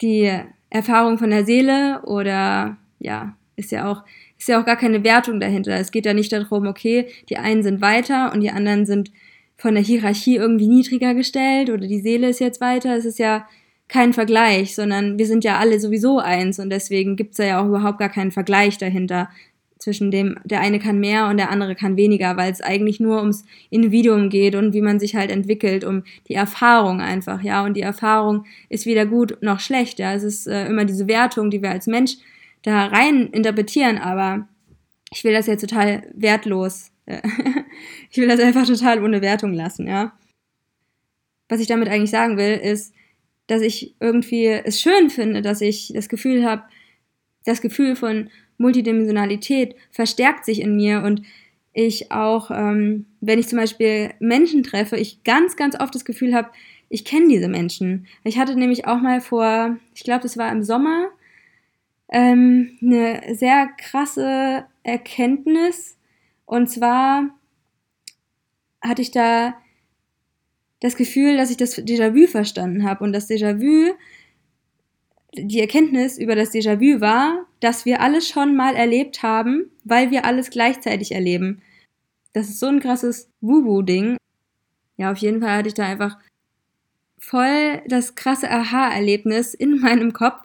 die 0.01 0.31
Erfahrung 0.71 1.19
von 1.19 1.31
der 1.31 1.45
Seele 1.45 2.03
oder 2.03 2.77
ja, 2.99 3.37
ist 3.57 3.73
ja 3.73 3.91
auch, 3.91 4.05
ist 4.39 4.49
ja 4.49 4.61
auch 4.61 4.67
gar 4.67 4.77
keine 4.77 5.05
Wertung 5.05 5.41
dahinter. 5.41 5.73
Es 5.75 5.91
geht 5.91 6.07
ja 6.07 6.15
nicht 6.15 6.33
darum, 6.33 6.67
okay, 6.67 7.09
die 7.29 7.39
einen 7.39 7.63
sind 7.63 7.81
weiter 7.81 8.33
und 8.33 8.41
die 8.41 8.51
anderen 8.51 8.87
sind 8.87 9.13
von 9.57 9.75
der 9.75 9.83
Hierarchie 9.83 10.37
irgendwie 10.37 10.69
niedriger 10.69 11.15
gestellt 11.15 11.71
oder 11.71 11.87
die 11.87 12.01
Seele 12.01 12.29
ist 12.29 12.41
jetzt 12.41 12.61
weiter. 12.61 12.97
Es 12.97 13.05
ist 13.05 13.19
ja 13.19 13.47
kein 13.89 14.13
Vergleich, 14.13 14.75
sondern 14.75 15.19
wir 15.19 15.27
sind 15.27 15.45
ja 15.45 15.59
alle 15.59 15.79
sowieso 15.79 16.19
eins 16.19 16.59
und 16.59 16.71
deswegen 16.71 17.17
gibt 17.17 17.33
es 17.33 17.39
ja 17.39 17.61
auch 17.61 17.67
überhaupt 17.67 17.99
gar 17.99 18.09
keinen 18.09 18.33
Vergleich 18.33 18.79
dahinter 18.79 19.29
zwischen 19.85 20.11
dem, 20.11 20.37
der 20.45 20.61
eine 20.61 20.79
kann 20.79 20.99
mehr 20.99 21.27
und 21.27 21.37
der 21.37 21.51
andere 21.51 21.75
kann 21.75 21.99
weniger, 21.99 22.39
weil 22.39 22.51
es 22.51 22.63
eigentlich 22.63 23.01
nur 23.01 23.19
ums 23.19 23.45
Individuum 23.69 24.31
geht 24.31 24.55
und 24.55 24.73
wie 24.73 24.81
man 24.81 24.99
sich 24.99 25.15
halt 25.15 25.31
entwickelt, 25.31 25.85
um 25.85 26.05
die 26.27 26.35
Erfahrung 26.35 27.03
einfach, 27.03 27.43
ja. 27.43 27.63
Und 27.63 27.77
die 27.77 27.83
Erfahrung 27.83 28.47
ist 28.71 28.87
weder 28.87 29.05
gut 29.05 29.37
noch 29.43 29.61
schlecht, 29.61 29.99
ja. 29.99 30.15
Es 30.15 30.23
ist 30.23 30.47
äh, 30.47 30.67
immer 30.67 30.87
diese 30.87 31.07
Wertung, 31.07 31.51
die 31.51 31.61
wir 31.61 31.71
als 31.71 31.87
Mensch 31.87 32.17
da 32.63 32.87
rein 32.87 33.29
interpretieren, 33.29 33.99
aber 33.99 34.49
ich 35.13 35.23
will 35.23 35.35
das 35.35 35.47
jetzt 35.47 35.61
total 35.61 36.05
wertlos. 36.15 36.91
Äh, 37.05 37.21
ich 38.11 38.17
will 38.17 38.29
das 38.29 38.41
einfach 38.41 38.67
total 38.67 39.05
ohne 39.05 39.21
Wertung 39.21 39.53
lassen, 39.53 39.87
ja. 39.87 40.15
Was 41.51 41.61
ich 41.61 41.67
damit 41.67 41.89
eigentlich 41.89 42.11
sagen 42.11 42.39
will, 42.39 42.55
ist, 42.57 42.95
dass 43.47 43.63
ich 43.63 43.95
irgendwie 44.01 44.47
es 44.47 44.81
schön 44.81 45.11
finde, 45.11 45.43
dass 45.43 45.61
ich 45.61 45.93
das 45.95 46.09
Gefühl 46.09 46.45
habe, 46.45 46.63
das 47.45 47.61
Gefühl 47.61 47.97
von 47.97 48.31
Multidimensionalität 48.57 49.75
verstärkt 49.91 50.45
sich 50.45 50.61
in 50.61 50.77
mir 50.77 51.03
und 51.03 51.23
ich 51.73 52.13
auch, 52.13 52.51
ähm, 52.51 53.07
wenn 53.21 53.39
ich 53.39 53.49
zum 53.49 53.59
Beispiel 53.59 54.15
Menschen 54.21 54.63
treffe, 54.63 54.97
ich 54.97 55.25
ganz, 55.25 55.57
ganz 55.57 55.79
oft 55.79 55.95
das 55.95 56.05
Gefühl 56.05 56.35
habe, 56.35 56.51
ich 56.89 57.05
kenne 57.05 57.29
diese 57.29 57.49
Menschen. 57.49 58.07
Ich 58.23 58.39
hatte 58.39 58.55
nämlich 58.55 58.87
auch 58.87 59.01
mal 59.01 59.21
vor, 59.21 59.77
ich 59.95 60.05
glaube, 60.05 60.23
das 60.23 60.39
war 60.39 60.53
im 60.53 60.63
Sommer, 60.63 61.09
ähm, 62.09 62.79
eine 62.81 63.35
sehr 63.35 63.69
krasse 63.77 64.67
Erkenntnis. 64.85 65.99
Und 66.47 66.71
zwar 66.71 67.31
hatte 68.81 69.03
ich 69.03 69.11
da 69.11 69.55
das 70.85 70.97
Gefühl, 70.97 71.39
dass 71.39 71.51
ich 71.51 71.57
das 71.57 71.79
Déjà-vu 71.79 72.27
verstanden 72.27 72.85
habe. 72.85 73.03
Und 73.05 73.15
das 73.15 73.27
Déjà-vu 73.31 73.95
die 75.35 75.61
Erkenntnis 75.61 76.19
über 76.19 76.37
das 76.37 76.53
Déjà-vu 76.53 77.01
war, 77.01 77.47
dass 77.61 77.87
wir 77.87 78.03
alles 78.03 78.29
schon 78.29 78.55
mal 78.55 78.75
erlebt 78.75 79.23
haben, 79.23 79.71
weil 79.85 80.11
wir 80.11 80.27
alles 80.27 80.51
gleichzeitig 80.51 81.13
erleben. 81.13 81.63
Das 82.35 82.51
ist 82.51 82.61
so 82.61 82.67
ein 82.67 82.81
krasses 82.81 83.31
Wubu-Ding. 83.41 84.19
Ja, 84.99 85.11
auf 85.11 85.17
jeden 85.17 85.41
Fall 85.41 85.57
hatte 85.57 85.69
ich 85.69 85.75
da 85.75 85.87
einfach 85.87 86.19
voll 87.19 87.81
das 87.89 88.15
krasse 88.15 88.51
Aha-Erlebnis 88.51 89.55
in 89.55 89.81
meinem 89.81 90.13
Kopf 90.13 90.43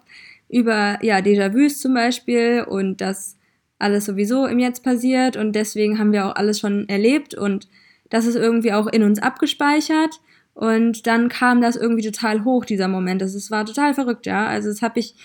über, 0.48 1.00
ja, 1.04 1.18
Déjà-vus 1.18 1.82
zum 1.82 1.94
Beispiel 1.96 2.66
und 2.66 3.02
dass 3.02 3.36
alles 3.78 4.06
sowieso 4.06 4.46
im 4.46 4.60
Jetzt 4.60 4.86
passiert 4.86 5.36
und 5.36 5.52
deswegen 5.52 6.00
haben 6.00 6.14
wir 6.14 6.28
auch 6.28 6.36
alles 6.36 6.62
schon 6.62 6.88
erlebt 6.88 7.36
und 7.36 7.68
das 8.10 8.26
ist 8.26 8.36
irgendwie 8.36 8.72
auch 8.72 8.88
in 8.88 9.04
uns 9.04 9.20
abgespeichert 9.20 10.22
und 10.60 11.08
dann 11.08 11.30
kam 11.30 11.62
das 11.62 11.78
irgendwie 11.78 12.04
total 12.04 12.44
hoch, 12.44 12.66
dieser 12.66 12.90
Moment. 12.90 13.22
Das, 13.22 13.50
war 13.50 13.66
total 13.66 13.94
verrückt, 13.94 14.26
ja. 14.26 14.46
Also 14.46 14.68
das 14.68 14.82
habe 14.82 15.00
ich 15.00 15.16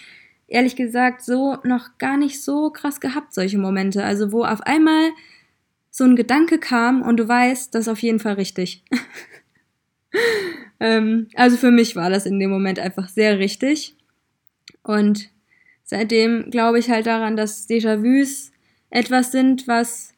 ehrlich 0.47 0.77
gesagt 0.77 1.25
so 1.25 1.57
noch 1.65 1.99
gar 1.99 2.17
nicht 2.17 2.41
so 2.41 2.71
krass 2.71 3.01
gehabt, 3.01 3.35
solche 3.35 3.59
Momente. 3.59 4.05
Also 4.05 4.31
wo 4.31 4.45
auf 4.45 4.61
einmal 4.61 5.11
so 5.91 6.05
ein 6.05 6.15
Gedanke 6.15 6.59
kam 6.59 7.03
und 7.03 7.17
du 7.17 7.27
weißt, 7.27 7.75
das 7.75 7.81
ist 7.81 7.89
auf 7.89 7.99
jeden 7.99 8.21
Fall 8.21 8.35
richtig. 8.35 8.85
ähm, 10.79 11.27
also 11.35 11.57
für 11.57 11.73
mich 11.73 11.97
war 11.97 12.11
das 12.11 12.27
in 12.27 12.39
dem 12.39 12.51
Moment 12.51 12.79
einfach 12.79 13.09
sehr 13.09 13.41
richtig. 13.41 13.97
Und 14.85 15.31
seitdem 15.83 16.49
glaube 16.53 16.79
ich 16.79 16.91
halt 16.91 17.07
daran, 17.07 17.37
dass 17.37 17.69
Déjà-vus 17.69 18.53
etwas 18.89 19.33
sind, 19.33 19.67
was 19.67 20.14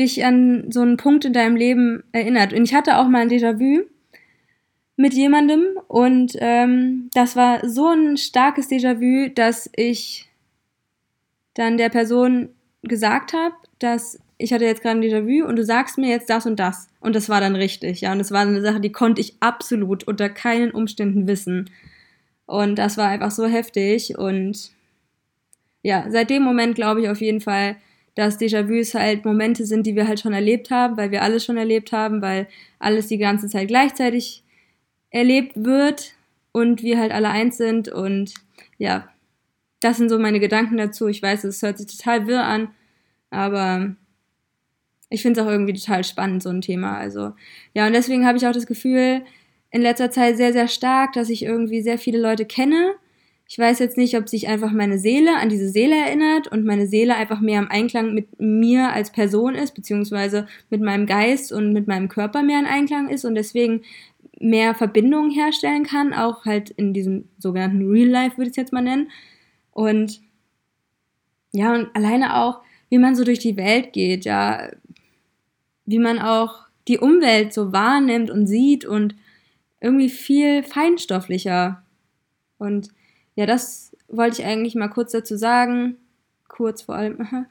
dich 0.00 0.24
an 0.24 0.70
so 0.70 0.80
einen 0.80 0.96
Punkt 0.96 1.24
in 1.24 1.32
deinem 1.32 1.56
Leben 1.56 2.02
erinnert. 2.12 2.52
Und 2.52 2.64
ich 2.64 2.74
hatte 2.74 2.98
auch 2.98 3.08
mal 3.08 3.22
ein 3.22 3.30
Déjà-vu 3.30 3.84
mit 4.96 5.14
jemandem 5.14 5.62
und 5.88 6.36
ähm, 6.40 7.08
das 7.14 7.36
war 7.36 7.66
so 7.68 7.88
ein 7.88 8.16
starkes 8.16 8.68
Déjà-vu, 8.68 9.32
dass 9.34 9.70
ich 9.74 10.28
dann 11.54 11.78
der 11.78 11.88
Person 11.88 12.50
gesagt 12.82 13.32
habe, 13.32 13.54
dass 13.78 14.18
ich 14.36 14.52
hatte 14.52 14.64
jetzt 14.64 14.82
gerade 14.82 14.98
ein 14.98 15.02
Déjà-vu 15.02 15.46
und 15.46 15.56
du 15.56 15.64
sagst 15.64 15.98
mir 15.98 16.08
jetzt 16.08 16.30
das 16.30 16.46
und 16.46 16.56
das. 16.56 16.88
Und 17.00 17.14
das 17.14 17.28
war 17.28 17.40
dann 17.40 17.56
richtig, 17.56 18.00
ja. 18.00 18.12
Und 18.12 18.18
das 18.18 18.30
war 18.30 18.40
eine 18.40 18.62
Sache, 18.62 18.80
die 18.80 18.92
konnte 18.92 19.20
ich 19.20 19.36
absolut 19.40 20.04
unter 20.04 20.30
keinen 20.30 20.70
Umständen 20.70 21.26
wissen. 21.26 21.70
Und 22.46 22.76
das 22.76 22.96
war 22.96 23.08
einfach 23.08 23.30
so 23.30 23.46
heftig. 23.46 24.16
Und 24.18 24.70
ja, 25.82 26.06
seit 26.08 26.30
dem 26.30 26.42
Moment 26.42 26.74
glaube 26.74 27.02
ich 27.02 27.08
auf 27.08 27.20
jeden 27.20 27.40
Fall, 27.40 27.76
dass 28.14 28.38
Déjà-vus 28.38 28.94
halt 28.94 29.24
Momente 29.24 29.64
sind, 29.64 29.86
die 29.86 29.94
wir 29.94 30.08
halt 30.08 30.20
schon 30.20 30.32
erlebt 30.32 30.70
haben, 30.70 30.96
weil 30.96 31.10
wir 31.10 31.22
alles 31.22 31.44
schon 31.44 31.56
erlebt 31.56 31.92
haben, 31.92 32.22
weil 32.22 32.48
alles 32.78 33.06
die 33.06 33.18
ganze 33.18 33.48
Zeit 33.48 33.68
gleichzeitig 33.68 34.42
erlebt 35.10 35.52
wird 35.64 36.14
und 36.52 36.82
wir 36.82 36.98
halt 36.98 37.12
alle 37.12 37.30
eins 37.30 37.56
sind 37.56 37.88
und 37.88 38.34
ja, 38.78 39.08
das 39.80 39.96
sind 39.96 40.08
so 40.08 40.18
meine 40.18 40.40
Gedanken 40.40 40.76
dazu. 40.76 41.08
Ich 41.08 41.22
weiß, 41.22 41.44
es 41.44 41.62
hört 41.62 41.78
sich 41.78 41.86
total 41.86 42.26
wirr 42.26 42.44
an, 42.44 42.68
aber 43.30 43.94
ich 45.08 45.22
finde 45.22 45.40
es 45.40 45.46
auch 45.46 45.50
irgendwie 45.50 45.72
total 45.72 46.04
spannend, 46.04 46.42
so 46.42 46.50
ein 46.50 46.60
Thema. 46.60 46.96
Also, 46.96 47.32
ja, 47.74 47.86
und 47.86 47.92
deswegen 47.92 48.26
habe 48.26 48.38
ich 48.38 48.46
auch 48.46 48.52
das 48.52 48.66
Gefühl, 48.66 49.22
in 49.70 49.82
letzter 49.82 50.10
Zeit 50.10 50.36
sehr, 50.36 50.52
sehr 50.52 50.68
stark, 50.68 51.12
dass 51.12 51.30
ich 51.30 51.44
irgendwie 51.44 51.82
sehr 51.82 51.98
viele 51.98 52.20
Leute 52.20 52.44
kenne, 52.44 52.94
ich 53.50 53.58
weiß 53.58 53.80
jetzt 53.80 53.96
nicht, 53.96 54.16
ob 54.16 54.28
sich 54.28 54.46
einfach 54.46 54.70
meine 54.70 54.96
Seele 54.96 55.36
an 55.36 55.48
diese 55.48 55.70
Seele 55.70 55.96
erinnert 55.96 56.46
und 56.46 56.64
meine 56.64 56.86
Seele 56.86 57.16
einfach 57.16 57.40
mehr 57.40 57.58
im 57.58 57.68
Einklang 57.68 58.14
mit 58.14 58.38
mir 58.38 58.92
als 58.92 59.10
Person 59.10 59.56
ist, 59.56 59.74
beziehungsweise 59.74 60.46
mit 60.70 60.80
meinem 60.80 61.04
Geist 61.04 61.52
und 61.52 61.72
mit 61.72 61.88
meinem 61.88 62.08
Körper 62.08 62.44
mehr 62.44 62.60
in 62.60 62.66
Einklang 62.66 63.08
ist 63.08 63.24
und 63.24 63.34
deswegen 63.34 63.82
mehr 64.38 64.76
Verbindungen 64.76 65.32
herstellen 65.32 65.82
kann, 65.82 66.14
auch 66.14 66.44
halt 66.44 66.70
in 66.70 66.94
diesem 66.94 67.28
sogenannten 67.38 67.90
Real 67.90 68.06
Life, 68.08 68.36
würde 68.36 68.50
ich 68.50 68.52
es 68.52 68.56
jetzt 68.56 68.72
mal 68.72 68.82
nennen. 68.82 69.10
Und 69.72 70.20
ja, 71.50 71.74
und 71.74 71.88
alleine 71.96 72.36
auch, 72.36 72.60
wie 72.88 72.98
man 72.98 73.16
so 73.16 73.24
durch 73.24 73.40
die 73.40 73.56
Welt 73.56 73.92
geht, 73.92 74.24
ja, 74.26 74.70
wie 75.86 75.98
man 75.98 76.20
auch 76.20 76.66
die 76.86 76.98
Umwelt 76.98 77.52
so 77.52 77.72
wahrnimmt 77.72 78.30
und 78.30 78.46
sieht 78.46 78.84
und 78.84 79.16
irgendwie 79.80 80.08
viel 80.08 80.62
feinstofflicher. 80.62 81.82
Und 82.56 82.90
ja, 83.36 83.46
das 83.46 83.96
wollte 84.08 84.42
ich 84.42 84.46
eigentlich 84.46 84.74
mal 84.74 84.88
kurz 84.88 85.12
dazu 85.12 85.36
sagen, 85.36 85.96
kurz 86.48 86.82
vor 86.82 86.96
allem, 86.96 87.46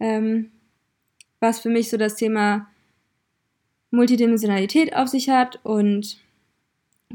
ähm, 0.00 0.50
was 1.40 1.60
für 1.60 1.68
mich 1.68 1.90
so 1.90 1.96
das 1.96 2.16
Thema 2.16 2.68
Multidimensionalität 3.90 4.94
auf 4.94 5.08
sich 5.08 5.28
hat 5.30 5.60
und 5.62 6.18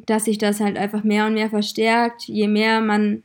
dass 0.05 0.25
sich 0.25 0.37
das 0.37 0.59
halt 0.59 0.77
einfach 0.77 1.03
mehr 1.03 1.25
und 1.25 1.33
mehr 1.33 1.49
verstärkt, 1.49 2.23
je 2.23 2.47
mehr 2.47 2.81
man 2.81 3.23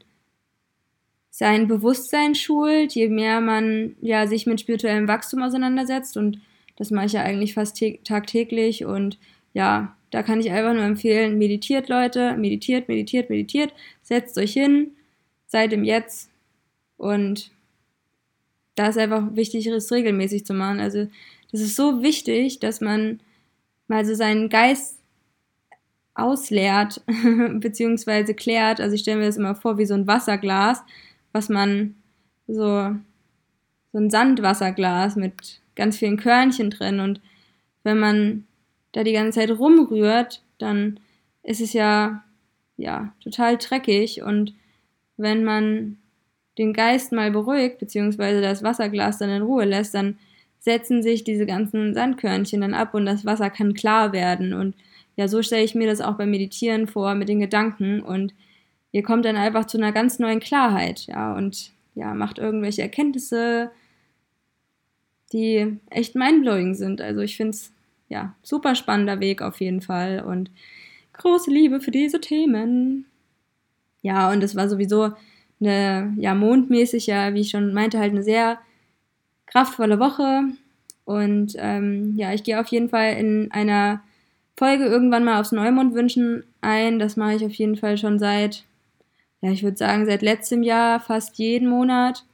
sein 1.30 1.68
Bewusstsein 1.68 2.34
schult, 2.34 2.94
je 2.94 3.08
mehr 3.08 3.42
man 3.42 3.94
ja 4.00 4.26
sich 4.26 4.46
mit 4.46 4.58
spirituellem 4.58 5.06
Wachstum 5.06 5.42
auseinandersetzt. 5.42 6.16
Und 6.16 6.40
das 6.76 6.90
mache 6.90 7.06
ich 7.06 7.12
ja 7.12 7.22
eigentlich 7.22 7.52
fast 7.52 7.78
tagtäglich. 8.04 8.86
Und 8.86 9.18
ja, 9.56 9.96
da 10.10 10.22
kann 10.22 10.38
ich 10.38 10.50
einfach 10.50 10.74
nur 10.74 10.82
empfehlen, 10.82 11.38
meditiert 11.38 11.88
Leute, 11.88 12.36
meditiert, 12.36 12.88
meditiert, 12.88 13.30
meditiert, 13.30 13.72
setzt 14.02 14.36
euch 14.36 14.52
hin, 14.52 14.90
seid 15.46 15.72
im 15.72 15.82
Jetzt 15.82 16.30
und 16.98 17.50
da 18.74 18.88
ist 18.88 18.98
einfach 18.98 19.34
wichtig, 19.34 19.66
es 19.66 19.90
regelmäßig 19.90 20.44
zu 20.44 20.52
machen. 20.52 20.78
Also 20.78 21.08
das 21.50 21.62
ist 21.62 21.74
so 21.74 22.02
wichtig, 22.02 22.60
dass 22.60 22.82
man 22.82 23.20
mal 23.88 24.04
so 24.04 24.14
seinen 24.14 24.50
Geist 24.50 24.98
ausleert, 26.12 27.00
beziehungsweise 27.54 28.34
klärt. 28.34 28.78
Also 28.78 28.94
ich 28.94 29.00
stelle 29.00 29.20
mir 29.20 29.26
das 29.26 29.38
immer 29.38 29.54
vor 29.54 29.78
wie 29.78 29.86
so 29.86 29.94
ein 29.94 30.06
Wasserglas, 30.06 30.84
was 31.32 31.48
man 31.48 31.94
so, 32.46 32.94
so 33.94 33.98
ein 33.98 34.10
Sandwasserglas 34.10 35.16
mit 35.16 35.62
ganz 35.76 35.96
vielen 35.96 36.18
Körnchen 36.18 36.68
drin 36.68 37.00
und 37.00 37.22
wenn 37.84 37.98
man 37.98 38.44
da 38.96 39.04
die 39.04 39.12
ganze 39.12 39.38
Zeit 39.38 39.50
rumrührt, 39.50 40.40
dann 40.56 40.98
ist 41.42 41.60
es 41.60 41.74
ja, 41.74 42.24
ja, 42.78 43.12
total 43.22 43.58
dreckig 43.58 44.22
und 44.22 44.54
wenn 45.18 45.44
man 45.44 45.98
den 46.56 46.72
Geist 46.72 47.12
mal 47.12 47.30
beruhigt, 47.30 47.78
beziehungsweise 47.78 48.40
das 48.40 48.62
Wasserglas 48.62 49.18
dann 49.18 49.28
in 49.28 49.42
Ruhe 49.42 49.66
lässt, 49.66 49.94
dann 49.94 50.18
setzen 50.60 51.02
sich 51.02 51.24
diese 51.24 51.44
ganzen 51.44 51.92
Sandkörnchen 51.92 52.62
dann 52.62 52.72
ab 52.72 52.94
und 52.94 53.04
das 53.04 53.26
Wasser 53.26 53.50
kann 53.50 53.74
klar 53.74 54.14
werden. 54.14 54.54
Und 54.54 54.74
ja, 55.14 55.28
so 55.28 55.42
stelle 55.42 55.62
ich 55.62 55.74
mir 55.74 55.86
das 55.86 56.00
auch 56.00 56.14
beim 56.14 56.30
Meditieren 56.30 56.86
vor 56.86 57.14
mit 57.14 57.28
den 57.28 57.40
Gedanken. 57.40 58.00
Und 58.00 58.32
ihr 58.92 59.02
kommt 59.02 59.26
dann 59.26 59.36
einfach 59.36 59.66
zu 59.66 59.76
einer 59.76 59.92
ganz 59.92 60.18
neuen 60.18 60.40
Klarheit, 60.40 61.06
ja, 61.06 61.36
und 61.36 61.72
ja, 61.94 62.14
macht 62.14 62.38
irgendwelche 62.38 62.80
Erkenntnisse, 62.80 63.70
die 65.34 65.76
echt 65.90 66.14
mindblowing 66.14 66.74
sind. 66.74 67.02
Also 67.02 67.20
ich 67.20 67.36
finde 67.36 67.50
es, 67.50 67.72
ja, 68.08 68.34
super 68.42 68.74
spannender 68.74 69.20
Weg 69.20 69.42
auf 69.42 69.60
jeden 69.60 69.80
Fall 69.80 70.20
und 70.20 70.50
große 71.14 71.50
Liebe 71.50 71.80
für 71.80 71.90
diese 71.90 72.20
Themen. 72.20 73.06
Ja, 74.02 74.30
und 74.30 74.42
es 74.42 74.54
war 74.54 74.68
sowieso 74.68 75.12
eine, 75.60 76.14
ja, 76.18 76.34
mondmäßig, 76.34 77.06
ja, 77.06 77.34
wie 77.34 77.40
ich 77.40 77.50
schon 77.50 77.72
meinte, 77.72 77.98
halt 77.98 78.12
eine 78.12 78.22
sehr 78.22 78.58
kraftvolle 79.46 79.98
Woche. 79.98 80.44
Und 81.04 81.54
ähm, 81.58 82.14
ja, 82.16 82.32
ich 82.32 82.42
gehe 82.42 82.60
auf 82.60 82.68
jeden 82.68 82.88
Fall 82.88 83.14
in 83.14 83.50
einer 83.52 84.02
Folge 84.56 84.84
irgendwann 84.84 85.24
mal 85.24 85.40
aufs 85.40 85.52
Neumondwünschen 85.52 86.44
ein. 86.60 86.98
Das 86.98 87.16
mache 87.16 87.34
ich 87.34 87.44
auf 87.44 87.54
jeden 87.54 87.76
Fall 87.76 87.96
schon 87.98 88.18
seit, 88.18 88.64
ja, 89.40 89.50
ich 89.50 89.62
würde 89.62 89.76
sagen, 89.76 90.06
seit 90.06 90.22
letztem 90.22 90.62
Jahr 90.62 91.00
fast 91.00 91.38
jeden 91.38 91.68
Monat. 91.68 92.24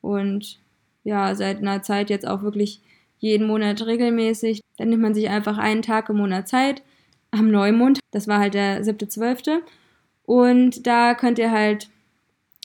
Und 0.00 0.58
ja, 1.04 1.34
seit 1.34 1.58
einer 1.58 1.82
Zeit 1.82 2.10
jetzt 2.10 2.26
auch 2.26 2.42
wirklich 2.42 2.80
jeden 3.20 3.46
Monat 3.46 3.86
regelmäßig. 3.86 4.62
Dann 4.76 4.88
nimmt 4.88 5.02
man 5.02 5.14
sich 5.14 5.28
einfach 5.28 5.58
einen 5.58 5.82
Tag 5.82 6.08
im 6.08 6.16
Monat 6.16 6.48
Zeit 6.48 6.82
am 7.30 7.50
Neumond. 7.50 8.00
Das 8.10 8.26
war 8.26 8.40
halt 8.40 8.54
der 8.54 8.82
7.12. 8.82 9.60
Und 10.24 10.86
da 10.86 11.14
könnt 11.14 11.38
ihr 11.38 11.52
halt 11.52 11.88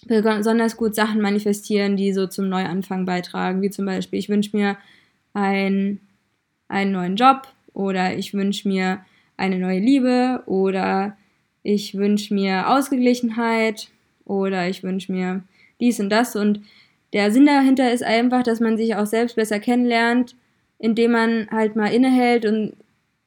besonders 0.07 0.77
gut 0.77 0.95
Sachen 0.95 1.21
manifestieren, 1.21 1.97
die 1.97 2.13
so 2.13 2.27
zum 2.27 2.49
Neuanfang 2.49 3.05
beitragen. 3.05 3.61
Wie 3.61 3.69
zum 3.69 3.85
Beispiel, 3.85 4.19
ich 4.19 4.29
wünsche 4.29 4.55
mir 4.55 4.77
ein, 5.33 5.99
einen 6.67 6.91
neuen 6.91 7.15
Job 7.15 7.47
oder 7.73 8.15
ich 8.15 8.33
wünsche 8.33 8.67
mir 8.67 9.01
eine 9.37 9.59
neue 9.59 9.79
Liebe 9.79 10.43
oder 10.45 11.17
ich 11.63 11.95
wünsche 11.95 12.33
mir 12.33 12.69
Ausgeglichenheit 12.69 13.89
oder 14.23 14.69
ich 14.69 14.83
wünsche 14.83 15.11
mir 15.11 15.43
dies 15.79 15.99
und 15.99 16.09
das. 16.09 16.35
Und 16.35 16.61
der 17.13 17.31
Sinn 17.31 17.45
dahinter 17.45 17.91
ist 17.91 18.03
einfach, 18.03 18.43
dass 18.43 18.59
man 18.59 18.77
sich 18.77 18.95
auch 18.95 19.05
selbst 19.07 19.35
besser 19.35 19.59
kennenlernt, 19.59 20.35
indem 20.85 21.13
man 21.13 21.47
halt 21.49 21.75
mal 21.75 21.91
innehält 21.91 22.45
und, 22.45 22.73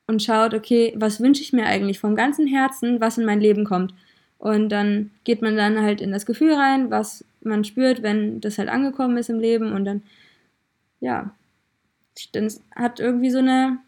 und 0.06 0.22
schaut, 0.22 0.54
okay, 0.54 0.94
was 0.96 1.20
wünsche 1.20 1.42
ich 1.42 1.52
mir 1.52 1.66
eigentlich 1.66 1.98
vom 1.98 2.14
ganzen 2.14 2.46
Herzen, 2.46 3.00
was 3.00 3.18
in 3.18 3.24
mein 3.24 3.40
Leben 3.40 3.64
kommt. 3.64 3.92
Und 4.38 4.68
dann 4.68 5.10
geht 5.24 5.42
man 5.42 5.56
dann 5.56 5.82
halt 5.82 6.00
in 6.00 6.12
das 6.12 6.24
Gefühl 6.24 6.54
rein, 6.54 6.88
was 6.92 7.24
man 7.42 7.64
spürt, 7.64 8.04
wenn 8.04 8.40
das 8.40 8.58
halt 8.58 8.68
angekommen 8.68 9.16
ist 9.16 9.28
im 9.28 9.40
Leben. 9.40 9.72
Und 9.72 9.84
dann, 9.86 10.04
ja, 11.00 11.34
dann 12.30 12.48
hat 12.76 13.00
irgendwie 13.00 13.30
so 13.30 13.38
eine 13.38 13.78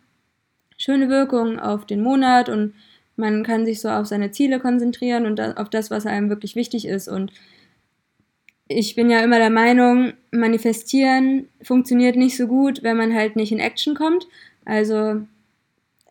schöne 0.77 1.09
Wirkung 1.09 1.61
auf 1.61 1.87
den 1.87 2.03
Monat 2.03 2.49
und 2.49 2.75
man 3.15 3.45
kann 3.45 3.65
sich 3.65 3.81
so 3.81 3.89
auf 3.89 4.07
seine 4.07 4.33
Ziele 4.33 4.59
konzentrieren 4.59 5.27
und 5.27 5.41
auf 5.41 5.71
das, 5.71 5.93
was 5.93 6.07
einem 6.07 6.29
wirklich 6.29 6.57
wichtig 6.57 6.89
ist. 6.89 7.07
Und 7.07 7.31
ich 8.73 8.95
bin 8.95 9.11
ja 9.11 9.21
immer 9.21 9.39
der 9.39 9.51
Meinung, 9.51 10.13
manifestieren 10.31 11.49
funktioniert 11.61 12.15
nicht 12.15 12.37
so 12.37 12.47
gut, 12.47 12.85
wenn 12.85 12.97
man 12.97 13.13
halt 13.13 13.35
nicht 13.35 13.51
in 13.51 13.59
Action 13.59 13.97
kommt. 13.97 14.29
Also 14.65 15.23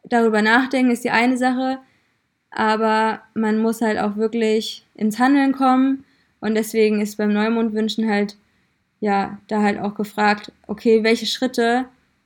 darüber 0.04 0.42
nachdenken 0.42 0.92
ist 0.92 1.06
die 1.06 1.10
eine 1.10 1.38
Sache, 1.38 1.80
aber 2.52 3.22
man 3.34 3.60
muss 3.60 3.82
halt 3.82 3.98
auch 3.98 4.18
wirklich 4.18 4.84
ins 4.96 5.20
Handeln 5.20 5.54
kommen 5.54 6.04
und 6.42 6.56
deswegen 6.56 7.00
ist 7.00 7.18
beim 7.18 7.32
Neumondwünschen 7.32 8.10
halt, 8.10 8.36
ja, 9.00 9.38
da 9.48 9.62
halt 9.62 9.80
auch 9.80 9.96
gefragt, 9.96 10.52
okay, 10.68 11.02
welche 11.04 11.28
Schritte 11.28 11.86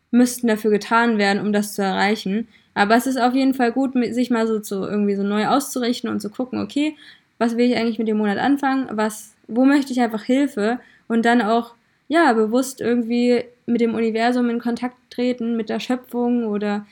müssten 0.10 0.48
dafür 0.48 0.72
getan 0.72 1.20
werden, 1.20 1.46
um 1.46 1.54
das 1.54 1.76
zu 1.76 1.84
erreichen. 1.84 2.48
Aber 2.74 2.96
es 2.96 3.06
ist 3.06 3.18
auf 3.22 3.36
jeden 3.36 3.54
Fall 3.54 3.72
gut, 3.72 3.94
sich 4.12 4.32
mal 4.32 4.48
so 4.48 4.60
zu, 4.60 4.82
irgendwie 4.84 5.16
so 5.16 5.22
neu 5.22 5.46
auszurichten 5.48 6.10
und 6.10 6.22
zu 6.22 6.32
gucken, 6.32 6.60
okay, 6.60 6.96
was 7.38 7.56
will 7.56 7.70
ich 7.70 7.78
eigentlich 7.78 8.00
mit 8.00 8.08
dem 8.08 8.18
Monat 8.18 8.40
anfangen, 8.40 8.88
was, 8.92 9.33
wo 9.48 9.66
möchte 9.66 9.92
ich 9.92 10.02
einfach 10.02 10.24
Hilfe 10.24 10.80
und 11.08 11.26
dann 11.26 11.42
auch, 11.42 11.76
ja, 12.08 12.34
bewusst 12.34 12.82
irgendwie 12.82 13.44
mit 13.66 13.82
dem 13.82 13.96
Universum 13.96 14.50
in 14.50 14.60
Kontakt 14.60 14.96
treten, 15.10 15.56
mit 15.56 15.70
der 15.70 15.80
Schöpfung 15.80 16.46
oder 16.46 16.86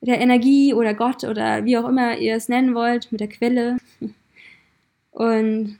der 0.00 0.20
Energie 0.20 0.74
oder 0.74 0.94
Gott 0.94 1.24
oder 1.24 1.64
wie 1.64 1.78
auch 1.78 1.88
immer 1.88 2.18
ihr 2.18 2.36
es 2.36 2.48
nennen 2.48 2.74
wollt, 2.74 3.10
mit 3.10 3.20
der 3.20 3.28
Quelle. 3.28 3.78
Und 5.10 5.78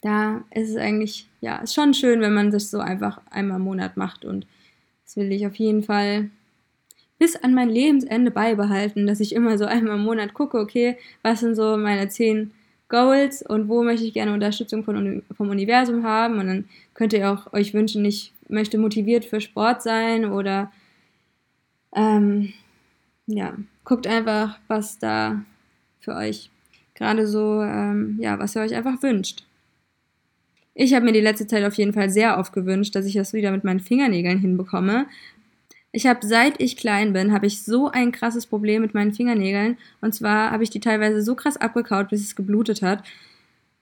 da 0.00 0.44
ist 0.54 0.70
es 0.70 0.76
eigentlich, 0.76 1.28
ja, 1.40 1.58
ist 1.58 1.74
schon 1.74 1.94
schön, 1.94 2.20
wenn 2.20 2.34
man 2.34 2.50
das 2.50 2.70
so 2.70 2.78
einfach 2.78 3.20
einmal 3.30 3.58
im 3.58 3.64
Monat 3.64 3.96
macht. 3.96 4.24
Und 4.24 4.46
das 5.04 5.16
will 5.16 5.32
ich 5.32 5.46
auf 5.46 5.56
jeden 5.56 5.82
Fall 5.82 6.30
bis 7.18 7.36
an 7.36 7.54
mein 7.54 7.68
Lebensende 7.68 8.30
beibehalten, 8.30 9.06
dass 9.06 9.20
ich 9.20 9.34
immer 9.34 9.58
so 9.58 9.66
einmal 9.66 9.96
im 9.96 10.04
Monat 10.04 10.32
gucke, 10.32 10.58
okay, 10.58 10.96
was 11.22 11.40
sind 11.40 11.54
so 11.54 11.76
meine 11.76 12.08
zehn 12.08 12.52
Goals 12.90 13.42
und 13.42 13.68
wo 13.68 13.82
möchte 13.82 14.04
ich 14.04 14.12
gerne 14.12 14.34
Unterstützung 14.34 14.84
von, 14.84 15.22
vom 15.34 15.48
Universum 15.48 16.04
haben. 16.04 16.38
Und 16.38 16.46
dann 16.48 16.68
könnt 16.92 17.14
ihr 17.14 17.30
auch 17.30 17.52
euch 17.54 17.72
wünschen, 17.72 18.04
ich 18.04 18.32
möchte 18.48 18.76
motiviert 18.76 19.24
für 19.24 19.40
Sport 19.40 19.82
sein 19.82 20.26
oder 20.26 20.70
ähm, 21.94 22.52
ja, 23.26 23.54
guckt 23.84 24.06
einfach, 24.06 24.58
was 24.68 24.98
da 24.98 25.42
für 26.00 26.14
euch 26.14 26.50
gerade 26.94 27.26
so, 27.26 27.62
ähm, 27.62 28.18
ja, 28.20 28.38
was 28.38 28.54
ihr 28.56 28.62
euch 28.62 28.74
einfach 28.74 29.02
wünscht. 29.02 29.44
Ich 30.74 30.94
habe 30.94 31.04
mir 31.04 31.12
die 31.12 31.20
letzte 31.20 31.46
Zeit 31.46 31.64
auf 31.64 31.74
jeden 31.74 31.92
Fall 31.92 32.10
sehr 32.10 32.38
oft 32.38 32.52
gewünscht, 32.52 32.94
dass 32.94 33.06
ich 33.06 33.14
das 33.14 33.32
wieder 33.32 33.50
mit 33.50 33.64
meinen 33.64 33.80
Fingernägeln 33.80 34.38
hinbekomme. 34.38 35.06
Ich 35.92 36.06
habe 36.06 36.24
seit 36.24 36.60
ich 36.60 36.76
klein 36.76 37.12
bin, 37.12 37.32
habe 37.32 37.46
ich 37.46 37.64
so 37.64 37.90
ein 37.90 38.12
krasses 38.12 38.46
Problem 38.46 38.82
mit 38.82 38.94
meinen 38.94 39.12
Fingernägeln. 39.12 39.76
Und 40.00 40.14
zwar 40.14 40.52
habe 40.52 40.62
ich 40.62 40.70
die 40.70 40.80
teilweise 40.80 41.22
so 41.22 41.34
krass 41.34 41.56
abgekaut, 41.56 42.10
bis 42.10 42.22
es 42.22 42.36
geblutet 42.36 42.82
hat. 42.82 43.02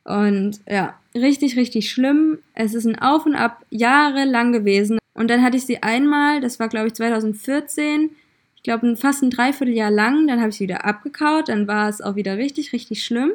Und 0.04 0.60
ja, 0.66 0.98
richtig, 1.14 1.56
richtig 1.56 1.90
schlimm. 1.90 2.38
Es 2.54 2.74
ist 2.74 2.86
ein 2.86 2.98
Auf 2.98 3.26
und 3.26 3.34
Ab 3.34 3.62
jahrelang 3.68 4.52
gewesen. 4.52 4.98
Und 5.12 5.28
dann 5.28 5.42
hatte 5.42 5.58
ich 5.58 5.66
sie 5.66 5.82
einmal, 5.82 6.40
das 6.40 6.58
war 6.58 6.68
glaube 6.68 6.86
ich 6.86 6.94
2014, 6.94 8.10
ich 8.56 8.62
glaube 8.62 8.96
fast 8.96 9.22
ein 9.22 9.30
Dreivierteljahr 9.30 9.90
lang. 9.90 10.26
Dann 10.26 10.40
habe 10.40 10.48
ich 10.48 10.56
sie 10.56 10.64
wieder 10.64 10.86
abgekaut. 10.86 11.50
Dann 11.50 11.68
war 11.68 11.90
es 11.90 12.00
auch 12.00 12.16
wieder 12.16 12.38
richtig, 12.38 12.72
richtig 12.72 13.04
schlimm. 13.04 13.32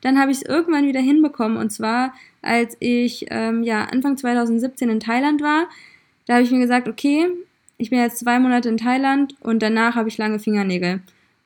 Dann 0.00 0.18
habe 0.18 0.30
ich 0.30 0.38
es 0.38 0.42
irgendwann 0.44 0.86
wieder 0.86 1.00
hinbekommen. 1.00 1.58
Und 1.58 1.70
zwar, 1.70 2.14
als 2.40 2.74
ich 2.80 3.26
ähm, 3.30 3.62
ja, 3.62 3.84
Anfang 3.84 4.16
2017 4.16 4.88
in 4.88 5.00
Thailand 5.00 5.42
war. 5.42 5.68
Da 6.26 6.34
habe 6.34 6.44
ich 6.44 6.50
mir 6.50 6.60
gesagt, 6.60 6.88
okay, 6.88 7.28
ich 7.76 7.90
bin 7.90 7.98
jetzt 7.98 8.18
zwei 8.18 8.38
Monate 8.38 8.68
in 8.68 8.76
Thailand 8.76 9.34
und 9.40 9.62
danach 9.62 9.94
habe 9.94 10.08
ich 10.08 10.18
lange 10.18 10.38
Fingernägel. 10.38 11.00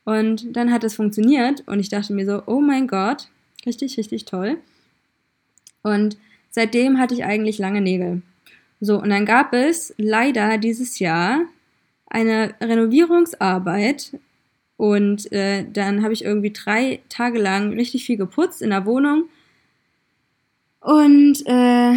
Und 0.04 0.56
dann 0.56 0.72
hat 0.72 0.84
es 0.84 0.94
funktioniert 0.94 1.62
und 1.66 1.80
ich 1.80 1.90
dachte 1.90 2.12
mir 2.12 2.24
so, 2.24 2.42
oh 2.46 2.60
mein 2.60 2.86
Gott, 2.86 3.28
richtig, 3.66 3.98
richtig 3.98 4.24
toll. 4.24 4.58
Und 5.82 6.16
seitdem 6.50 6.98
hatte 6.98 7.14
ich 7.14 7.24
eigentlich 7.24 7.58
lange 7.58 7.80
Nägel. 7.80 8.22
So, 8.80 9.00
und 9.00 9.10
dann 9.10 9.26
gab 9.26 9.52
es 9.52 9.94
leider 9.98 10.58
dieses 10.58 10.98
Jahr 10.98 11.40
eine 12.06 12.54
Renovierungsarbeit 12.60 14.18
und 14.76 15.30
äh, 15.32 15.66
dann 15.70 16.02
habe 16.02 16.12
ich 16.12 16.24
irgendwie 16.24 16.52
drei 16.52 17.00
Tage 17.08 17.38
lang 17.38 17.72
richtig 17.72 18.04
viel 18.04 18.16
geputzt 18.16 18.62
in 18.62 18.70
der 18.70 18.86
Wohnung. 18.86 19.24
Und 20.80 21.42
äh, 21.46 21.96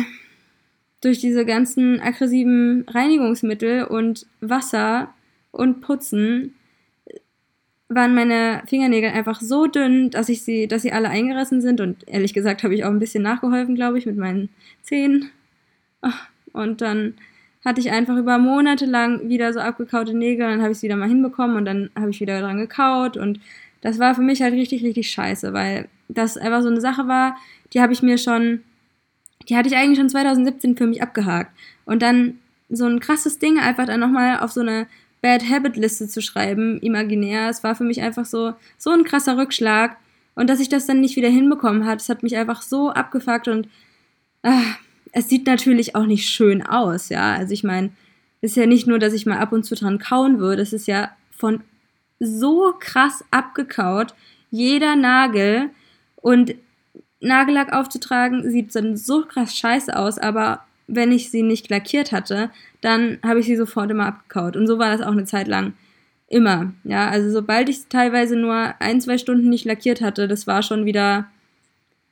durch 1.02 1.20
diese 1.20 1.46
ganzen 1.46 2.00
aggressiven 2.00 2.86
Reinigungsmittel 2.88 3.84
und 3.84 4.28
Wasser 4.40 5.14
und 5.52 5.82
Putzen 5.82 6.54
waren 7.90 8.16
meine 8.16 8.64
Fingernägel 8.68 9.10
einfach 9.10 9.42
so 9.42 9.68
dünn, 9.68 10.12
dass 10.12 10.30
ich 10.30 10.44
sie, 10.44 10.68
dass 10.68 10.84
sie 10.84 10.94
alle 10.94 11.10
eingerissen 11.10 11.62
sind. 11.62 11.82
Und 11.82 12.08
ehrlich 12.08 12.34
gesagt 12.34 12.64
habe 12.64 12.74
ich 12.74 12.86
auch 12.86 12.90
ein 12.90 13.00
bisschen 13.00 13.24
nachgeholfen, 13.24 13.76
glaube 13.76 13.98
ich, 13.98 14.06
mit 14.06 14.16
meinen 14.16 14.50
Zähnen. 14.82 15.30
Und 16.54 16.82
dann 16.82 17.16
hatte 17.66 17.82
ich 17.82 17.92
einfach 17.92 18.18
über 18.18 18.38
Monate 18.38 18.86
lang 18.86 19.28
wieder 19.28 19.54
so 19.54 19.60
abgekaute 19.60 20.16
Nägel, 20.16 20.48
dann 20.48 20.62
habe 20.62 20.72
ich 20.72 20.78
es 20.78 20.84
wieder 20.84 20.96
mal 20.96 21.10
hinbekommen 21.10 21.58
und 21.58 21.66
dann 21.66 21.90
habe 21.96 22.10
ich 22.10 22.20
wieder 22.20 22.40
dran 22.40 22.58
gekaut. 22.58 23.18
Und 23.18 23.40
das 23.82 24.00
war 24.00 24.16
für 24.16 24.22
mich 24.22 24.42
halt 24.42 24.54
richtig, 24.54 24.84
richtig 24.84 25.12
scheiße, 25.12 25.54
weil 25.54 25.88
das 26.08 26.38
einfach 26.38 26.62
so 26.62 26.70
eine 26.70 26.82
Sache 26.82 27.08
war, 27.08 27.38
die 27.74 27.82
habe 27.82 27.94
ich 27.94 28.02
mir 28.02 28.18
schon 28.18 28.62
die 29.50 29.56
hatte 29.56 29.70
ich 29.70 29.76
eigentlich 29.76 29.98
schon 29.98 30.10
2017 30.10 30.78
für 30.78 30.88
mich 30.88 31.02
abgehakt. 31.02 31.52
Und 31.86 32.02
dann 32.02 32.40
so 32.70 32.86
ein 32.86 33.00
krasses 33.00 33.40
Ding 33.40 33.60
einfach 33.60 33.86
dann 33.86 34.00
nochmal 34.00 34.40
auf 34.40 34.52
so 34.52 34.62
eine 34.62 34.88
Bad 35.22 35.48
Habit 35.50 35.76
Liste 35.76 36.08
zu 36.08 36.22
schreiben, 36.22 36.80
imaginär, 36.80 37.50
es 37.50 37.64
war 37.64 37.76
für 37.76 37.84
mich 37.84 38.02
einfach 38.02 38.26
so, 38.26 38.54
so 38.78 38.90
ein 38.90 39.04
krasser 39.04 39.38
Rückschlag. 39.38 39.98
Und 40.36 40.50
dass 40.50 40.60
ich 40.60 40.70
das 40.70 40.88
dann 40.88 41.02
nicht 41.02 41.16
wieder 41.16 41.30
hinbekommen 41.30 41.86
hat, 41.86 42.00
das 42.00 42.10
hat 42.10 42.24
mich 42.24 42.38
einfach 42.38 42.62
so 42.62 42.90
abgefuckt 42.90 43.48
und 43.48 43.68
ach, 44.42 44.78
es 45.12 45.30
sieht 45.30 45.46
natürlich 45.46 45.96
auch 45.96 46.06
nicht 46.06 46.28
schön 46.28 46.66
aus, 46.66 47.10
ja. 47.10 47.36
Also 47.36 47.54
ich 47.54 47.64
meine, 47.64 47.92
es 48.42 48.52
ist 48.52 48.58
ja 48.58 48.66
nicht 48.66 48.88
nur, 48.88 48.98
dass 48.98 49.14
ich 49.14 49.26
mal 49.26 49.38
ab 49.38 49.52
und 49.52 49.64
zu 49.64 49.76
dran 49.76 50.00
kauen 50.00 50.40
würde, 50.40 50.62
es 50.62 50.74
ist 50.74 50.88
ja 50.88 51.12
von 51.30 51.62
so 52.20 52.74
krass 52.80 53.24
abgekaut, 53.30 54.14
jeder 54.50 54.96
Nagel 54.96 55.70
und 56.16 56.56
Nagellack 57.22 57.72
aufzutragen 57.72 58.50
sieht 58.50 58.76
dann 58.76 58.98
so 58.98 59.24
krass 59.26 59.56
scheiße 59.56 59.96
aus, 59.96 60.18
aber 60.18 60.66
wenn 60.88 61.12
ich 61.12 61.32
sie 61.32 61.44
nicht 61.44 61.70
lackiert 61.70 62.12
hatte, 62.12 62.50
dann 62.82 63.20
habe 63.24 63.40
ich 63.40 63.46
sie 63.46 63.56
sofort 63.56 63.90
immer 63.92 64.08
abgekaut. 64.08 64.58
Und 64.58 64.68
so 64.68 64.78
war 64.80 64.90
das 64.90 65.06
auch 65.06 65.12
eine 65.12 65.26
Zeit 65.26 65.48
lang. 65.48 65.74
Immer. 66.28 66.74
Ja, 66.84 67.10
also 67.10 67.30
sobald 67.30 67.70
ich 67.70 67.88
teilweise 67.88 68.36
nur 68.36 68.74
ein, 68.80 69.02
zwei 69.02 69.18
Stunden 69.18 69.50
nicht 69.50 69.66
lackiert 69.66 70.02
hatte, 70.02 70.28
das 70.28 70.48
war 70.48 70.64
schon 70.64 70.86
wieder 70.86 71.28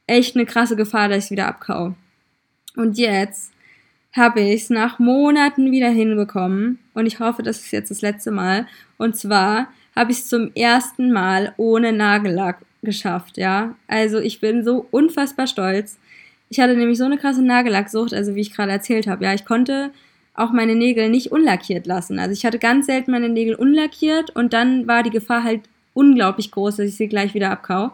echt 0.08 0.36
eine 0.36 0.46
krasse 0.46 0.76
Gefahr, 0.76 1.10
dass 1.10 1.26
ich 1.26 1.32
wieder 1.32 1.48
abkau. 1.48 1.96
Und 2.76 2.98
jetzt 2.98 3.52
habe 4.14 4.42
ich 4.42 4.64
es 4.64 4.70
nach 4.70 5.00
Monaten 5.00 5.72
wieder 5.72 5.90
hinbekommen 5.90 6.80
und 6.94 7.06
ich 7.06 7.20
hoffe, 7.20 7.44
das 7.44 7.60
ist 7.60 7.72
jetzt 7.72 7.92
das 7.92 8.02
letzte 8.02 8.32
Mal. 8.32 8.68
Und 8.98 9.16
zwar 9.16 9.68
habe 9.96 10.12
ich 10.12 10.20
es 10.20 10.28
zum 10.28 10.52
ersten 10.54 11.12
Mal 11.12 11.54
ohne 11.58 11.94
Nagellack 11.94 12.66
geschafft, 12.82 13.38
ja. 13.38 13.76
Also 13.88 14.20
ich 14.20 14.40
bin 14.40 14.64
so 14.64 14.86
unfassbar 14.92 15.48
stolz. 15.48 15.98
Ich 16.50 16.60
hatte 16.60 16.76
nämlich 16.76 16.98
so 16.98 17.06
eine 17.06 17.18
krasse 17.18 17.44
Nagellacksucht, 17.44 18.14
also 18.14 18.36
wie 18.36 18.42
ich 18.42 18.54
gerade 18.54 18.72
erzählt 18.72 19.08
habe, 19.08 19.24
ja, 19.24 19.34
ich 19.34 19.46
konnte 19.46 19.92
auch 20.34 20.52
meine 20.52 20.76
Nägel 20.76 21.10
nicht 21.10 21.32
unlackiert 21.32 21.86
lassen. 21.86 22.18
Also 22.18 22.32
ich 22.32 22.46
hatte 22.46 22.60
ganz 22.60 22.86
selten 22.86 23.12
meine 23.12 23.30
Nägel 23.30 23.56
unlackiert 23.56 24.30
und 24.36 24.54
dann 24.54 24.88
war 24.88 25.04
die 25.04 25.10
Gefahr 25.10 25.44
halt 25.44 25.62
unglaublich 25.94 26.52
groß, 26.52 26.78
dass 26.78 26.88
ich 26.88 26.96
sie 26.96 27.10
gleich 27.10 27.34
wieder 27.34 27.52
abkau. 27.52 27.92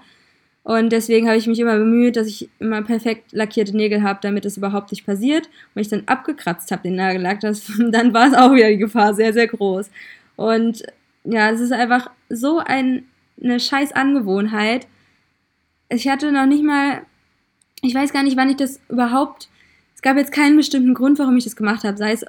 Und 0.63 0.91
deswegen 0.91 1.27
habe 1.27 1.37
ich 1.37 1.45
mich 1.45 1.59
immer 1.59 1.77
bemüht, 1.77 2.15
dass 2.15 2.27
ich 2.27 2.49
immer 2.59 2.81
perfekt 2.81 3.31
lackierte 3.33 3.75
Nägel 3.75 4.01
habe, 4.01 4.19
damit 4.21 4.45
das 4.45 4.57
überhaupt 4.57 4.91
nicht 4.91 5.05
passiert. 5.05 5.45
Und 5.45 5.75
wenn 5.75 5.81
ich 5.81 5.89
dann 5.89 6.03
abgekratzt 6.07 6.71
habe, 6.71 6.81
den 6.81 6.95
Nagellack, 6.95 7.39
das, 7.39 7.71
dann 7.91 8.13
war 8.13 8.27
es 8.27 8.33
auch 8.33 8.51
wieder 8.53 8.69
die 8.69 8.77
Gefahr 8.77 9.13
sehr, 9.13 9.33
sehr 9.33 9.47
groß. 9.47 9.89
Und 10.35 10.83
ja, 11.23 11.51
es 11.51 11.59
ist 11.59 11.71
einfach 11.71 12.09
so 12.29 12.59
ein, 12.59 13.05
eine 13.41 13.59
scheiß 13.59 13.91
Angewohnheit. 13.93 14.87
Ich 15.89 16.07
hatte 16.07 16.31
noch 16.31 16.45
nicht 16.45 16.63
mal, 16.63 17.01
ich 17.81 17.93
weiß 17.93 18.13
gar 18.13 18.23
nicht, 18.23 18.37
wann 18.37 18.49
ich 18.49 18.57
das 18.57 18.79
überhaupt, 18.89 19.49
es 19.95 20.01
gab 20.01 20.17
jetzt 20.17 20.31
keinen 20.31 20.57
bestimmten 20.57 20.93
Grund, 20.93 21.19
warum 21.19 21.37
ich 21.37 21.43
das 21.43 21.55
gemacht 21.55 21.83
habe. 21.83 21.97
Sei 21.97 22.11
es, 22.11 22.25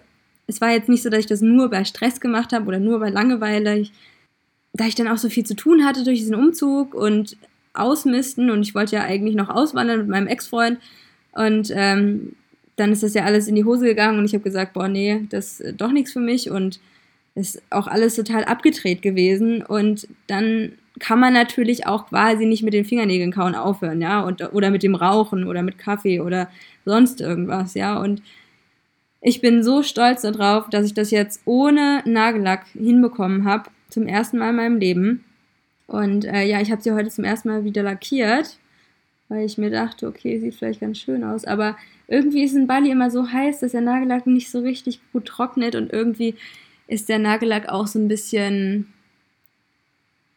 es 0.47 0.61
war 0.61 0.71
jetzt 0.71 0.89
nicht 0.89 1.03
so, 1.03 1.11
dass 1.11 1.21
ich 1.21 1.27
das 1.27 1.41
nur 1.41 1.69
bei 1.71 1.85
Stress 1.85 2.21
gemacht 2.21 2.53
habe 2.53 2.67
oder 2.67 2.79
nur 2.79 3.01
bei 3.01 3.11
Langeweile. 3.11 3.79
Ich, 3.79 3.93
da 4.73 4.87
ich 4.87 4.95
dann 4.95 5.09
auch 5.09 5.19
so 5.19 5.29
viel 5.29 5.45
zu 5.45 5.57
tun 5.57 5.85
hatte 5.85 6.05
durch 6.05 6.19
diesen 6.19 6.35
Umzug 6.35 6.95
und 6.95 7.37
ausmisten 7.75 8.51
und 8.51 8.63
ich 8.63 8.75
wollte 8.75 8.97
ja 8.97 9.03
eigentlich 9.03 9.35
noch 9.35 9.51
auswandern 9.51 10.01
mit 10.01 10.09
meinem 10.09 10.27
Ex-Freund 10.27 10.79
und 11.33 11.71
ähm, 11.75 12.35
dann 12.77 12.93
ist 12.93 13.03
das 13.03 13.15
ja 13.15 13.25
alles 13.25 13.49
in 13.49 13.55
die 13.55 13.65
Hose 13.65 13.85
gegangen 13.87 14.19
und 14.19 14.25
ich 14.27 14.35
habe 14.35 14.45
gesagt, 14.45 14.73
boah, 14.75 14.89
nee, 14.89 15.27
das 15.31 15.61
ist 15.61 15.81
doch 15.81 15.93
nichts 15.93 16.13
für 16.13 16.21
mich 16.21 16.51
und 16.51 16.81
ist 17.35 17.63
auch 17.71 17.87
alles 17.87 18.15
total 18.15 18.45
abgedreht 18.45 19.03
gewesen 19.03 19.63
und 19.63 20.09
dann 20.27 20.73
kann 20.99 21.21
man 21.21 21.33
natürlich 21.33 21.87
auch 21.87 22.09
quasi 22.09 22.47
nicht 22.47 22.63
mit 22.63 22.75
den 22.75 22.85
Fingernägeln 22.85 23.33
kauen 23.33 23.55
aufhören, 23.55 24.01
ja, 24.01 24.21
und, 24.23 24.43
oder 24.53 24.71
mit 24.71 24.83
dem 24.83 24.95
Rauchen 24.95 25.45
oder 25.45 25.63
mit 25.63 25.79
Kaffee 25.79 26.21
oder 26.21 26.49
sonst 26.85 27.21
irgendwas, 27.21 27.75
ja, 27.75 27.99
und 27.99 28.23
ich 29.21 29.41
bin 29.41 29.65
so 29.65 29.83
stolz 29.83 30.23
darauf, 30.23 30.71
dass 30.71 30.87
ich 30.87 30.95
das 30.95 31.11
jetzt 31.11 31.43
ohne 31.47 32.03
Nagellack 32.05 32.67
hinbekommen 32.75 33.45
habe, 33.45 33.71
zum 33.89 34.07
ersten 34.07 34.39
Mal 34.39 34.51
in 34.51 34.57
meinem 34.57 34.79
Leben. 34.79 35.25
Und 35.89 36.25
äh, 36.25 36.45
ja, 36.45 36.61
ich 36.61 36.71
habe 36.71 36.83
sie 36.83 36.93
heute 36.93 37.09
zum 37.09 37.25
ersten 37.25 37.49
Mal 37.49 37.65
wieder 37.65 37.83
lackiert, 37.83 38.59
weil 39.29 39.45
ich 39.45 39.59
mir 39.59 39.71
dachte, 39.71 40.07
okay, 40.07 40.39
sieht 40.39 40.55
vielleicht 40.55 40.81
ganz 40.81 40.99
schön 40.99 41.25
aus. 41.25 41.45
Aber 41.45 41.77
irgendwie 42.09 42.45
ist 42.45 42.55
ein 42.55 42.67
Bali 42.67 42.91
immer 42.91 43.11
so 43.11 43.33
heiß, 43.33 43.61
dass 43.61 43.73
der 43.73 43.81
Nagellack 43.81 44.27
nicht 44.27 44.51
so 44.51 44.61
richtig 44.61 45.01
gut 45.13 45.27
trocknet 45.27 45.75
und 45.75 45.93
irgendwie 45.93 46.35
ist 46.87 47.09
der 47.09 47.19
Nagellack 47.19 47.69
auch 47.69 47.87
so 47.87 47.99
ein 47.99 48.09
bisschen, 48.09 48.93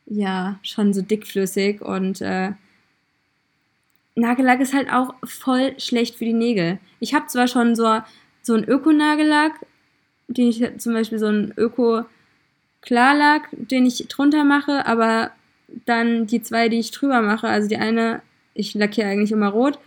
ja, 0.09 0.59
schon 0.63 0.93
so 0.93 1.01
dickflüssig 1.01 1.81
und 1.81 2.21
äh, 2.21 2.51
Nagellack 4.15 4.59
ist 4.59 4.73
halt 4.73 4.91
auch 4.91 5.13
voll 5.23 5.79
schlecht 5.79 6.15
für 6.15 6.25
die 6.25 6.33
Nägel. 6.33 6.79
Ich 6.99 7.13
habe 7.13 7.27
zwar 7.27 7.47
schon 7.47 7.75
so, 7.75 7.99
so 8.41 8.53
einen 8.53 8.65
Öko-Nagellack, 8.65 9.53
den 10.27 10.49
ich 10.49 10.63
zum 10.77 10.93
Beispiel 10.93 11.19
so 11.19 11.27
einen 11.27 11.53
Öko-Klarlack, 11.55 13.49
den 13.51 13.85
ich 13.85 14.07
drunter 14.09 14.43
mache, 14.43 14.85
aber 14.85 15.31
dann 15.85 16.25
die 16.25 16.41
zwei, 16.41 16.69
die 16.69 16.79
ich 16.79 16.91
drüber 16.91 17.21
mache, 17.21 17.47
also 17.47 17.69
die 17.69 17.77
eine, 17.77 18.21
ich 18.53 18.73
lackiere 18.73 19.07
eigentlich 19.07 19.31
immer 19.31 19.49
rot, 19.49 19.79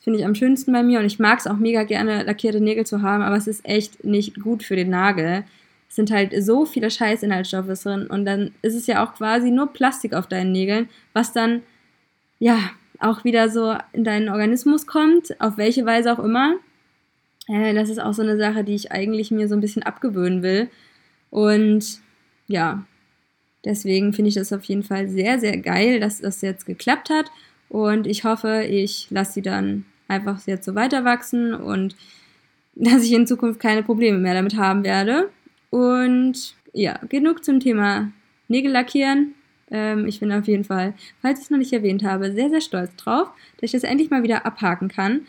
finde 0.00 0.18
ich 0.18 0.24
am 0.24 0.34
schönsten 0.34 0.72
bei 0.72 0.82
mir 0.82 1.00
und 1.00 1.06
ich 1.06 1.18
mag 1.18 1.38
es 1.38 1.46
auch 1.46 1.56
mega 1.56 1.84
gerne, 1.84 2.22
lackierte 2.24 2.60
Nägel 2.60 2.86
zu 2.86 3.02
haben, 3.02 3.22
aber 3.22 3.36
es 3.36 3.46
ist 3.46 3.64
echt 3.64 4.04
nicht 4.04 4.40
gut 4.40 4.62
für 4.62 4.76
den 4.76 4.90
Nagel. 4.90 5.44
Sind 5.88 6.10
halt 6.10 6.34
so 6.42 6.66
viele 6.66 6.90
Scheißinhaltsstoffe 6.90 7.82
drin 7.82 8.06
und 8.06 8.24
dann 8.24 8.52
ist 8.62 8.74
es 8.74 8.86
ja 8.86 9.04
auch 9.04 9.14
quasi 9.14 9.50
nur 9.50 9.72
Plastik 9.72 10.14
auf 10.14 10.26
deinen 10.26 10.52
Nägeln, 10.52 10.88
was 11.12 11.32
dann, 11.32 11.62
ja, 12.38 12.58
auch 12.98 13.24
wieder 13.24 13.50
so 13.50 13.76
in 13.92 14.04
deinen 14.04 14.28
Organismus 14.28 14.86
kommt, 14.86 15.40
auf 15.40 15.58
welche 15.58 15.84
Weise 15.84 16.12
auch 16.12 16.18
immer. 16.18 16.56
Äh, 17.46 17.74
das 17.74 17.90
ist 17.90 18.00
auch 18.00 18.14
so 18.14 18.22
eine 18.22 18.38
Sache, 18.38 18.64
die 18.64 18.74
ich 18.74 18.90
eigentlich 18.92 19.30
mir 19.30 19.48
so 19.48 19.54
ein 19.54 19.60
bisschen 19.60 19.82
abgewöhnen 19.82 20.42
will. 20.42 20.70
Und 21.30 22.00
ja, 22.46 22.84
Deswegen 23.66 24.12
finde 24.12 24.28
ich 24.28 24.36
das 24.36 24.52
auf 24.52 24.62
jeden 24.64 24.84
Fall 24.84 25.08
sehr, 25.08 25.40
sehr 25.40 25.56
geil, 25.58 25.98
dass 25.98 26.20
das 26.20 26.40
jetzt 26.40 26.66
geklappt 26.66 27.10
hat. 27.10 27.32
Und 27.68 28.06
ich 28.06 28.22
hoffe, 28.22 28.62
ich 28.62 29.08
lasse 29.10 29.32
sie 29.32 29.42
dann 29.42 29.84
einfach 30.06 30.40
jetzt 30.46 30.64
so 30.64 30.76
weiter 30.76 31.04
wachsen 31.04 31.52
und 31.52 31.96
dass 32.76 33.02
ich 33.02 33.12
in 33.12 33.26
Zukunft 33.26 33.58
keine 33.58 33.82
Probleme 33.82 34.18
mehr 34.18 34.34
damit 34.34 34.56
haben 34.56 34.84
werde. 34.84 35.30
Und 35.70 36.54
ja, 36.72 36.98
genug 37.08 37.44
zum 37.44 37.60
Thema 37.60 38.12
Nägel 38.48 38.72
lackieren. 38.72 39.34
Ähm, 39.70 40.06
ich 40.06 40.20
bin 40.20 40.32
auf 40.32 40.46
jeden 40.46 40.64
Fall, 40.64 40.94
falls 41.20 41.40
ich 41.40 41.46
es 41.46 41.50
noch 41.50 41.58
nicht 41.58 41.72
erwähnt 41.72 42.04
habe, 42.04 42.32
sehr, 42.32 42.50
sehr 42.50 42.60
stolz 42.60 42.94
drauf, 42.96 43.28
dass 43.56 43.68
ich 43.68 43.72
das 43.72 43.82
endlich 43.82 44.10
mal 44.10 44.22
wieder 44.22 44.46
abhaken 44.46 44.88
kann. 44.88 45.22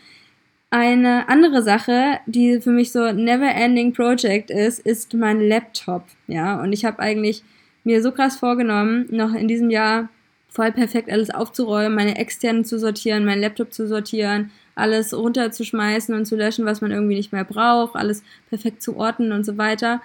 Eine 0.70 1.28
andere 1.28 1.62
Sache, 1.62 2.20
die 2.26 2.60
für 2.60 2.70
mich 2.70 2.92
so 2.92 3.10
never-ending 3.12 3.94
Project 3.94 4.50
ist, 4.50 4.80
ist 4.80 5.14
mein 5.14 5.40
Laptop. 5.40 6.04
Ja, 6.26 6.60
und 6.60 6.72
ich 6.72 6.84
habe 6.84 6.98
eigentlich 6.98 7.42
mir 7.84 8.02
so 8.02 8.12
krass 8.12 8.36
vorgenommen, 8.36 9.06
noch 9.10 9.32
in 9.34 9.48
diesem 9.48 9.70
Jahr 9.70 10.10
voll 10.48 10.72
perfekt 10.72 11.10
alles 11.10 11.30
aufzuräumen, 11.30 11.94
meine 11.94 12.18
externen 12.18 12.64
zu 12.64 12.78
sortieren, 12.78 13.24
meinen 13.24 13.40
Laptop 13.40 13.72
zu 13.72 13.86
sortieren, 13.86 14.50
alles 14.74 15.16
runterzuschmeißen 15.16 16.14
und 16.14 16.26
zu 16.26 16.36
löschen, 16.36 16.66
was 16.66 16.80
man 16.80 16.90
irgendwie 16.90 17.14
nicht 17.14 17.32
mehr 17.32 17.44
braucht, 17.44 17.96
alles 17.96 18.22
perfekt 18.50 18.82
zu 18.82 18.96
ordnen 18.96 19.32
und 19.32 19.44
so 19.44 19.56
weiter. 19.56 20.02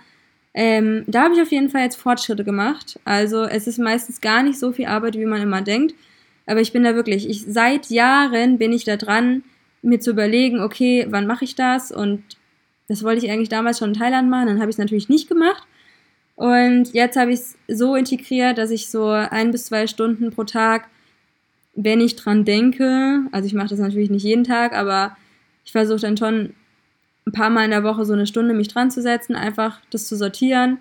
Ähm, 0.53 1.03
da 1.07 1.23
habe 1.23 1.33
ich 1.33 1.41
auf 1.41 1.51
jeden 1.51 1.69
Fall 1.69 1.81
jetzt 1.81 1.95
Fortschritte 1.95 2.43
gemacht. 2.43 2.99
Also 3.05 3.43
es 3.43 3.67
ist 3.67 3.79
meistens 3.79 4.21
gar 4.21 4.43
nicht 4.43 4.59
so 4.59 4.71
viel 4.71 4.85
Arbeit, 4.85 5.15
wie 5.15 5.25
man 5.25 5.41
immer 5.41 5.61
denkt. 5.61 5.95
Aber 6.45 6.61
ich 6.61 6.73
bin 6.73 6.83
da 6.83 6.95
wirklich, 6.95 7.29
ich, 7.29 7.45
seit 7.47 7.89
Jahren 7.89 8.57
bin 8.57 8.71
ich 8.71 8.83
da 8.83 8.97
dran, 8.97 9.43
mir 9.81 9.99
zu 9.99 10.11
überlegen, 10.11 10.59
okay, 10.61 11.07
wann 11.09 11.27
mache 11.27 11.45
ich 11.45 11.55
das? 11.55 11.91
Und 11.91 12.23
das 12.87 13.03
wollte 13.03 13.25
ich 13.25 13.31
eigentlich 13.31 13.49
damals 13.49 13.79
schon 13.79 13.89
in 13.89 13.99
Thailand 13.99 14.29
machen, 14.29 14.47
dann 14.47 14.59
habe 14.59 14.69
ich 14.69 14.75
es 14.75 14.79
natürlich 14.79 15.09
nicht 15.09 15.27
gemacht. 15.27 15.63
Und 16.35 16.93
jetzt 16.93 17.15
habe 17.15 17.31
ich 17.31 17.39
es 17.39 17.57
so 17.67 17.95
integriert, 17.95 18.57
dass 18.57 18.71
ich 18.71 18.89
so 18.89 19.09
ein 19.09 19.51
bis 19.51 19.65
zwei 19.65 19.87
Stunden 19.87 20.31
pro 20.31 20.43
Tag, 20.43 20.87
wenn 21.75 22.01
ich 22.01 22.15
dran 22.15 22.45
denke, 22.45 23.21
also 23.31 23.45
ich 23.45 23.53
mache 23.53 23.69
das 23.69 23.79
natürlich 23.79 24.09
nicht 24.09 24.23
jeden 24.23 24.43
Tag, 24.43 24.73
aber 24.73 25.15
ich 25.65 25.71
versuche 25.71 25.99
dann 25.99 26.17
schon 26.17 26.53
ein 27.25 27.31
paar 27.31 27.49
Mal 27.49 27.65
in 27.65 27.71
der 27.71 27.83
Woche 27.83 28.05
so 28.05 28.13
eine 28.13 28.27
Stunde 28.27 28.53
mich 28.53 28.67
dran 28.67 28.91
zu 28.91 29.01
setzen, 29.01 29.35
einfach 29.35 29.79
das 29.91 30.07
zu 30.07 30.15
sortieren. 30.15 30.79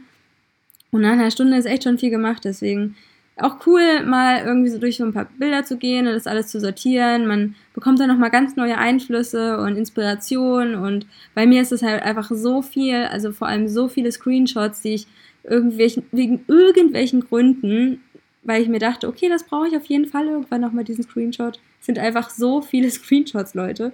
Und 0.91 1.03
nach 1.03 1.13
einer 1.13 1.31
Stunde 1.31 1.57
ist 1.57 1.67
echt 1.67 1.85
schon 1.85 1.99
viel 1.99 2.11
gemacht, 2.11 2.45
deswegen 2.45 2.97
auch 3.37 3.67
cool, 3.67 4.05
mal 4.05 4.45
irgendwie 4.45 4.69
so 4.69 4.79
durch 4.79 4.99
so 4.99 5.05
ein 5.05 5.15
paar 5.15 5.29
Bilder 5.39 5.65
zu 5.65 5.79
gehen 5.79 6.07
und 6.07 6.13
das 6.13 6.27
alles 6.27 6.49
zu 6.49 6.61
sortieren. 6.61 7.27
Man 7.27 7.55
bekommt 7.75 7.99
dann 7.99 8.09
nochmal 8.09 8.31
ganz 8.31 8.57
neue 8.57 8.77
Einflüsse 8.77 9.59
und 9.59 9.77
Inspiration 9.77 10.75
und 10.75 11.07
bei 11.35 11.47
mir 11.47 11.63
ist 11.63 11.73
es 11.73 11.83
halt 11.83 12.03
einfach 12.03 12.31
so 12.31 12.61
viel, 12.61 13.05
also 13.05 13.33
vor 13.33 13.49
allem 13.49 13.69
so 13.69 13.89
viele 13.89 14.13
Screenshots, 14.13 14.83
die 14.83 14.95
ich 14.95 15.07
irgendwelchen, 15.45 16.05
wegen 16.13 16.45
irgendwelchen 16.47 17.21
Gründen, 17.21 18.03
weil 18.43 18.63
ich 18.63 18.69
mir 18.69 18.79
dachte, 18.79 19.09
okay, 19.09 19.29
das 19.29 19.45
brauche 19.45 19.69
ich 19.69 19.77
auf 19.77 19.87
jeden 19.87 20.07
Fall 20.07 20.27
irgendwann 20.27 20.61
nochmal 20.61 20.85
diesen 20.85 21.05
Screenshot. 21.05 21.59
Sind 21.81 21.99
einfach 21.99 22.31
so 22.31 22.61
viele 22.61 22.91
Screenshots, 22.91 23.55
Leute. 23.55 23.93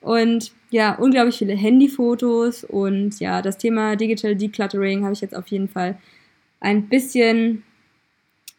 Und 0.00 0.52
ja, 0.70 0.94
unglaublich 0.94 1.38
viele 1.38 1.54
Handyfotos 1.54 2.64
und 2.64 3.18
ja, 3.18 3.42
das 3.42 3.58
Thema 3.58 3.96
Digital 3.96 4.36
Decluttering 4.36 5.02
habe 5.02 5.14
ich 5.14 5.20
jetzt 5.20 5.34
auf 5.34 5.48
jeden 5.48 5.68
Fall 5.68 5.98
ein 6.60 6.88
bisschen 6.88 7.62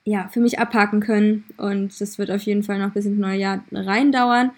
ja, 0.07 0.29
für 0.29 0.39
mich 0.39 0.57
abhaken 0.57 1.01
können. 1.01 1.43
Und 1.57 1.99
das 1.99 2.17
wird 2.17 2.31
auf 2.31 2.41
jeden 2.43 2.63
Fall 2.63 2.79
noch 2.79 2.93
bis 2.93 3.05
ins 3.05 3.19
neue 3.19 3.37
Jahr 3.37 3.63
reindauern. 3.73 4.51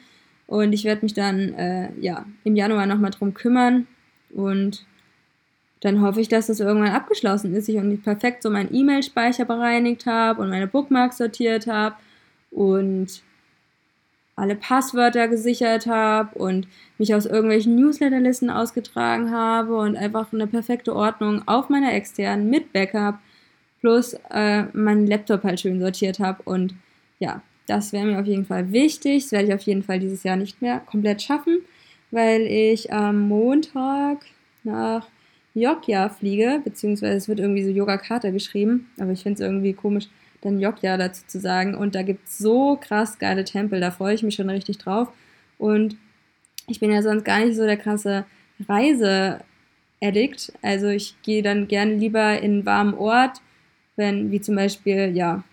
Und 0.45 0.73
ich 0.73 0.83
werde 0.83 1.03
mich 1.03 1.15
dann 1.15 1.53
äh, 1.55 1.89
ja, 1.99 2.25
im 2.43 2.55
Januar 2.55 2.85
nochmal 2.85 3.09
drum 3.09 3.33
kümmern. 3.33 3.87
Und 4.29 4.85
dann 5.81 6.01
hoffe 6.01 6.21
ich, 6.21 6.27
dass 6.27 6.47
das 6.47 6.59
irgendwann 6.59 6.91
abgeschlossen 6.91 7.55
ist 7.55 7.67
ich 7.67 7.77
und 7.77 8.03
perfekt 8.03 8.43
so 8.43 8.51
meinen 8.51 8.73
E-Mail-Speicher 8.73 9.45
bereinigt 9.45 10.05
habe 10.05 10.41
und 10.41 10.49
meine 10.49 10.67
Bookmarks 10.67 11.17
sortiert 11.17 11.65
habe. 11.65 11.95
Und 12.51 13.23
alle 14.39 14.55
Passwörter 14.55 15.27
gesichert 15.27 15.87
habe 15.87 16.37
und 16.37 16.67
mich 16.97 17.13
aus 17.13 17.25
irgendwelchen 17.25 17.75
Newsletterlisten 17.75 18.49
ausgetragen 18.49 19.31
habe 19.31 19.77
und 19.77 19.95
einfach 19.95 20.31
eine 20.33 20.47
perfekte 20.47 20.95
Ordnung 20.95 21.47
auf 21.47 21.69
meiner 21.69 21.93
externen 21.93 22.49
mit 22.49 22.73
Backup 22.73 23.19
plus 23.79 24.15
äh, 24.31 24.63
meinen 24.73 25.07
Laptop 25.07 25.43
halt 25.43 25.59
schön 25.59 25.79
sortiert 25.79 26.19
habe 26.19 26.41
und 26.43 26.73
ja, 27.19 27.41
das 27.67 27.93
wäre 27.93 28.05
mir 28.05 28.19
auf 28.19 28.25
jeden 28.25 28.45
Fall 28.45 28.71
wichtig. 28.71 29.23
Das 29.23 29.31
werde 29.31 29.47
ich 29.47 29.53
auf 29.53 29.61
jeden 29.61 29.83
Fall 29.83 29.99
dieses 29.99 30.23
Jahr 30.23 30.35
nicht 30.35 30.61
mehr 30.61 30.79
komplett 30.79 31.21
schaffen, 31.21 31.59
weil 32.11 32.41
ich 32.41 32.91
am 32.91 33.27
Montag 33.27 34.25
nach 34.63 35.07
Jogja 35.53 36.09
fliege, 36.09 36.61
beziehungsweise 36.63 37.17
es 37.17 37.27
wird 37.27 37.39
irgendwie 37.39 37.63
so 37.63 37.69
Yogakata 37.69 38.31
geschrieben, 38.31 38.89
aber 38.99 39.11
ich 39.11 39.21
finde 39.21 39.35
es 39.35 39.47
irgendwie 39.47 39.73
komisch, 39.73 40.07
dann 40.41 40.59
Jogja 40.59 40.97
dazu 40.97 41.23
zu 41.27 41.39
sagen. 41.39 41.75
Und 41.75 41.95
da 41.95 42.03
gibt 42.03 42.27
es 42.27 42.37
so 42.37 42.77
krass 42.79 43.19
geile 43.19 43.43
Tempel, 43.43 43.79
da 43.79 43.91
freue 43.91 44.15
ich 44.15 44.23
mich 44.23 44.35
schon 44.35 44.49
richtig 44.49 44.77
drauf. 44.77 45.09
Und 45.57 45.97
ich 46.67 46.79
bin 46.79 46.91
ja 46.91 47.01
sonst 47.01 47.25
gar 47.25 47.43
nicht 47.43 47.55
so 47.55 47.65
der 47.65 47.77
krasse 47.77 48.25
Reise-Addict. 48.67 50.53
Also 50.61 50.87
ich 50.87 51.15
gehe 51.23 51.41
dann 51.41 51.67
gerne 51.67 51.95
lieber 51.95 52.39
in 52.39 52.51
einen 52.51 52.65
warmen 52.65 52.93
Ort, 52.93 53.41
wenn, 53.95 54.31
wie 54.31 54.39
zum 54.41 54.55
Beispiel, 54.55 55.15
ja, 55.15 55.43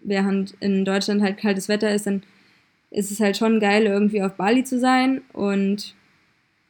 während 0.00 0.54
in 0.60 0.84
Deutschland 0.84 1.22
halt 1.22 1.38
kaltes 1.38 1.68
Wetter 1.68 1.92
ist, 1.92 2.06
dann 2.06 2.22
ist 2.90 3.10
es 3.10 3.20
halt 3.20 3.36
schon 3.36 3.60
geil, 3.60 3.86
irgendwie 3.86 4.22
auf 4.22 4.34
Bali 4.34 4.64
zu 4.64 4.78
sein. 4.78 5.22
Und 5.32 5.94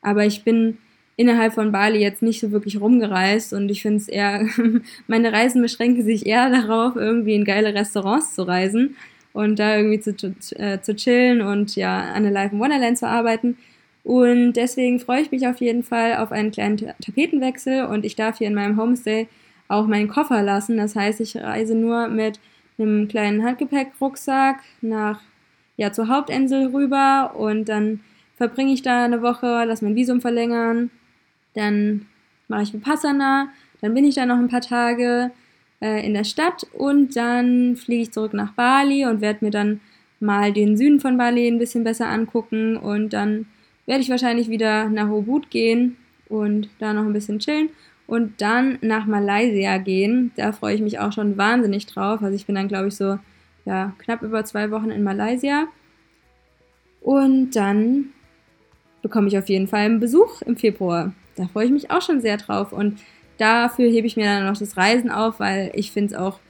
aber 0.00 0.24
ich 0.24 0.44
bin 0.44 0.78
innerhalb 1.18 1.52
von 1.52 1.72
Bali 1.72 1.98
jetzt 1.98 2.22
nicht 2.22 2.38
so 2.40 2.52
wirklich 2.52 2.80
rumgereist 2.80 3.52
und 3.52 3.68
ich 3.70 3.82
finde 3.82 3.98
es 3.98 4.08
eher, 4.08 4.46
meine 5.08 5.32
Reisen 5.32 5.60
beschränken 5.60 6.04
sich 6.04 6.24
eher 6.24 6.48
darauf, 6.66 6.94
irgendwie 6.96 7.34
in 7.34 7.44
geile 7.44 7.74
Restaurants 7.74 8.34
zu 8.34 8.44
reisen 8.44 8.96
und 9.32 9.58
da 9.58 9.76
irgendwie 9.76 9.98
zu, 9.98 10.12
äh, 10.56 10.80
zu 10.80 10.94
chillen 10.94 11.42
und 11.42 11.74
ja, 11.74 12.12
an 12.12 12.22
der 12.22 12.32
Life 12.32 12.54
in 12.54 12.60
Wonderland 12.60 12.96
zu 12.96 13.06
arbeiten. 13.06 13.58
Und 14.04 14.52
deswegen 14.52 15.00
freue 15.00 15.22
ich 15.22 15.32
mich 15.32 15.46
auf 15.46 15.58
jeden 15.58 15.82
Fall 15.82 16.16
auf 16.16 16.30
einen 16.30 16.52
kleinen 16.52 16.76
Tapetenwechsel 16.76 17.84
und 17.86 18.06
ich 18.06 18.14
darf 18.14 18.38
hier 18.38 18.46
in 18.46 18.54
meinem 18.54 18.80
Homestay 18.80 19.26
auch 19.66 19.86
meinen 19.88 20.08
Koffer 20.08 20.42
lassen. 20.42 20.76
Das 20.76 20.94
heißt, 20.94 21.20
ich 21.20 21.36
reise 21.36 21.74
nur 21.74 22.08
mit 22.08 22.38
einem 22.78 23.08
kleinen 23.08 23.44
Handgepäckrucksack 23.44 24.60
nach 24.80 25.20
ja, 25.76 25.92
zur 25.92 26.08
Hauptinsel 26.08 26.68
rüber 26.68 27.34
und 27.36 27.68
dann 27.68 28.00
verbringe 28.36 28.72
ich 28.72 28.82
da 28.82 29.04
eine 29.04 29.20
Woche, 29.20 29.64
lasse 29.64 29.84
mein 29.84 29.96
Visum 29.96 30.20
verlängern, 30.20 30.90
dann 31.54 32.06
mache 32.48 32.62
ich 32.62 32.72
Vipassana, 32.72 33.48
dann 33.80 33.94
bin 33.94 34.04
ich 34.04 34.14
da 34.14 34.26
noch 34.26 34.38
ein 34.38 34.48
paar 34.48 34.60
Tage 34.60 35.30
äh, 35.80 36.04
in 36.04 36.14
der 36.14 36.24
Stadt 36.24 36.66
und 36.72 37.16
dann 37.16 37.76
fliege 37.76 38.02
ich 38.02 38.12
zurück 38.12 38.34
nach 38.34 38.52
Bali 38.52 39.06
und 39.06 39.20
werde 39.20 39.44
mir 39.44 39.50
dann 39.50 39.80
mal 40.20 40.52
den 40.52 40.76
Süden 40.76 41.00
von 41.00 41.16
Bali 41.16 41.46
ein 41.46 41.58
bisschen 41.58 41.84
besser 41.84 42.08
angucken 42.08 42.76
und 42.76 43.12
dann 43.12 43.46
werde 43.86 44.02
ich 44.02 44.10
wahrscheinlich 44.10 44.48
wieder 44.48 44.88
nach 44.88 45.08
Ubud 45.08 45.50
gehen 45.50 45.96
und 46.28 46.68
da 46.78 46.92
noch 46.92 47.04
ein 47.04 47.12
bisschen 47.12 47.38
chillen 47.38 47.70
und 48.06 48.40
dann 48.40 48.78
nach 48.80 49.06
Malaysia 49.06 49.78
gehen. 49.78 50.32
Da 50.36 50.52
freue 50.52 50.74
ich 50.74 50.80
mich 50.80 50.98
auch 50.98 51.12
schon 51.12 51.36
wahnsinnig 51.36 51.86
drauf. 51.86 52.22
Also 52.22 52.34
ich 52.34 52.46
bin 52.46 52.54
dann, 52.54 52.68
glaube 52.68 52.88
ich, 52.88 52.96
so 52.96 53.18
ja, 53.64 53.92
knapp 53.98 54.22
über 54.22 54.44
zwei 54.44 54.70
Wochen 54.70 54.90
in 54.90 55.04
Malaysia. 55.04 55.68
Und 57.00 57.52
dann 57.52 58.06
bekomme 59.02 59.28
ich 59.28 59.38
auf 59.38 59.48
jeden 59.48 59.68
Fall 59.68 59.80
einen 59.80 60.00
Besuch 60.00 60.42
im 60.42 60.56
Februar. 60.56 61.12
Da 61.38 61.46
freue 61.46 61.66
ich 61.66 61.72
mich 61.72 61.90
auch 61.90 62.02
schon 62.02 62.20
sehr 62.20 62.36
drauf. 62.36 62.72
Und 62.72 62.98
dafür 63.38 63.88
hebe 63.88 64.06
ich 64.06 64.16
mir 64.16 64.24
dann 64.24 64.46
noch 64.46 64.58
das 64.58 64.76
Reisen 64.76 65.10
auf, 65.10 65.40
weil 65.40 65.70
ich 65.74 65.92
finde 65.92 66.14
es 66.14 66.20
auch 66.20 66.40